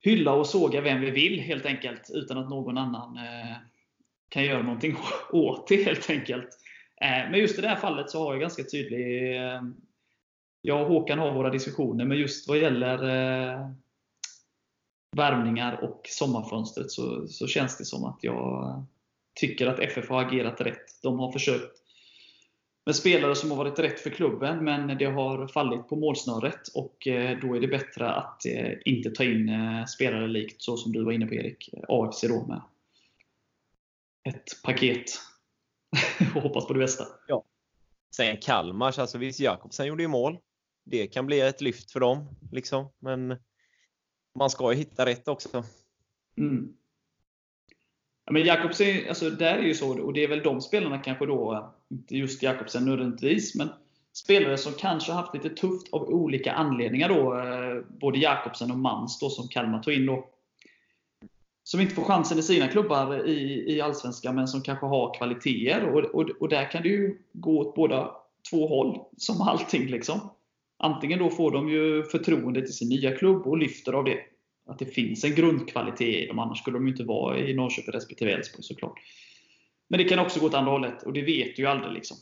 hylla 0.00 0.32
och 0.32 0.46
såga 0.46 0.80
vem 0.80 1.00
vi 1.00 1.10
vill 1.10 1.40
helt 1.40 1.66
enkelt, 1.66 2.10
utan 2.14 2.38
att 2.38 2.50
någon 2.50 2.78
annan 2.78 3.16
eh, 3.16 3.56
kan 4.28 4.44
göra 4.44 4.62
någonting 4.62 4.96
åt 5.32 5.68
det 5.68 5.84
helt 5.84 6.10
enkelt. 6.10 6.48
Men 7.00 7.40
just 7.40 7.58
i 7.58 7.62
det 7.62 7.68
här 7.68 7.76
fallet 7.76 8.10
så 8.10 8.24
har 8.24 8.32
jag 8.32 8.40
ganska 8.40 8.64
tydlig 8.64 9.40
jag 10.66 10.82
och 10.82 10.88
Håkan 10.88 11.18
har 11.18 11.32
våra 11.32 11.50
diskussioner, 11.50 12.04
men 12.04 12.18
just 12.18 12.48
vad 12.48 12.58
gäller 12.58 13.02
eh, 13.02 13.70
värvningar 15.16 15.84
och 15.84 16.00
sommarfönstret 16.04 16.90
så, 16.90 17.28
så 17.28 17.46
känns 17.46 17.78
det 17.78 17.84
som 17.84 18.04
att 18.04 18.18
jag 18.20 18.84
tycker 19.34 19.66
att 19.66 19.78
FF 19.78 20.08
har 20.08 20.22
agerat 20.22 20.60
rätt. 20.60 21.02
De 21.02 21.18
har 21.18 21.32
försökt 21.32 21.83
med 22.86 22.96
spelare 22.96 23.34
som 23.34 23.50
har 23.50 23.56
varit 23.56 23.78
rätt 23.78 24.00
för 24.00 24.10
klubben, 24.10 24.64
men 24.64 24.98
det 24.98 25.04
har 25.04 25.48
fallit 25.48 25.88
på 25.88 25.96
målsnöret. 25.96 26.68
Och 26.74 27.06
eh, 27.06 27.38
då 27.38 27.56
är 27.56 27.60
det 27.60 27.68
bättre 27.68 28.10
att 28.10 28.46
eh, 28.46 28.72
inte 28.84 29.10
ta 29.10 29.24
in 29.24 29.48
eh, 29.48 29.84
spelare 29.84 30.28
likt 30.28 30.62
så 30.62 30.76
som 30.76 30.92
du 30.92 31.04
var 31.04 31.12
inne 31.12 31.26
på 31.26 31.34
Erik, 31.34 31.70
AFC 31.88 32.20
då 32.20 32.46
med 32.46 32.62
ett 34.24 34.62
paket. 34.62 35.04
och 36.34 36.42
hoppas 36.42 36.66
på 36.66 36.72
det 36.72 36.78
bästa. 36.78 37.04
Ja. 37.28 37.44
Sen 38.16 38.36
Kalmar, 38.36 39.00
alltså 39.00 39.18
visst 39.18 39.40
Jakobsen 39.40 39.86
gjorde 39.86 40.02
ju 40.02 40.08
mål. 40.08 40.38
Det 40.84 41.06
kan 41.06 41.26
bli 41.26 41.40
ett 41.40 41.60
lyft 41.60 41.90
för 41.90 42.00
dem. 42.00 42.28
Liksom. 42.52 42.88
Men 42.98 43.36
man 44.38 44.50
ska 44.50 44.72
ju 44.72 44.78
hitta 44.78 45.06
rätt 45.06 45.28
också. 45.28 45.64
Mm. 46.38 46.76
Ja, 48.24 48.32
men 48.32 48.44
Jakobsen, 48.44 49.08
alltså 49.08 49.30
där 49.30 49.58
är 49.58 49.62
ju 49.62 49.74
så, 49.74 50.02
och 50.02 50.12
det 50.12 50.24
är 50.24 50.28
väl 50.28 50.42
de 50.42 50.60
spelarna 50.60 50.98
kanske 50.98 51.26
då, 51.26 51.74
inte 51.94 52.16
just 52.16 52.42
Jakobsen 52.42 52.84
nödvändigtvis, 52.84 53.54
men 53.54 53.68
spelare 54.12 54.58
som 54.58 54.72
kanske 54.72 55.12
haft 55.12 55.34
lite 55.34 55.50
tufft 55.50 55.92
av 55.92 56.02
olika 56.02 56.52
anledningar 56.52 57.08
då, 57.08 57.38
eh, 57.38 57.98
både 58.00 58.18
Jakobsen 58.18 58.70
och 58.70 58.78
Mans 58.78 59.18
då 59.18 59.30
som 59.30 59.48
Kalmar 59.48 59.82
tog 59.82 59.94
in 59.94 60.06
då. 60.06 60.28
Som 61.62 61.80
inte 61.80 61.94
får 61.94 62.02
chansen 62.04 62.38
i 62.38 62.42
sina 62.42 62.68
klubbar 62.68 63.28
i, 63.28 63.64
i 63.74 63.80
Allsvenskan, 63.80 64.34
men 64.34 64.48
som 64.48 64.62
kanske 64.62 64.86
har 64.86 65.14
kvaliteter. 65.14 65.84
Och, 65.84 66.14
och, 66.14 66.30
och 66.40 66.48
där 66.48 66.70
kan 66.70 66.82
det 66.82 66.88
ju 66.88 67.18
gå 67.32 67.58
åt 67.58 67.74
båda 67.74 68.10
två 68.50 68.68
håll, 68.68 68.98
som 69.16 69.40
allting. 69.40 69.86
liksom. 69.86 70.20
Antingen 70.78 71.18
då 71.18 71.30
får 71.30 71.50
de 71.50 71.68
ju 71.68 72.02
förtroende 72.02 72.60
till 72.60 72.76
sin 72.76 72.88
nya 72.88 73.16
klubb 73.16 73.46
och 73.46 73.58
lyfter 73.58 73.92
av 73.92 74.04
det 74.04 74.18
att 74.66 74.78
det 74.78 74.86
finns 74.86 75.24
en 75.24 75.34
grundkvalitet 75.34 76.24
i 76.24 76.26
dem. 76.26 76.38
Annars 76.38 76.58
skulle 76.58 76.76
de 76.76 76.86
ju 76.86 76.92
inte 76.92 77.04
vara 77.04 77.38
i 77.38 77.54
Norrköping 77.54 77.92
respektive 77.92 78.32
Elfsborg 78.32 78.62
såklart. 78.62 78.98
Men 79.94 79.98
det 79.98 80.08
kan 80.08 80.18
också 80.18 80.40
gå 80.40 80.46
åt 80.46 80.54
andra 80.54 80.72
hållet 80.72 81.02
och 81.02 81.12
det 81.12 81.22
vet 81.22 81.56
du 81.56 81.62
ju 81.62 81.68
aldrig. 81.68 81.92
Liksom. 81.92 82.16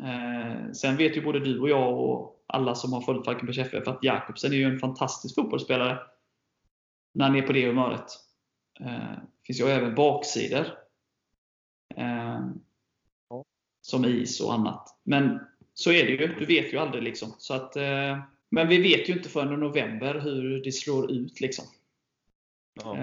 Eh, 0.00 0.72
sen 0.72 0.96
vet 0.96 1.16
ju 1.16 1.22
både 1.22 1.40
du 1.40 1.60
och 1.60 1.68
jag 1.68 2.00
och 2.00 2.44
alla 2.46 2.74
som 2.74 2.92
har 2.92 3.00
följt 3.00 3.24
Falkenbergs 3.24 3.58
FF 3.58 3.88
att 3.88 4.04
Jakobsen 4.04 4.52
är 4.52 4.56
ju 4.56 4.64
en 4.64 4.78
fantastisk 4.78 5.34
fotbollsspelare 5.34 5.98
när 7.12 7.24
han 7.24 7.36
är 7.36 7.42
på 7.42 7.52
det 7.52 7.66
humöret. 7.66 8.06
Eh, 8.80 9.18
finns 9.46 9.60
ju 9.60 9.64
även 9.64 9.94
baksidor. 9.94 10.66
Eh, 11.96 12.40
som 13.80 14.04
is 14.04 14.40
och 14.40 14.54
annat. 14.54 15.00
Men 15.04 15.40
så 15.74 15.92
är 15.92 16.04
det 16.04 16.10
ju. 16.10 16.34
Du 16.38 16.46
vet 16.46 16.72
ju 16.72 16.78
aldrig. 16.78 17.02
liksom. 17.02 17.34
Så 17.38 17.54
att, 17.54 17.76
eh, 17.76 18.18
men 18.50 18.68
vi 18.68 18.82
vet 18.82 19.08
ju 19.08 19.12
inte 19.12 19.28
förrän 19.28 19.54
i 19.54 19.56
november 19.56 20.20
hur 20.20 20.64
det 20.64 20.72
slår 20.72 21.10
ut. 21.10 21.40
Liksom. 21.40 21.64
Ja. 22.84 22.96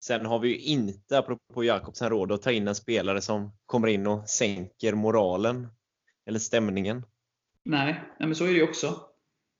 Sen 0.00 0.26
har 0.26 0.38
vi 0.38 0.48
ju 0.48 0.58
inte, 0.58 1.18
apropå 1.18 1.64
Jakobsen, 1.64 2.10
råd 2.10 2.32
att 2.32 2.42
ta 2.42 2.50
in 2.52 2.68
en 2.68 2.74
spelare 2.74 3.20
som 3.20 3.52
kommer 3.66 3.88
in 3.88 4.06
och 4.06 4.28
sänker 4.28 4.94
moralen. 4.94 5.68
Eller 6.26 6.38
stämningen. 6.38 7.04
Nej, 7.64 7.92
nej 8.18 8.28
men 8.28 8.34
så 8.34 8.44
är 8.44 8.48
det 8.48 8.54
ju 8.54 8.68
också. 8.68 8.86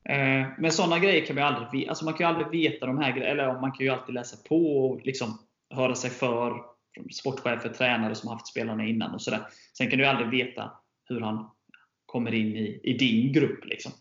Eh, 0.05 0.49
men 0.59 0.73
sådana 0.73 0.99
grejer 0.99 1.27
kan 1.27 1.37
man 1.37 1.45
ju 1.45 1.55
aldrig, 1.55 1.89
alltså 1.89 2.05
man 2.05 2.15
kan 2.15 2.27
ju 2.27 2.35
aldrig 2.35 2.63
veta 2.63 2.87
de 2.87 2.99
här 2.99 3.13
grejerna. 3.13 3.43
Eller 3.43 3.61
man 3.61 3.73
kan 3.73 3.87
ju 3.87 3.93
alltid 3.93 4.15
läsa 4.15 4.37
på 4.49 4.87
och 4.87 5.07
liksom 5.07 5.39
höra 5.75 5.95
sig 5.95 6.11
för 6.11 6.63
sportchefer, 7.13 7.69
tränare 7.69 8.15
som 8.15 8.29
haft 8.29 8.47
spelarna 8.47 8.85
innan 8.85 9.15
och 9.15 9.23
sådär. 9.23 9.47
Sen 9.79 9.91
kan 9.91 9.99
du 9.99 10.05
ju 10.05 10.11
aldrig 10.11 10.31
veta 10.31 10.73
hur 11.09 11.21
han 11.21 11.51
kommer 12.07 12.35
in 12.35 12.57
i, 12.57 12.81
i 12.85 12.93
din 12.93 13.33
grupp. 13.33 13.65
Liksom. 13.65 13.93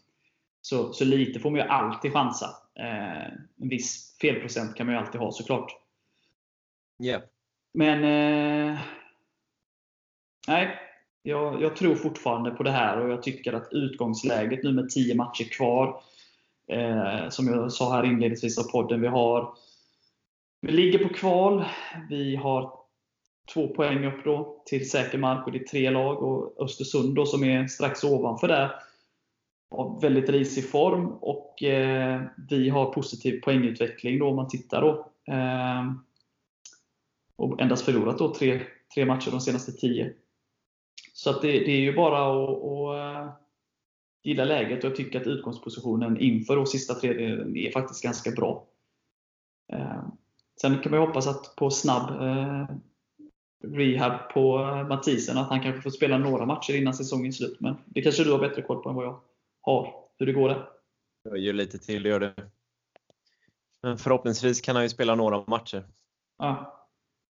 Så, 0.61 0.93
så 0.93 1.05
lite 1.05 1.39
får 1.39 1.49
man 1.49 1.59
ju 1.59 1.65
alltid 1.65 2.13
chansa. 2.13 2.49
Eh, 2.79 3.25
en 3.61 3.69
viss 3.69 4.17
felprocent 4.21 4.75
kan 4.75 4.85
man 4.85 4.95
ju 4.95 5.01
alltid 5.01 5.21
ha 5.21 5.31
såklart. 5.31 5.78
Yeah. 7.03 7.21
Men 7.73 8.03
eh, 8.03 8.79
nej, 10.47 10.79
jag, 11.23 11.61
jag, 11.61 11.75
tror 11.75 11.95
fortfarande 11.95 12.51
på 12.51 12.63
det 12.63 12.71
här 12.71 13.01
och 13.01 13.09
jag 13.09 13.23
tycker 13.23 13.53
att 13.53 13.67
utgångsläget 13.71 14.63
nu 14.63 14.71
med 14.71 14.89
10 14.89 15.15
matcher 15.15 15.43
kvar, 15.43 16.03
eh, 16.67 17.29
som 17.29 17.47
jag 17.47 17.71
sa 17.71 17.93
här 17.93 18.03
inledningsvis 18.03 18.57
av 18.57 18.71
podden, 18.71 19.01
vi 19.01 19.07
har 19.07 19.53
vi 20.61 20.71
ligger 20.71 21.07
på 21.07 21.13
kval. 21.13 21.65
Vi 22.09 22.35
har 22.35 22.73
två 23.53 23.67
poäng 23.67 24.05
upp 24.05 24.23
då 24.23 24.63
till 24.65 24.89
säker 24.89 25.17
mark 25.17 25.45
och 25.45 25.51
det 25.51 25.59
är 25.59 25.63
tre 25.63 25.89
lag. 25.89 26.23
Och 26.23 26.63
Östersund 26.63 27.15
då, 27.15 27.25
som 27.25 27.43
är 27.43 27.67
strax 27.67 28.03
ovanför 28.03 28.47
där 28.47 28.71
har 29.71 30.01
väldigt 30.01 30.29
risig 30.29 30.69
form 30.69 31.07
och 31.07 31.63
eh, 31.63 32.21
vi 32.49 32.69
har 32.69 32.93
positiv 32.93 33.41
poängutveckling 33.41 34.19
då 34.19 34.27
om 34.27 34.35
man 34.35 34.47
tittar 34.47 34.81
då. 34.81 35.11
Eh, 35.33 35.91
och 37.39 37.61
endast 37.61 37.85
förlorat 37.85 38.17
då 38.17 38.33
tre, 38.33 38.61
tre 38.93 39.05
matcher 39.05 39.31
de 39.31 39.41
senaste 39.41 39.71
tio. 39.71 40.13
Så 41.13 41.29
att 41.29 41.41
det, 41.41 41.51
det 41.51 41.71
är 41.71 41.79
ju 41.79 41.95
bara 41.95 42.19
att, 42.19 42.49
att 42.49 43.27
uh, 43.27 43.33
gilla 44.23 44.45
läget 44.45 44.83
och 44.83 44.89
jag 44.89 44.97
tycker 44.97 45.21
att 45.21 45.27
utgångspositionen 45.27 46.19
inför 46.19 46.55
då 46.55 46.65
sista 46.65 46.93
tredjedelen 46.93 47.57
är 47.57 47.71
faktiskt 47.71 48.03
ganska 48.03 48.31
bra. 48.31 48.67
Uh, 49.73 50.03
sen 50.61 50.79
kan 50.79 50.91
man 50.91 51.01
ju 51.01 51.07
hoppas 51.07 51.27
att 51.27 51.55
på 51.55 51.71
snabb 51.71 52.21
uh, 52.21 52.65
rehab 53.63 54.29
på 54.33 54.57
Mathisen, 54.89 55.37
att 55.37 55.49
han 55.49 55.61
kanske 55.61 55.81
får 55.81 55.89
spela 55.89 56.17
några 56.17 56.45
matcher 56.45 56.73
innan 56.73 56.93
säsongens 56.93 57.37
slut. 57.37 57.59
Men 57.59 57.75
det 57.85 58.01
kanske 58.01 58.23
du 58.23 58.31
har 58.31 58.39
bättre 58.39 58.61
koll 58.61 58.83
på 58.83 58.89
än 58.89 58.95
vad 58.95 59.05
jag 59.05 59.21
har. 59.61 59.93
Hur 60.17 60.25
det 60.25 60.33
går 60.33 60.49
det? 60.49 60.67
Jag 61.23 61.37
gör 61.37 61.53
lite 61.53 61.77
till, 61.77 62.05
gör 62.05 62.19
det. 62.19 62.33
Men 63.83 63.97
förhoppningsvis 63.97 64.61
kan 64.61 64.75
han 64.75 64.85
ju 64.85 64.89
spela 64.89 65.15
några 65.15 65.43
matcher. 65.47 65.83
Ja. 66.37 66.78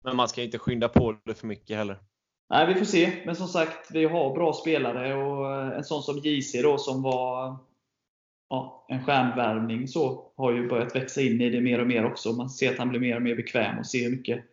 Men 0.05 0.17
man 0.17 0.29
ska 0.29 0.43
inte 0.43 0.59
skynda 0.59 0.89
på 0.89 1.17
det 1.25 1.35
för 1.35 1.47
mycket 1.47 1.77
heller. 1.77 1.99
Nej, 2.51 2.67
vi 2.67 2.75
får 2.75 2.85
se. 2.85 3.23
Men 3.27 3.37
som 3.37 3.49
sagt, 3.49 3.91
vi 3.91 4.05
har 4.05 4.35
bra 4.35 4.53
spelare 4.53 5.15
och 5.15 5.75
en 5.77 5.85
sån 5.85 6.03
som 6.03 6.19
JC 6.19 6.63
då 6.63 6.79
som 6.79 7.03
var 7.03 7.57
ja, 8.49 8.87
en 8.89 9.05
stjärnvärvning 9.05 9.89
så 9.89 10.31
har 10.37 10.53
ju 10.53 10.69
börjat 10.69 10.97
växa 10.97 11.21
in 11.21 11.41
i 11.41 11.51
det 11.51 11.61
mer 11.61 11.81
och 11.81 11.87
mer 11.87 12.05
också. 12.05 12.33
Man 12.33 12.51
ser 12.51 12.73
att 12.73 12.79
han 12.79 12.89
blir 12.89 13.01
mer 13.01 13.17
och 13.17 13.23
mer 13.23 13.37
bekväm 13.37 13.79
och 13.79 13.87
ser 13.87 14.05
hur 14.05 14.11
mycket 14.11 14.45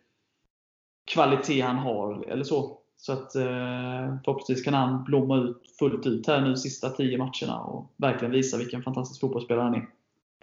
kvalitet 1.04 1.60
han 1.60 1.76
har. 1.76 2.24
eller 2.30 2.44
så. 2.44 2.78
Så 2.96 3.12
att 3.12 3.34
eh, 3.34 4.16
förhoppningsvis 4.24 4.64
kan 4.64 4.74
han 4.74 5.04
blomma 5.04 5.36
ut 5.36 5.62
fullt 5.78 6.06
ut 6.06 6.26
här 6.26 6.40
nu 6.40 6.56
sista 6.56 6.90
tio 6.90 7.18
matcherna 7.18 7.60
och 7.60 7.94
verkligen 7.96 8.32
visa 8.32 8.56
vilken 8.56 8.82
fantastisk 8.82 9.20
fotbollsspelare 9.20 9.64
han 9.64 9.74
är. 9.74 9.88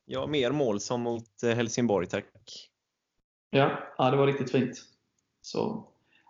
Ja, 0.05 0.27
mer 0.27 0.51
mål 0.51 0.79
som 0.79 1.01
mot 1.01 1.43
eh, 1.43 1.49
Helsingborg, 1.49 2.07
tack. 2.07 2.25
Ja, 3.49 3.79
ja 3.97 4.11
det 4.11 4.17
var 4.17 4.27
riktigt 4.27 4.51
fint. 4.51 4.85
Så, 5.51 5.87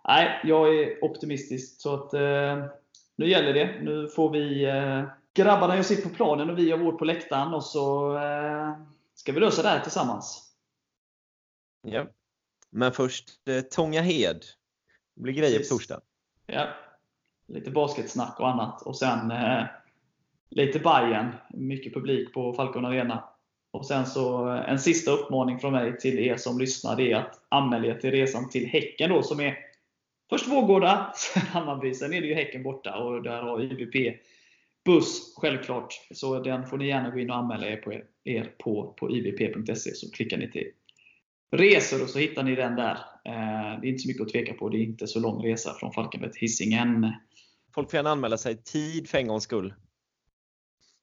nej, 0.08 0.40
jag 0.44 0.74
är 0.78 1.04
optimistisk. 1.04 1.80
Så 1.80 1.94
att, 1.94 2.14
eh, 2.14 2.64
nu 3.16 3.28
gäller 3.28 3.54
det. 3.54 3.82
Nu 3.82 4.08
får 4.08 4.30
vi 4.30 4.64
eh, 4.64 5.04
grabbarna 5.34 5.76
gör 5.76 5.82
sitt 5.82 6.04
på 6.04 6.08
planen 6.08 6.50
och 6.50 6.58
vi 6.58 6.68
gör 6.68 6.76
vårt 6.76 6.98
på 6.98 7.04
läktaren 7.04 7.54
och 7.54 7.64
så 7.64 8.16
eh, 8.18 8.76
ska 9.14 9.32
vi 9.32 9.40
lösa 9.40 9.62
det 9.62 9.68
här 9.68 9.80
tillsammans. 9.80 10.52
Ja. 11.82 12.06
Men 12.70 12.92
först 12.92 13.48
eh, 13.48 13.60
Tånga 13.60 14.00
Hed. 14.00 14.44
Det 15.14 15.22
blir 15.22 15.34
grejer 15.34 15.58
på 15.58 15.64
torsdag. 15.64 16.00
Ja. 16.46 16.68
Lite 17.46 17.70
basketsnack 17.70 18.40
och 18.40 18.48
annat. 18.48 18.82
Och 18.82 18.96
sen 18.96 19.30
eh, 19.30 19.64
lite 20.50 20.78
Bayern. 20.78 21.34
Mycket 21.50 21.94
publik 21.94 22.32
på 22.34 22.52
Falcon 22.52 22.84
Arena. 22.84 23.29
Och 23.70 23.86
sen 23.86 24.06
så 24.06 24.46
en 24.46 24.78
sista 24.78 25.10
uppmaning 25.10 25.58
från 25.58 25.72
mig 25.72 25.98
till 25.98 26.18
er 26.18 26.36
som 26.36 26.58
lyssnar. 26.58 26.96
Det 26.96 27.12
är 27.12 27.16
att 27.16 27.40
anmäla 27.48 27.86
er 27.86 27.94
till 27.94 28.10
resan 28.10 28.48
till 28.48 28.66
Häcken 28.66 29.10
då, 29.10 29.22
som 29.22 29.40
är 29.40 29.58
först 30.30 30.48
Vårgårda, 30.48 31.12
sen 31.14 31.42
Hammarby. 31.42 31.94
Sen 31.94 32.12
är 32.12 32.20
det 32.20 32.26
ju 32.26 32.34
Häcken 32.34 32.62
borta 32.62 32.96
och 32.96 33.22
där 33.22 33.42
har 33.42 33.62
IBP 33.62 34.20
buss 34.84 35.34
självklart. 35.36 35.94
Så 36.10 36.38
den 36.38 36.66
får 36.66 36.78
ni 36.78 36.88
gärna 36.88 37.10
gå 37.10 37.18
in 37.18 37.30
och 37.30 37.36
anmäla 37.36 37.66
er 37.66 37.76
på, 37.76 37.92
er 38.24 38.54
på, 38.58 38.94
på 38.98 39.10
ibp.se 39.10 39.94
så 39.94 40.10
klickar 40.10 40.38
ni 40.38 40.50
till 40.50 40.70
resor 41.50 42.02
och 42.02 42.10
så 42.10 42.18
hittar 42.18 42.42
ni 42.42 42.54
den 42.54 42.76
där. 42.76 42.98
Eh, 43.24 43.80
det 43.80 43.86
är 43.86 43.90
inte 43.90 43.98
så 43.98 44.08
mycket 44.08 44.22
att 44.22 44.28
tveka 44.28 44.54
på. 44.54 44.68
Det 44.68 44.76
är 44.76 44.82
inte 44.82 45.06
så 45.06 45.20
lång 45.20 45.44
resa 45.44 45.74
från 45.74 45.92
Falkenberg 45.92 46.32
till 46.32 46.40
Hisingen. 46.40 47.12
Folk 47.74 47.90
får 47.90 47.98
gärna 47.98 48.10
anmäla 48.10 48.38
sig 48.38 48.62
tid 48.62 49.08
för 49.08 49.18
en 49.18 49.26
gångs 49.26 49.44
skull. 49.44 49.74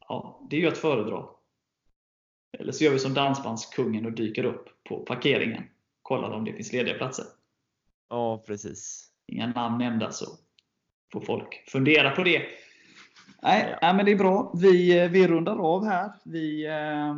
Ja, 0.07 0.47
det 0.49 0.55
är 0.55 0.59
ju 0.59 0.67
att 0.67 0.77
föredra. 0.77 1.25
Eller 2.59 2.71
så 2.71 2.83
gör 2.83 2.91
vi 2.91 2.99
som 2.99 3.13
Dansbandskungen 3.13 4.05
och 4.05 4.11
dyker 4.11 4.43
upp 4.43 4.83
på 4.83 4.99
parkeringen. 4.99 5.63
Kollar 6.01 6.31
om 6.31 6.45
det 6.45 6.53
finns 6.53 6.73
lediga 6.73 6.97
platser. 6.97 7.25
Ja, 8.09 8.43
precis. 8.47 9.11
Inga 9.27 9.47
namn 9.47 9.77
nämnda 9.77 10.11
så 10.11 10.25
får 11.13 11.21
folk 11.21 11.63
fundera 11.67 12.11
på 12.11 12.23
det. 12.23 12.41
Nej, 13.41 13.77
ja. 13.81 13.93
men 13.93 14.05
det 14.05 14.11
är 14.11 14.17
bra. 14.17 14.53
Vi, 14.55 14.99
eh, 14.99 15.09
vi 15.09 15.27
rundar 15.27 15.57
av 15.57 15.85
här. 15.85 16.11
Vi 16.25 16.65
eh, 16.65 17.15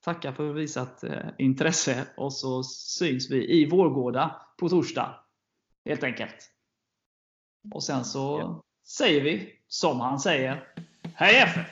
tackar 0.00 0.32
för 0.32 0.52
visat 0.52 1.04
eh, 1.04 1.26
intresse 1.38 2.06
och 2.16 2.32
så 2.32 2.62
syns 2.62 3.30
vi 3.30 3.60
i 3.60 3.68
Vårgårda 3.68 4.36
på 4.58 4.68
torsdag. 4.68 5.14
Helt 5.84 6.02
enkelt. 6.02 6.50
Och 7.74 7.82
sen 7.82 8.04
så 8.04 8.38
ja. 8.40 8.62
säger 8.86 9.20
vi, 9.20 9.52
som 9.68 10.00
han 10.00 10.20
säger, 10.20 10.68
Hej 11.14 11.36
FF! 11.36 11.66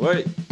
Oj. 0.00 0.47